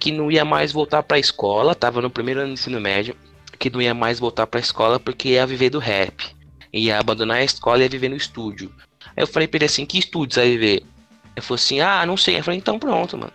que 0.00 0.10
não 0.10 0.28
ia 0.28 0.44
mais 0.44 0.72
voltar 0.72 1.04
pra 1.04 1.20
escola, 1.20 1.76
tava 1.76 2.02
no 2.02 2.10
primeiro 2.10 2.40
ano 2.40 2.48
do 2.48 2.54
ensino 2.54 2.80
médio, 2.80 3.14
que 3.56 3.70
não 3.70 3.80
ia 3.80 3.94
mais 3.94 4.18
voltar 4.18 4.48
pra 4.48 4.58
escola 4.58 4.98
porque 4.98 5.28
ia 5.28 5.46
viver 5.46 5.70
do 5.70 5.78
rap. 5.78 6.34
Ia 6.72 6.98
abandonar 6.98 7.36
a 7.36 7.44
escola 7.44 7.78
e 7.78 7.82
ia 7.82 7.88
viver 7.88 8.08
no 8.08 8.16
estúdio. 8.16 8.72
Aí 9.16 9.22
eu 9.22 9.26
falei 9.28 9.46
pra 9.46 9.58
ele 9.58 9.66
assim, 9.66 9.86
que 9.86 10.00
estúdio 10.00 10.34
você 10.34 10.40
vai 10.40 10.50
viver? 10.50 10.82
Ele 11.36 11.40
falou 11.40 11.54
assim, 11.54 11.80
ah, 11.80 12.04
não 12.04 12.16
sei. 12.16 12.38
Eu 12.38 12.42
falei, 12.42 12.58
então 12.58 12.76
pronto, 12.76 13.16
mano. 13.16 13.32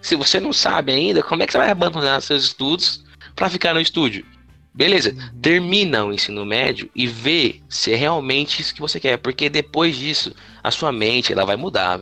Se 0.00 0.16
você 0.16 0.40
não 0.40 0.52
sabe 0.52 0.92
ainda, 0.92 1.22
como 1.22 1.42
é 1.42 1.46
que 1.46 1.52
você 1.52 1.58
vai 1.58 1.70
abandonar 1.70 2.22
seus 2.22 2.44
estudos 2.44 3.04
para 3.34 3.50
ficar 3.50 3.74
no 3.74 3.80
estúdio? 3.80 4.24
Beleza, 4.72 5.10
uhum. 5.10 5.40
termina 5.40 6.04
o 6.04 6.12
ensino 6.12 6.46
médio 6.46 6.88
e 6.94 7.06
vê 7.06 7.60
se 7.68 7.92
é 7.92 7.96
realmente 7.96 8.62
isso 8.62 8.74
que 8.74 8.80
você 8.80 9.00
quer, 9.00 9.18
porque 9.18 9.50
depois 9.50 9.96
disso, 9.96 10.32
a 10.62 10.70
sua 10.70 10.92
mente 10.92 11.32
ela 11.32 11.44
vai 11.44 11.56
mudar, 11.56 12.00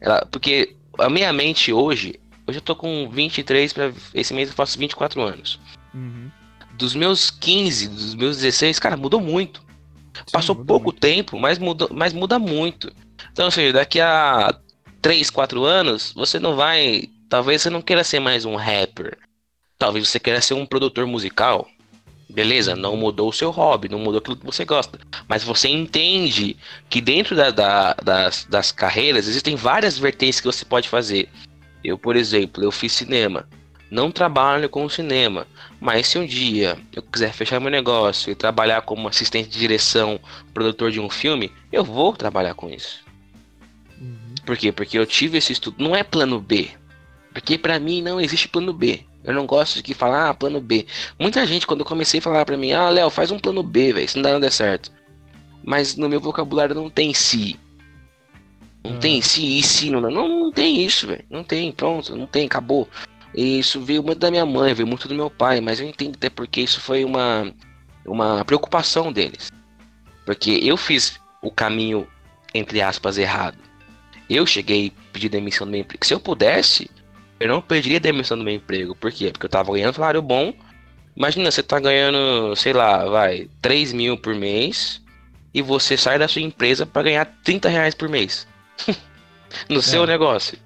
ela, 0.00 0.24
porque 0.30 0.76
a 0.98 1.10
minha 1.10 1.32
mente 1.32 1.72
hoje, 1.72 2.14
hoje 2.46 2.58
eu 2.58 2.62
tô 2.62 2.76
com 2.76 3.08
23 3.10 3.72
para 3.72 3.92
esse 4.14 4.32
mês 4.32 4.48
eu 4.48 4.54
faço 4.54 4.78
24 4.78 5.20
anos. 5.20 5.58
Uhum. 5.92 6.30
Dos 6.74 6.94
meus 6.94 7.30
15, 7.30 7.88
dos 7.88 8.14
meus 8.14 8.36
16, 8.36 8.78
cara, 8.78 8.96
mudou 8.96 9.20
muito. 9.20 9.60
Sim, 10.14 10.32
Passou 10.32 10.54
pouco 10.54 10.86
muito. 10.86 11.00
tempo, 11.00 11.38
mas 11.38 11.58
muda, 11.58 11.88
mas 11.90 12.12
muda 12.12 12.38
muito. 12.38 12.92
Então, 13.32 13.46
ou 13.46 13.50
seja, 13.50 13.72
daqui 13.72 14.00
a 14.00 14.56
3, 15.00 15.30
4 15.30 15.64
anos, 15.64 16.12
você 16.14 16.38
não 16.38 16.54
vai. 16.54 17.08
Talvez 17.28 17.62
você 17.62 17.70
não 17.70 17.80
queira 17.80 18.04
ser 18.04 18.20
mais 18.20 18.44
um 18.44 18.56
rapper. 18.56 19.16
Talvez 19.78 20.08
você 20.08 20.20
queira 20.20 20.40
ser 20.40 20.54
um 20.54 20.66
produtor 20.66 21.06
musical. 21.06 21.66
Beleza, 22.28 22.76
não 22.76 22.96
mudou 22.96 23.28
o 23.28 23.32
seu 23.32 23.50
hobby, 23.50 23.88
não 23.88 23.98
mudou 23.98 24.18
aquilo 24.18 24.36
que 24.36 24.44
você 24.44 24.64
gosta. 24.64 25.00
Mas 25.26 25.42
você 25.42 25.68
entende 25.68 26.56
que 26.88 27.00
dentro 27.00 27.34
da, 27.34 27.50
da, 27.50 27.94
das, 27.94 28.44
das 28.44 28.70
carreiras 28.70 29.26
existem 29.26 29.56
várias 29.56 29.98
vertentes 29.98 30.40
que 30.40 30.46
você 30.46 30.64
pode 30.64 30.88
fazer. 30.88 31.28
Eu, 31.82 31.98
por 31.98 32.14
exemplo, 32.14 32.62
eu 32.62 32.70
fiz 32.70 32.92
cinema. 32.92 33.48
Não 33.90 34.12
trabalho 34.12 34.68
com 34.68 34.88
cinema. 34.88 35.46
Mas 35.80 36.06
se 36.06 36.18
um 36.18 36.26
dia 36.26 36.78
eu 36.94 37.02
quiser 37.02 37.32
fechar 37.32 37.58
meu 37.58 37.70
negócio 37.70 38.30
e 38.30 38.36
trabalhar 38.36 38.82
como 38.82 39.08
assistente 39.08 39.48
de 39.48 39.58
direção, 39.58 40.20
produtor 40.54 40.92
de 40.92 41.00
um 41.00 41.10
filme, 41.10 41.50
eu 41.72 41.82
vou 41.82 42.12
trabalhar 42.12 42.54
com 42.54 42.68
isso. 42.70 43.09
Por 44.44 44.56
quê? 44.56 44.72
Porque 44.72 44.98
eu 44.98 45.06
tive 45.06 45.38
esse 45.38 45.52
estudo. 45.52 45.82
Não 45.82 45.94
é 45.94 46.02
plano 46.02 46.40
B. 46.40 46.70
Porque 47.32 47.56
para 47.56 47.78
mim 47.78 48.02
não 48.02 48.20
existe 48.20 48.48
plano 48.48 48.72
B. 48.72 49.04
Eu 49.22 49.34
não 49.34 49.46
gosto 49.46 49.82
de 49.82 49.94
falar, 49.94 50.30
ah, 50.30 50.34
plano 50.34 50.60
B. 50.60 50.86
Muita 51.18 51.46
gente, 51.46 51.66
quando 51.66 51.80
eu 51.80 51.86
comecei 51.86 52.20
a 52.20 52.22
falar 52.22 52.44
pra 52.44 52.56
mim, 52.56 52.72
ah, 52.72 52.88
Léo, 52.88 53.10
faz 53.10 53.30
um 53.30 53.38
plano 53.38 53.62
B, 53.62 53.92
velho, 53.92 54.08
se 54.08 54.16
não 54.16 54.22
dá 54.22 54.32
nada 54.32 54.50
certo. 54.50 54.90
Mas 55.62 55.94
no 55.96 56.08
meu 56.08 56.20
vocabulário 56.20 56.74
não 56.74 56.88
tem 56.88 57.12
si. 57.12 57.58
Não 58.82 58.98
tem 58.98 59.18
ah. 59.18 59.22
se 59.22 59.58
e 59.58 59.62
se, 59.62 59.90
não, 59.90 60.00
não, 60.00 60.10
não 60.10 60.50
tem 60.50 60.82
isso, 60.84 61.06
velho. 61.06 61.24
Não 61.28 61.44
tem, 61.44 61.70
pronto, 61.70 62.16
não 62.16 62.26
tem, 62.26 62.46
acabou. 62.46 62.88
E 63.34 63.58
isso 63.58 63.80
veio 63.80 64.02
muito 64.02 64.18
da 64.18 64.30
minha 64.30 64.46
mãe, 64.46 64.74
veio 64.74 64.88
muito 64.88 65.06
do 65.06 65.14
meu 65.14 65.30
pai, 65.30 65.60
mas 65.60 65.80
eu 65.80 65.86
entendo 65.86 66.16
até 66.16 66.30
porque 66.30 66.62
isso 66.62 66.80
foi 66.80 67.04
uma, 67.04 67.52
uma 68.06 68.44
preocupação 68.44 69.12
deles. 69.12 69.52
Porque 70.24 70.60
eu 70.62 70.76
fiz 70.76 71.20
o 71.42 71.50
caminho, 71.50 72.08
entre 72.54 72.80
aspas, 72.80 73.18
errado. 73.18 73.58
Eu 74.30 74.46
cheguei 74.46 74.92
a 74.96 75.12
pedir 75.12 75.28
demissão 75.28 75.66
do 75.66 75.72
meu 75.72 75.80
emprego. 75.80 76.06
Se 76.06 76.14
eu 76.14 76.20
pudesse, 76.20 76.88
eu 77.40 77.48
não 77.48 77.60
perderia 77.60 77.98
a 77.98 78.00
demissão 78.00 78.38
do 78.38 78.44
meu 78.44 78.54
emprego. 78.54 78.94
Por 78.94 79.10
quê? 79.10 79.32
Porque 79.32 79.46
eu 79.46 79.50
tava 79.50 79.72
ganhando 79.72 79.94
salário 79.94 80.22
bom. 80.22 80.54
Imagina, 81.16 81.50
você 81.50 81.64
tá 81.64 81.80
ganhando, 81.80 82.54
sei 82.54 82.72
lá, 82.72 83.04
vai, 83.06 83.48
3 83.60 83.92
mil 83.92 84.16
por 84.16 84.36
mês. 84.36 85.02
E 85.52 85.60
você 85.60 85.96
sai 85.96 86.16
da 86.16 86.28
sua 86.28 86.42
empresa 86.42 86.86
para 86.86 87.02
ganhar 87.02 87.24
30 87.42 87.68
reais 87.68 87.92
por 87.92 88.08
mês. 88.08 88.46
no 89.68 89.80
é. 89.80 89.82
seu 89.82 90.06
negócio. 90.06 90.56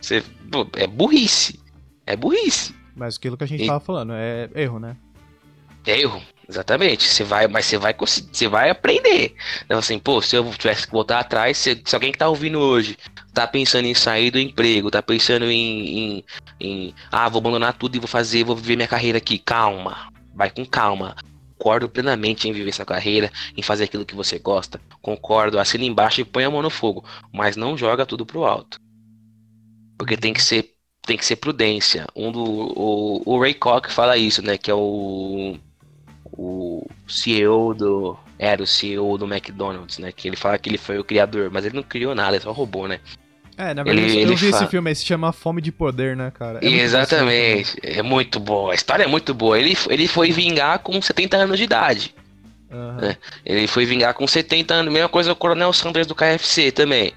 Você, 0.00 0.24
pô, 0.50 0.66
é 0.76 0.86
burrice. 0.86 1.60
É 2.06 2.16
burrice. 2.16 2.74
Mas 2.96 3.16
aquilo 3.16 3.36
que 3.36 3.44
a 3.44 3.46
gente 3.46 3.64
e... 3.64 3.66
tava 3.66 3.80
falando, 3.80 4.14
é 4.14 4.48
erro, 4.54 4.78
né? 4.78 4.96
É 5.86 6.00
erro. 6.00 6.22
Exatamente. 6.50 7.08
Você 7.08 7.22
vai, 7.22 7.46
mas 7.46 7.66
você 7.66 7.78
vai 7.78 7.94
você 7.96 8.48
vai 8.48 8.70
aprender. 8.70 9.36
Então, 9.64 9.78
assim, 9.78 10.00
pô, 10.00 10.20
se 10.20 10.34
eu 10.34 10.50
tivesse 10.50 10.84
que 10.84 10.92
voltar 10.92 11.20
atrás, 11.20 11.56
se, 11.56 11.80
se, 11.84 11.94
alguém 11.94 12.10
que 12.10 12.18
tá 12.18 12.28
ouvindo 12.28 12.58
hoje 12.58 12.98
tá 13.32 13.46
pensando 13.46 13.86
em 13.86 13.94
sair 13.94 14.32
do 14.32 14.38
emprego, 14.38 14.90
tá 14.90 15.00
pensando 15.00 15.44
em, 15.44 16.16
em, 16.18 16.24
em, 16.60 16.94
ah, 17.12 17.28
vou 17.28 17.38
abandonar 17.38 17.74
tudo 17.74 17.94
e 17.94 18.00
vou 18.00 18.08
fazer, 18.08 18.42
vou 18.42 18.56
viver 18.56 18.74
minha 18.74 18.88
carreira 18.88 19.18
aqui. 19.18 19.38
Calma. 19.38 20.12
Vai 20.34 20.50
com 20.50 20.66
calma. 20.66 21.14
Concordo 21.56 21.88
plenamente 21.88 22.48
em 22.48 22.52
viver 22.52 22.70
essa 22.70 22.84
carreira, 22.84 23.30
em 23.56 23.62
fazer 23.62 23.84
aquilo 23.84 24.04
que 24.04 24.16
você 24.16 24.36
gosta. 24.38 24.80
Concordo, 25.00 25.58
assina 25.58 25.84
embaixo 25.84 26.20
e 26.20 26.24
põe 26.24 26.42
a 26.42 26.50
mão 26.50 26.62
no 26.62 26.70
fogo. 26.70 27.04
Mas 27.32 27.56
não 27.56 27.78
joga 27.78 28.04
tudo 28.04 28.26
pro 28.26 28.44
alto. 28.44 28.80
Porque 29.96 30.16
tem 30.16 30.32
que 30.32 30.42
ser, 30.42 30.74
tem 31.02 31.16
que 31.16 31.24
ser 31.24 31.36
prudência. 31.36 32.06
Um 32.16 32.32
do, 32.32 32.42
o, 32.42 33.22
o 33.24 33.40
Ray 33.40 33.54
Koch 33.54 33.92
fala 33.92 34.16
isso, 34.16 34.42
né? 34.42 34.58
Que 34.58 34.70
é 34.70 34.74
o 34.74 35.56
o 36.32 36.86
CEO 37.08 37.74
do. 37.74 38.16
Era 38.38 38.62
o 38.62 38.66
CEO 38.66 39.18
do 39.18 39.26
McDonald's, 39.26 39.98
né? 39.98 40.12
Que 40.12 40.28
ele 40.28 40.36
fala 40.36 40.58
que 40.58 40.70
ele 40.70 40.78
foi 40.78 40.98
o 40.98 41.04
criador, 41.04 41.50
mas 41.50 41.64
ele 41.64 41.76
não 41.76 41.82
criou 41.82 42.14
nada, 42.14 42.36
ele 42.36 42.42
só 42.42 42.52
roubou, 42.52 42.88
né? 42.88 43.00
É, 43.56 43.74
na 43.74 43.82
verdade, 43.82 44.08
ele, 44.08 44.16
eu 44.16 44.22
ele 44.22 44.36
vi 44.36 44.50
fala... 44.50 44.62
esse 44.62 44.70
filme 44.70 44.88
aí, 44.88 44.96
se 44.96 45.04
chama 45.04 45.32
Fome 45.32 45.60
de 45.60 45.70
Poder, 45.70 46.16
né, 46.16 46.30
cara? 46.30 46.60
É 46.62 46.66
Exatamente, 46.66 47.76
é 47.82 48.02
muito 48.02 48.40
boa, 48.40 48.72
a 48.72 48.74
história 48.74 49.04
é 49.04 49.06
muito 49.06 49.34
boa. 49.34 49.58
Ele, 49.58 49.76
ele 49.90 50.08
foi 50.08 50.32
vingar 50.32 50.78
com 50.78 51.00
70 51.00 51.36
anos 51.36 51.58
de 51.58 51.64
idade. 51.64 52.14
Uhum. 52.70 52.96
Né? 52.96 53.16
Ele 53.44 53.66
foi 53.66 53.84
vingar 53.84 54.14
com 54.14 54.26
70 54.26 54.72
anos, 54.72 54.92
mesma 54.92 55.10
coisa 55.10 55.32
o 55.32 55.36
Coronel 55.36 55.72
Sanders 55.74 56.06
do 56.06 56.14
KFC 56.14 56.72
também. 56.72 57.12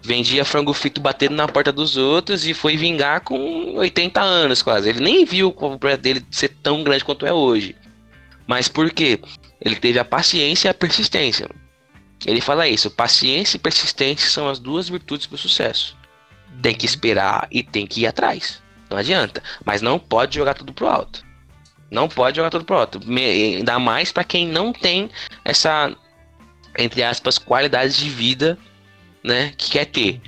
Vendia 0.00 0.44
frango 0.44 0.72
frito 0.72 1.00
batendo 1.00 1.36
na 1.36 1.46
porta 1.46 1.70
dos 1.70 1.96
outros 1.96 2.46
e 2.46 2.54
foi 2.54 2.76
vingar 2.76 3.20
com 3.20 3.74
80 3.76 4.20
anos 4.20 4.62
quase. 4.62 4.88
Ele 4.88 5.00
nem 5.00 5.24
viu 5.24 5.48
o 5.48 5.78
projeto 5.78 6.00
dele 6.00 6.26
ser 6.30 6.48
tão 6.62 6.82
grande 6.82 7.04
quanto 7.04 7.26
é 7.26 7.32
hoje. 7.32 7.76
Mas 8.46 8.68
por 8.68 8.90
quê? 8.90 9.20
Ele 9.60 9.76
teve 9.76 9.98
a 9.98 10.04
paciência 10.04 10.68
e 10.68 10.70
a 10.70 10.74
persistência. 10.74 11.48
Ele 12.26 12.40
fala 12.40 12.68
isso: 12.68 12.90
paciência 12.90 13.56
e 13.56 13.60
persistência 13.60 14.28
são 14.28 14.48
as 14.48 14.58
duas 14.58 14.88
virtudes 14.88 15.26
para 15.26 15.36
o 15.36 15.38
sucesso. 15.38 15.96
Tem 16.60 16.74
que 16.74 16.86
esperar 16.86 17.48
e 17.50 17.62
tem 17.62 17.86
que 17.86 18.02
ir 18.02 18.06
atrás. 18.06 18.62
Não 18.90 18.98
adianta. 18.98 19.42
Mas 19.64 19.80
não 19.80 19.98
pode 19.98 20.34
jogar 20.36 20.54
tudo 20.54 20.72
pro 20.72 20.86
alto. 20.86 21.24
Não 21.90 22.08
pode 22.08 22.36
jogar 22.36 22.50
tudo 22.50 22.64
pro 22.64 22.76
alto. 22.76 23.00
Ainda 23.06 23.78
mais 23.78 24.12
para 24.12 24.24
quem 24.24 24.46
não 24.46 24.72
tem 24.72 25.10
essa, 25.44 25.94
entre 26.78 27.02
aspas, 27.02 27.38
qualidade 27.38 27.96
de 27.96 28.08
vida, 28.08 28.58
né, 29.22 29.52
que 29.56 29.70
quer 29.70 29.86
ter. 29.86 30.20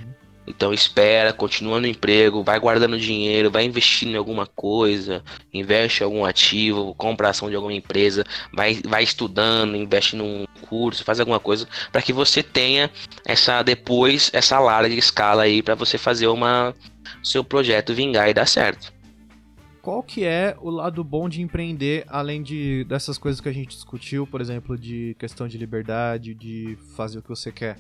Então 0.47 0.73
espera, 0.73 1.33
continua 1.33 1.81
no 1.81 1.87
emprego, 1.87 2.43
vai 2.43 2.59
guardando 2.61 2.99
dinheiro, 2.99 3.51
vai 3.51 3.65
investindo 3.65 4.13
em 4.13 4.17
alguma 4.17 4.47
coisa, 4.47 5.23
investe 5.53 6.03
em 6.03 6.05
algum 6.05 6.25
ativo, 6.25 6.95
compra 6.95 7.31
ação 7.31 7.49
de 7.49 7.57
alguma 7.57 7.73
empresa, 7.73 8.25
vai, 8.53 8.81
vai 8.85 9.03
estudando, 9.03 9.77
investe 9.77 10.17
num 10.17 10.45
curso, 10.63 11.05
faz 11.05 11.19
alguma 11.19 11.41
coisa 11.41 11.67
para 11.91 12.03
que 12.03 12.13
você 12.13 12.43
tenha 12.43 12.91
essa 13.25 13.63
depois 13.63 14.31
essa 14.35 14.59
larga 14.59 14.95
escala 14.95 15.45
aí 15.45 15.63
para 15.63 15.75
você 15.75 15.97
fazer 15.97 16.27
uma 16.27 16.75
seu 17.23 17.43
projeto 17.43 17.95
vingar 17.95 18.29
e 18.29 18.35
dar 18.35 18.47
certo. 18.47 18.93
Qual 19.81 20.03
que 20.03 20.25
é 20.25 20.57
o 20.63 20.71
lado 20.71 21.05
bom 21.05 21.29
de 21.29 21.43
empreender, 21.43 22.05
além 22.09 22.43
de 22.43 22.85
dessas 22.85 23.19
coisas 23.19 23.39
que 23.39 23.49
a 23.51 23.53
gente 23.53 23.69
discutiu, 23.69 24.27
por 24.27 24.41
exemplo, 24.41 24.79
de 24.79 25.15
questão 25.19 25.47
de 25.47 25.59
liberdade, 25.59 26.35
de 26.35 26.79
fazer 26.97 27.19
o 27.19 27.23
que 27.23 27.29
você 27.29 27.53
quer? 27.53 27.77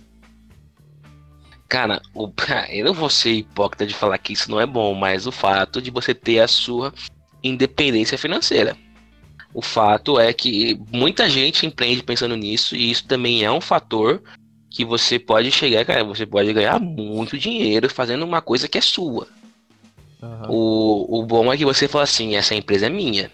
Cara, 1.68 2.00
o, 2.14 2.30
eu 2.70 2.84
não 2.84 2.94
vou 2.94 3.10
ser 3.10 3.32
hipócrita 3.32 3.86
de 3.86 3.94
falar 3.94 4.18
que 4.18 4.32
isso 4.32 4.50
não 4.50 4.60
é 4.60 4.66
bom, 4.66 4.94
mas 4.94 5.26
o 5.26 5.32
fato 5.32 5.80
de 5.80 5.90
você 5.90 6.14
ter 6.14 6.40
a 6.40 6.48
sua 6.48 6.92
independência 7.42 8.16
financeira. 8.16 8.76
O 9.52 9.62
fato 9.62 10.18
é 10.18 10.32
que 10.32 10.80
muita 10.92 11.28
gente 11.28 11.64
empreende 11.64 12.02
pensando 12.02 12.36
nisso, 12.36 12.74
e 12.74 12.90
isso 12.90 13.06
também 13.06 13.44
é 13.44 13.50
um 13.50 13.60
fator 13.60 14.20
que 14.68 14.84
você 14.84 15.20
pode 15.20 15.52
chegar, 15.52 15.84
cara, 15.84 16.02
você 16.02 16.26
pode 16.26 16.52
ganhar 16.52 16.80
muito 16.80 17.38
dinheiro 17.38 17.88
fazendo 17.88 18.24
uma 18.24 18.40
coisa 18.40 18.66
que 18.66 18.76
é 18.76 18.80
sua. 18.80 19.28
Uhum. 20.20 20.46
O, 20.48 21.20
o 21.20 21.22
bom 21.26 21.52
é 21.52 21.56
que 21.56 21.64
você 21.64 21.86
fala 21.86 22.02
assim, 22.02 22.34
essa 22.34 22.56
empresa 22.56 22.86
é 22.86 22.90
minha. 22.90 23.30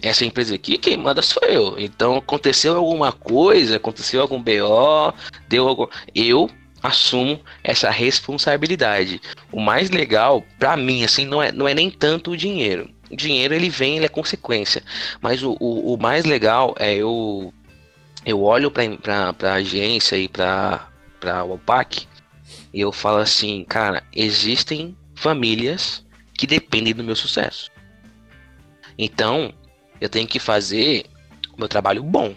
Essa 0.00 0.24
empresa 0.24 0.54
aqui, 0.54 0.78
quem 0.78 0.96
manda 0.96 1.22
sou 1.22 1.42
eu. 1.42 1.76
Então 1.78 2.16
aconteceu 2.16 2.76
alguma 2.76 3.10
coisa, 3.10 3.76
aconteceu 3.76 4.20
algum 4.20 4.40
BO, 4.40 5.12
deu 5.48 5.66
algum. 5.66 5.86
Eu 6.14 6.48
assumo 6.82 7.40
essa 7.62 7.90
responsabilidade. 7.90 9.20
O 9.50 9.60
mais 9.60 9.90
legal, 9.90 10.44
para 10.58 10.76
mim, 10.76 11.04
assim, 11.04 11.24
não 11.24 11.42
é, 11.42 11.52
não 11.52 11.68
é 11.68 11.74
nem 11.74 11.90
tanto 11.90 12.32
o 12.32 12.36
dinheiro. 12.36 12.90
O 13.10 13.16
dinheiro 13.16 13.54
ele 13.54 13.68
vem, 13.68 13.96
ele 13.96 14.06
é 14.06 14.08
consequência. 14.08 14.82
Mas 15.20 15.42
o, 15.42 15.56
o, 15.60 15.94
o 15.94 15.98
mais 16.00 16.24
legal 16.24 16.74
é 16.78 16.94
eu 16.94 17.52
eu 18.24 18.42
olho 18.42 18.70
para 18.70 19.34
a 19.42 19.54
agência 19.54 20.16
e 20.16 20.28
para 20.28 20.88
o 21.44 21.54
OPAC 21.54 22.06
e 22.72 22.80
eu 22.80 22.92
falo 22.92 23.18
assim, 23.18 23.64
cara, 23.64 24.02
existem 24.14 24.96
famílias 25.14 26.04
que 26.34 26.46
dependem 26.46 26.94
do 26.94 27.04
meu 27.04 27.16
sucesso. 27.16 27.70
Então, 28.96 29.52
eu 30.00 30.08
tenho 30.08 30.26
que 30.26 30.38
fazer 30.38 31.04
o 31.52 31.58
meu 31.58 31.68
trabalho 31.68 32.02
bom. 32.02 32.34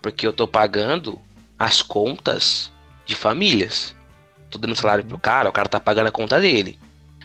Porque 0.00 0.26
eu 0.26 0.32
tô 0.32 0.46
pagando 0.46 1.20
as 1.58 1.82
contas 1.82 2.70
de 3.10 3.16
famílias. 3.16 3.94
Tô 4.48 4.58
dando 4.58 4.74
salário 4.74 5.04
pro 5.04 5.18
cara, 5.18 5.48
o 5.48 5.52
cara 5.52 5.68
tá 5.68 5.78
pagando 5.78 6.06
a 6.06 6.12
conta 6.12 6.40
dele. 6.40 6.78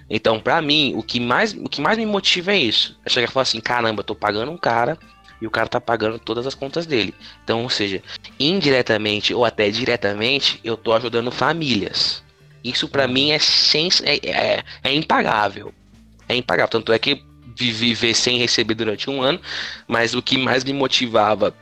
Então, 0.09 0.39
pra 0.39 0.61
mim, 0.61 0.93
o 0.95 1.01
que 1.01 1.19
mais, 1.19 1.53
o 1.53 1.69
que 1.69 1.81
mais 1.81 1.97
me 1.97 2.05
motiva 2.05 2.51
é 2.51 2.57
isso. 2.57 2.99
É 3.05 3.09
chegar 3.09 3.27
e 3.27 3.31
falar 3.31 3.43
assim, 3.43 3.61
caramba, 3.61 4.01
eu 4.01 4.03
tô 4.03 4.15
pagando 4.15 4.51
um 4.51 4.57
cara 4.57 4.97
e 5.41 5.47
o 5.47 5.51
cara 5.51 5.67
tá 5.67 5.79
pagando 5.79 6.19
todas 6.19 6.45
as 6.45 6.53
contas 6.53 6.85
dele. 6.85 7.13
Então, 7.43 7.63
ou 7.63 7.69
seja, 7.69 8.01
indiretamente 8.39 9.33
ou 9.33 9.45
até 9.45 9.69
diretamente, 9.69 10.59
eu 10.63 10.75
tô 10.75 10.93
ajudando 10.93 11.31
famílias. 11.31 12.23
Isso 12.63 12.87
pra 12.87 13.07
mim 13.07 13.31
é, 13.31 13.39
sens 13.39 14.01
é, 14.03 14.15
é, 14.23 14.63
é 14.83 14.93
impagável. 14.93 15.73
É 16.27 16.35
impagável. 16.35 16.69
Tanto 16.69 16.93
é 16.93 16.99
que 16.99 17.23
viver 17.57 18.13
sem 18.13 18.37
receber 18.37 18.73
durante 18.73 19.09
um 19.09 19.21
ano, 19.21 19.39
mas 19.87 20.13
o 20.13 20.21
que 20.21 20.37
mais 20.37 20.63
me 20.63 20.73
motivava, 20.73 21.55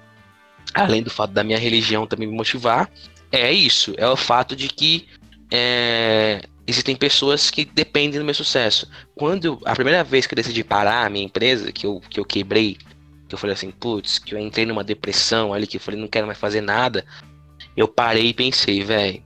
além 0.73 1.03
do 1.03 1.09
fato 1.09 1.31
da 1.31 1.43
minha 1.43 1.59
religião 1.59 2.07
também 2.07 2.27
me 2.27 2.35
motivar, 2.35 2.89
é 3.33 3.51
isso. 3.51 3.93
É 3.97 4.07
o 4.07 4.15
fato 4.15 4.55
de 4.55 4.67
que 4.67 5.07
é, 5.51 6.41
existem 6.67 6.95
pessoas 6.95 7.49
que 7.49 7.65
dependem 7.65 8.19
do 8.19 8.25
meu 8.25 8.33
sucesso. 8.33 8.87
Quando 9.15 9.59
a 9.65 9.73
primeira 9.73 10.03
vez 10.03 10.27
que 10.27 10.33
eu 10.33 10.35
decidi 10.35 10.63
parar 10.63 11.05
a 11.05 11.09
minha 11.09 11.25
empresa, 11.25 11.71
que 11.71 11.85
eu, 11.85 11.99
que 12.09 12.19
eu 12.19 12.25
quebrei, 12.25 12.77
que 13.27 13.33
eu 13.33 13.37
falei 13.37 13.55
assim, 13.55 13.71
putz, 13.71 14.19
que 14.19 14.35
eu 14.35 14.39
entrei 14.39 14.65
numa 14.65 14.83
depressão 14.83 15.53
ali, 15.53 15.65
que 15.65 15.77
eu 15.77 15.81
falei, 15.81 15.99
não 15.99 16.07
quero 16.07 16.27
mais 16.27 16.37
fazer 16.37 16.61
nada, 16.61 17.03
eu 17.75 17.87
parei 17.87 18.27
e 18.27 18.33
pensei, 18.33 18.83
velho, 18.83 19.23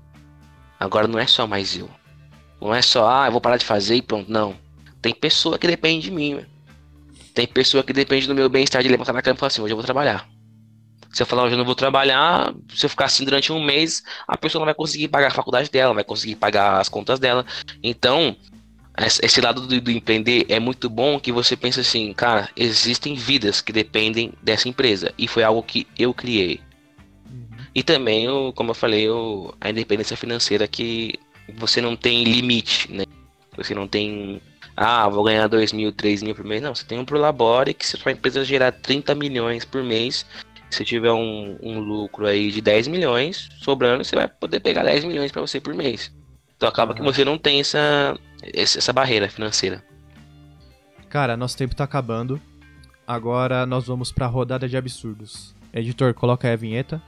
agora 0.79 1.07
não 1.07 1.19
é 1.19 1.27
só 1.27 1.45
mais 1.45 1.77
eu. 1.77 1.89
Não 2.61 2.73
é 2.73 2.81
só, 2.81 3.07
ah, 3.09 3.27
eu 3.27 3.31
vou 3.31 3.41
parar 3.41 3.57
de 3.57 3.65
fazer 3.65 3.95
e 3.95 4.01
pronto. 4.01 4.31
Não. 4.31 4.55
Tem 5.01 5.13
pessoa 5.13 5.59
que 5.59 5.67
depende 5.67 6.09
de 6.09 6.11
mim, 6.11 6.35
véio. 6.35 6.47
Tem 7.33 7.45
pessoa 7.45 7.83
que 7.83 7.93
depende 7.93 8.25
do 8.25 8.33
meu 8.33 8.49
bem-estar 8.49 8.81
de 8.81 8.89
levantar 8.89 9.13
na 9.13 9.21
cama 9.21 9.35
e 9.35 9.39
falar 9.39 9.47
assim, 9.47 9.61
hoje 9.61 9.73
eu 9.73 9.77
vou 9.77 9.85
trabalhar. 9.85 10.27
Se 11.11 11.21
eu 11.21 11.25
falar 11.25 11.43
hoje 11.43 11.53
eu 11.53 11.57
não 11.57 11.65
vou 11.65 11.75
trabalhar, 11.75 12.53
se 12.73 12.85
eu 12.85 12.89
ficar 12.89 13.05
assim 13.05 13.23
durante 13.23 13.51
um 13.51 13.63
mês, 13.63 14.03
a 14.27 14.37
pessoa 14.37 14.59
não 14.59 14.65
vai 14.65 14.73
conseguir 14.73 15.07
pagar 15.07 15.27
a 15.27 15.31
faculdade 15.31 15.69
dela, 15.69 15.93
vai 15.93 16.03
conseguir 16.03 16.35
pagar 16.35 16.79
as 16.79 16.89
contas 16.89 17.19
dela. 17.19 17.45
Então, 17.81 18.35
esse 19.21 19.41
lado 19.41 19.61
do, 19.65 19.79
do, 19.79 19.91
empreender 19.91 20.45
é 20.49 20.59
muito 20.59 20.89
bom 20.89 21.19
que 21.19 21.31
você 21.31 21.55
pensa 21.55 21.81
assim, 21.81 22.13
cara, 22.13 22.49
existem 22.55 23.15
vidas 23.15 23.61
que 23.61 23.71
dependem 23.71 24.33
dessa 24.41 24.67
empresa. 24.67 25.13
E 25.17 25.27
foi 25.27 25.43
algo 25.43 25.63
que 25.63 25.87
eu 25.97 26.13
criei. 26.13 26.59
Uhum. 27.29 27.47
E 27.73 27.83
também, 27.83 28.25
eu, 28.25 28.51
como 28.55 28.71
eu 28.71 28.75
falei, 28.75 29.07
eu, 29.07 29.53
a 29.61 29.69
independência 29.69 30.17
financeira 30.17 30.67
que 30.67 31.13
você 31.55 31.79
não 31.79 31.95
tem 31.95 32.23
limite, 32.23 32.91
né? 32.91 33.05
Você 33.55 33.73
não 33.73 33.87
tem 33.87 34.41
ah, 34.79 35.09
vou 35.09 35.23
ganhar 35.23 35.47
2 35.47 35.73
mil, 35.73 35.91
3 35.91 36.21
mil 36.21 36.35
por 36.35 36.45
mês. 36.45 36.61
Não, 36.61 36.75
você 36.75 36.85
tem 36.85 36.99
um 36.99 37.05
Prolabore 37.05 37.73
que 37.73 37.83
se 37.83 37.95
a 37.95 37.99
sua 37.99 38.11
empresa 38.11 38.45
gerar 38.45 38.71
30 38.71 39.15
milhões 39.15 39.65
por 39.65 39.83
mês, 39.83 40.23
se 40.69 40.83
tiver 40.83 41.11
um, 41.11 41.57
um 41.61 41.79
lucro 41.79 42.25
aí 42.25 42.51
de 42.51 42.61
10 42.61 42.87
milhões 42.87 43.49
sobrando, 43.61 44.03
você 44.03 44.15
vai 44.15 44.27
poder 44.27 44.59
pegar 44.59 44.83
10 44.83 45.05
milhões 45.05 45.31
para 45.31 45.41
você 45.41 45.59
por 45.59 45.73
mês. 45.73 46.11
Então 46.55 46.67
acaba 46.67 46.93
que 46.93 47.01
você 47.01 47.23
não 47.23 47.37
tem 47.37 47.59
essa, 47.59 48.17
essa 48.53 48.91
barreira 48.91 49.29
financeira. 49.29 49.83
Cara, 51.09 51.37
nosso 51.37 51.57
tempo 51.57 51.75
tá 51.75 51.83
acabando. 51.83 52.41
Agora 53.05 53.65
nós 53.65 53.87
vamos 53.87 54.11
pra 54.11 54.27
rodada 54.27 54.67
de 54.67 54.75
absurdos. 54.75 55.55
Editor, 55.73 56.13
coloca 56.13 56.47
aí 56.47 56.53
a 56.53 56.57
vinheta. 56.57 57.01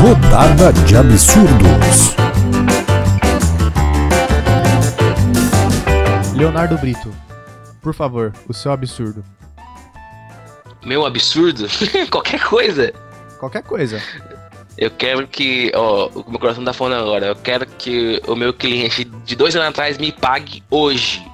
Rodada 0.00 0.72
de 0.84 0.96
absurdos. 0.96 2.14
Leonardo 6.36 6.76
Brito, 6.78 7.14
por 7.82 7.92
favor, 7.92 8.32
o 8.48 8.54
seu 8.54 8.72
absurdo. 8.72 9.24
Meu 10.84 11.04
absurdo? 11.04 11.66
Qualquer 12.10 12.40
coisa. 12.42 12.92
Qualquer 13.38 13.62
coisa. 13.62 14.02
Eu 14.78 14.90
quero 14.90 15.26
que, 15.26 15.70
ó, 15.74 16.08
o 16.08 16.30
meu 16.30 16.38
coração 16.38 16.64
tá 16.64 16.72
falando 16.72 17.02
agora. 17.02 17.26
Eu 17.26 17.36
quero 17.36 17.66
que 17.66 18.20
o 18.26 18.34
meu 18.34 18.54
cliente 18.54 19.04
de 19.04 19.36
dois 19.36 19.54
anos 19.54 19.68
atrás 19.68 19.98
me 19.98 20.10
pague 20.10 20.62
hoje. 20.70 21.24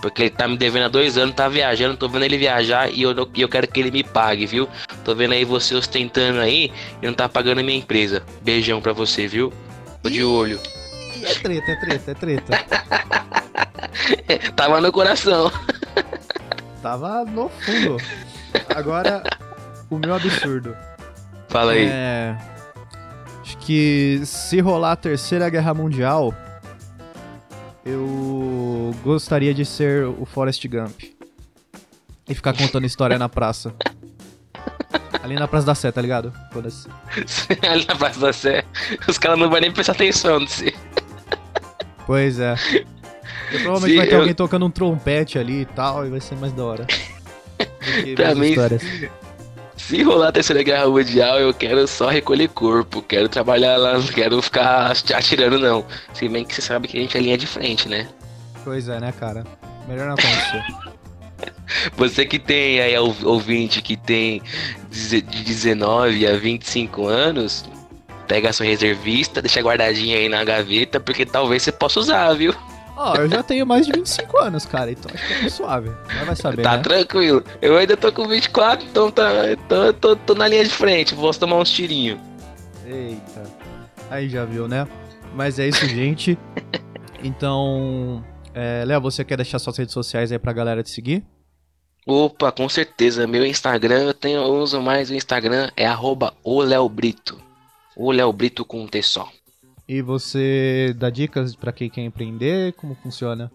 Porque 0.00 0.24
ele 0.24 0.30
tá 0.30 0.46
me 0.46 0.56
devendo 0.58 0.84
há 0.84 0.88
dois 0.88 1.16
anos, 1.16 1.34
tá 1.34 1.48
viajando, 1.48 1.96
tô 1.96 2.06
vendo 2.08 2.26
ele 2.26 2.36
viajar 2.36 2.92
e 2.92 3.02
eu, 3.02 3.12
e 3.34 3.40
eu 3.40 3.48
quero 3.48 3.66
que 3.66 3.80
ele 3.80 3.90
me 3.90 4.04
pague, 4.04 4.44
viu? 4.44 4.68
Tô 5.02 5.14
vendo 5.14 5.32
aí 5.32 5.46
você 5.46 5.74
ostentando 5.74 6.40
aí 6.40 6.70
e 7.00 7.06
não 7.06 7.14
tá 7.14 7.26
pagando 7.26 7.60
a 7.60 7.62
minha 7.62 7.78
empresa. 7.78 8.22
Beijão 8.42 8.82
pra 8.82 8.92
você, 8.92 9.26
viu? 9.26 9.50
Tô 10.02 10.10
de 10.10 10.22
olho. 10.22 10.60
É 11.24 11.34
treta, 11.34 11.70
é 11.70 11.76
treta, 11.76 12.10
é 12.10 12.14
treta. 12.14 12.64
Tava 14.54 14.80
no 14.80 14.92
coração. 14.92 15.50
Tava 16.82 17.24
no 17.24 17.48
fundo. 17.48 17.96
Agora, 18.74 19.22
o 19.90 19.98
meu 19.98 20.14
absurdo. 20.14 20.76
Fala 21.48 21.72
aí. 21.72 21.86
É. 21.86 22.36
Acho 23.40 23.58
que 23.58 24.20
se 24.24 24.60
rolar 24.60 24.92
a 24.92 24.96
terceira 24.96 25.48
guerra 25.48 25.72
mundial, 25.72 26.34
eu 27.84 28.94
gostaria 29.02 29.54
de 29.54 29.64
ser 29.64 30.06
o 30.06 30.24
Forrest 30.24 30.66
Gump. 30.66 31.02
E 32.28 32.34
ficar 32.34 32.54
contando 32.54 32.86
história 32.86 33.18
na 33.18 33.28
praça. 33.28 33.74
Ali 35.22 35.36
na 35.36 35.48
Praça 35.48 35.66
da 35.66 35.74
Sé, 35.74 35.90
tá 35.90 36.02
ligado? 36.02 36.32
Ali 37.66 37.86
na 37.86 37.96
Praça 37.96 38.20
da 38.20 38.32
Sé, 38.32 38.64
os 39.08 39.16
caras 39.16 39.38
não 39.38 39.48
vão 39.48 39.58
nem 39.58 39.72
prestar 39.72 39.92
atenção 39.92 40.38
nesse. 40.38 40.74
Pois 42.06 42.38
é. 42.38 42.54
E 43.52 43.58
provavelmente 43.58 43.92
Sim, 43.92 43.96
vai 43.98 44.06
ter 44.06 44.14
eu... 44.14 44.20
alguém 44.20 44.34
tocando 44.34 44.66
um 44.66 44.70
trompete 44.70 45.38
ali 45.38 45.62
e 45.62 45.64
tal, 45.64 46.06
e 46.06 46.10
vai 46.10 46.20
ser 46.20 46.36
mais 46.36 46.52
da 46.52 46.64
hora. 46.64 46.86
pra 48.16 48.34
mim, 48.34 48.50
histórias. 48.50 48.82
se 49.76 50.02
rolar 50.02 50.28
a 50.28 50.32
terceira 50.32 50.62
guerra 50.62 50.88
mundial, 50.88 51.38
eu 51.38 51.52
quero 51.52 51.86
só 51.86 52.08
recolher 52.08 52.48
corpo, 52.48 53.02
quero 53.02 53.28
trabalhar 53.28 53.76
lá, 53.76 53.94
não 53.94 54.06
quero 54.06 54.40
ficar 54.42 54.92
atirando, 55.14 55.58
não. 55.58 55.84
Se 56.12 56.28
bem 56.28 56.44
que 56.44 56.54
você 56.54 56.62
sabe 56.62 56.88
que 56.88 56.98
a 56.98 57.00
gente 57.00 57.16
é 57.16 57.20
linha 57.20 57.38
de 57.38 57.46
frente, 57.46 57.88
né? 57.88 58.08
Pois 58.64 58.88
é, 58.88 58.98
né, 58.98 59.12
cara? 59.12 59.44
Melhor 59.86 60.06
não 60.06 60.14
acontecer. 60.14 60.64
Você 61.96 62.24
que 62.24 62.38
tem 62.38 62.80
aí 62.80 62.94
ouvinte 62.98 63.82
que 63.82 63.96
tem 63.96 64.42
de 64.90 65.20
19 65.20 66.26
a 66.26 66.36
25 66.36 67.06
anos, 67.06 67.64
pega 68.26 68.50
a 68.50 68.52
sua 68.52 68.66
reservista, 68.66 69.40
deixa 69.40 69.60
guardadinha 69.60 70.16
aí 70.16 70.28
na 70.28 70.44
gaveta, 70.44 70.98
porque 70.98 71.24
talvez 71.24 71.62
você 71.62 71.72
possa 71.72 72.00
usar, 72.00 72.32
viu? 72.34 72.54
Ó, 72.96 73.12
oh, 73.12 73.16
eu 73.16 73.28
já 73.28 73.42
tenho 73.42 73.66
mais 73.66 73.86
de 73.86 73.92
25 73.92 74.38
anos, 74.38 74.64
cara, 74.66 74.92
então 74.92 75.10
acho 75.12 75.26
que 75.26 75.46
é 75.46 75.48
suave. 75.48 75.90
Mas 76.06 76.26
vai 76.26 76.36
saber. 76.36 76.62
Tá 76.62 76.76
né? 76.76 76.82
tranquilo. 76.82 77.42
Eu 77.60 77.76
ainda 77.76 77.96
tô 77.96 78.12
com 78.12 78.28
24, 78.28 78.86
então 78.86 79.10
tá, 79.10 79.24
tô, 79.68 79.92
tô, 79.92 80.16
tô 80.16 80.34
na 80.34 80.46
linha 80.46 80.62
de 80.62 80.70
frente, 80.70 81.14
vou 81.14 81.32
tomar 81.34 81.56
uns 81.56 81.70
tirinhos. 81.70 82.20
Eita. 82.86 83.42
Aí 84.10 84.28
já 84.28 84.44
viu, 84.44 84.68
né? 84.68 84.86
Mas 85.34 85.58
é 85.58 85.68
isso, 85.68 85.86
gente. 85.86 86.38
Então, 87.26 88.22
é, 88.52 88.84
Léo, 88.84 89.00
você 89.00 89.24
quer 89.24 89.36
deixar 89.38 89.58
suas 89.58 89.78
redes 89.78 89.94
sociais 89.94 90.30
aí 90.30 90.38
pra 90.38 90.52
galera 90.52 90.82
te 90.82 90.90
seguir? 90.90 91.24
Opa, 92.06 92.52
com 92.52 92.68
certeza. 92.68 93.26
Meu 93.26 93.46
Instagram, 93.46 94.02
eu 94.02 94.14
tenho 94.14 94.42
eu 94.42 94.54
uso 94.56 94.80
mais 94.80 95.08
o 95.08 95.14
Instagram, 95.14 95.70
é 95.74 95.86
arroba 95.86 96.34
o 96.44 96.60
Léo 96.60 96.86
Brito. 96.86 97.40
O 97.96 98.10
Léo 98.10 98.32
Brito 98.32 98.64
com 98.64 98.82
um 98.82 98.86
T 98.86 99.02
só. 99.02 99.30
E 99.88 100.00
você 100.00 100.94
dá 100.96 101.10
dicas 101.10 101.54
para 101.54 101.72
quem 101.72 101.90
quer 101.90 102.02
empreender? 102.02 102.72
Como 102.72 102.94
funciona? 102.94 103.52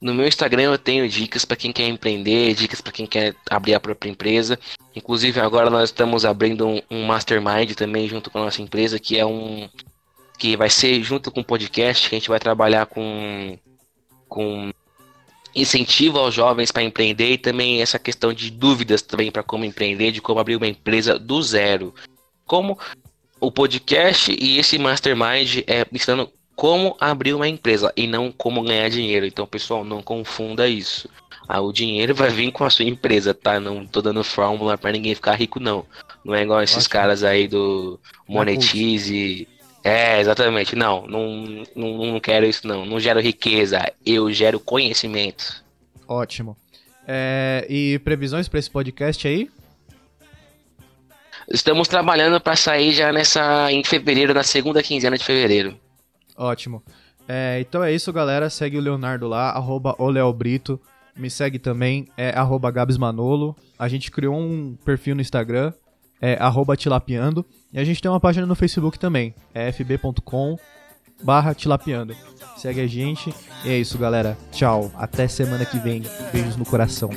No 0.00 0.14
meu 0.14 0.26
Instagram 0.26 0.62
eu 0.62 0.78
tenho 0.78 1.06
dicas 1.06 1.44
para 1.44 1.58
quem 1.58 1.72
quer 1.72 1.86
empreender, 1.86 2.54
dicas 2.54 2.80
para 2.80 2.92
quem 2.92 3.06
quer 3.06 3.34
abrir 3.50 3.74
a 3.74 3.80
própria 3.80 4.08
empresa. 4.08 4.58
Inclusive 4.96 5.38
agora 5.38 5.68
nós 5.68 5.90
estamos 5.90 6.24
abrindo 6.24 6.66
um, 6.66 6.80
um, 6.90 7.06
mastermind 7.06 7.74
também 7.74 8.08
junto 8.08 8.30
com 8.30 8.38
a 8.38 8.44
nossa 8.44 8.62
empresa, 8.62 8.98
que 8.98 9.18
é 9.18 9.26
um 9.26 9.68
que 10.38 10.56
vai 10.56 10.70
ser 10.70 11.02
junto 11.02 11.30
com 11.30 11.40
o 11.40 11.44
podcast, 11.44 12.08
que 12.08 12.14
a 12.14 12.18
gente 12.18 12.30
vai 12.30 12.40
trabalhar 12.40 12.86
com 12.86 13.58
com 14.26 14.72
incentivo 15.54 16.18
aos 16.18 16.32
jovens 16.32 16.72
para 16.72 16.82
empreender 16.82 17.32
e 17.32 17.38
também 17.38 17.82
essa 17.82 17.98
questão 17.98 18.32
de 18.32 18.50
dúvidas 18.50 19.02
também 19.02 19.30
para 19.30 19.42
como 19.42 19.66
empreender, 19.66 20.12
de 20.12 20.22
como 20.22 20.40
abrir 20.40 20.56
uma 20.56 20.66
empresa 20.66 21.18
do 21.18 21.42
zero. 21.42 21.94
Como 22.46 22.78
o 23.40 23.50
podcast 23.50 24.36
e 24.38 24.58
esse 24.58 24.78
mastermind 24.78 25.62
é 25.66 25.86
ensinando 25.92 26.30
como 26.54 26.94
abrir 27.00 27.32
uma 27.32 27.48
empresa 27.48 27.92
e 27.96 28.06
não 28.06 28.30
como 28.30 28.62
ganhar 28.62 28.90
dinheiro. 28.90 29.24
Então, 29.24 29.46
pessoal, 29.46 29.82
não 29.82 30.02
confunda 30.02 30.68
isso. 30.68 31.08
Ah, 31.48 31.60
o 31.60 31.72
dinheiro 31.72 32.14
vai 32.14 32.28
vir 32.30 32.52
com 32.52 32.64
a 32.64 32.70
sua 32.70 32.84
empresa, 32.84 33.32
tá? 33.32 33.58
Não 33.58 33.86
tô 33.86 34.02
dando 34.02 34.22
fórmula 34.22 34.76
para 34.76 34.92
ninguém 34.92 35.14
ficar 35.14 35.34
rico, 35.34 35.58
não. 35.58 35.84
Não 36.24 36.34
é 36.34 36.42
igual 36.42 36.62
esses 36.62 36.86
caras 36.86 37.24
aí 37.24 37.48
do 37.48 37.98
Monetize. 38.28 39.48
É, 39.82 40.20
exatamente. 40.20 40.76
Não, 40.76 41.06
não, 41.06 41.64
não, 41.74 42.06
não 42.12 42.20
quero 42.20 42.46
isso, 42.46 42.68
não. 42.68 42.84
Não 42.84 43.00
gero 43.00 43.20
riqueza, 43.20 43.90
eu 44.04 44.30
gero 44.30 44.60
conhecimento. 44.60 45.64
Ótimo. 46.06 46.56
É, 47.08 47.66
e 47.68 47.98
previsões 48.00 48.46
para 48.48 48.58
esse 48.60 48.70
podcast 48.70 49.26
aí? 49.26 49.50
Estamos 51.52 51.88
trabalhando 51.88 52.40
para 52.40 52.54
sair 52.54 52.92
já 52.92 53.12
nessa 53.12 53.72
em 53.72 53.82
fevereiro, 53.82 54.32
na 54.32 54.42
segunda 54.44 54.82
quinzena 54.82 55.18
de 55.18 55.24
fevereiro. 55.24 55.76
Ótimo. 56.36 56.82
É, 57.28 57.58
então 57.60 57.82
é 57.82 57.92
isso, 57.92 58.12
galera. 58.12 58.48
Segue 58.48 58.78
o 58.78 58.80
Leonardo 58.80 59.26
lá, 59.26 59.50
arroba 59.50 59.94
Brito. 60.32 60.80
Me 61.16 61.28
segue 61.28 61.58
também, 61.58 62.06
é 62.16 62.30
arroba 62.30 62.70
gabsmanolo. 62.70 63.56
A 63.78 63.88
gente 63.88 64.10
criou 64.10 64.36
um 64.36 64.76
perfil 64.84 65.14
no 65.14 65.20
Instagram, 65.20 65.72
é 66.20 66.36
arroba 66.40 66.76
tilapiando. 66.76 67.44
E 67.72 67.80
a 67.80 67.84
gente 67.84 68.00
tem 68.00 68.10
uma 68.10 68.20
página 68.20 68.46
no 68.46 68.54
Facebook 68.54 68.98
também, 68.98 69.34
é 69.52 69.70
fb.com 69.72 70.56
barra 71.22 71.54
tilapiando. 71.54 72.16
Segue 72.56 72.80
a 72.80 72.86
gente. 72.86 73.34
E 73.64 73.70
é 73.70 73.76
isso, 73.76 73.98
galera. 73.98 74.36
Tchau. 74.52 74.90
Até 74.94 75.28
semana 75.28 75.64
que 75.64 75.78
vem. 75.78 76.02
Beijos 76.32 76.56
no 76.56 76.64
coração. 76.64 77.10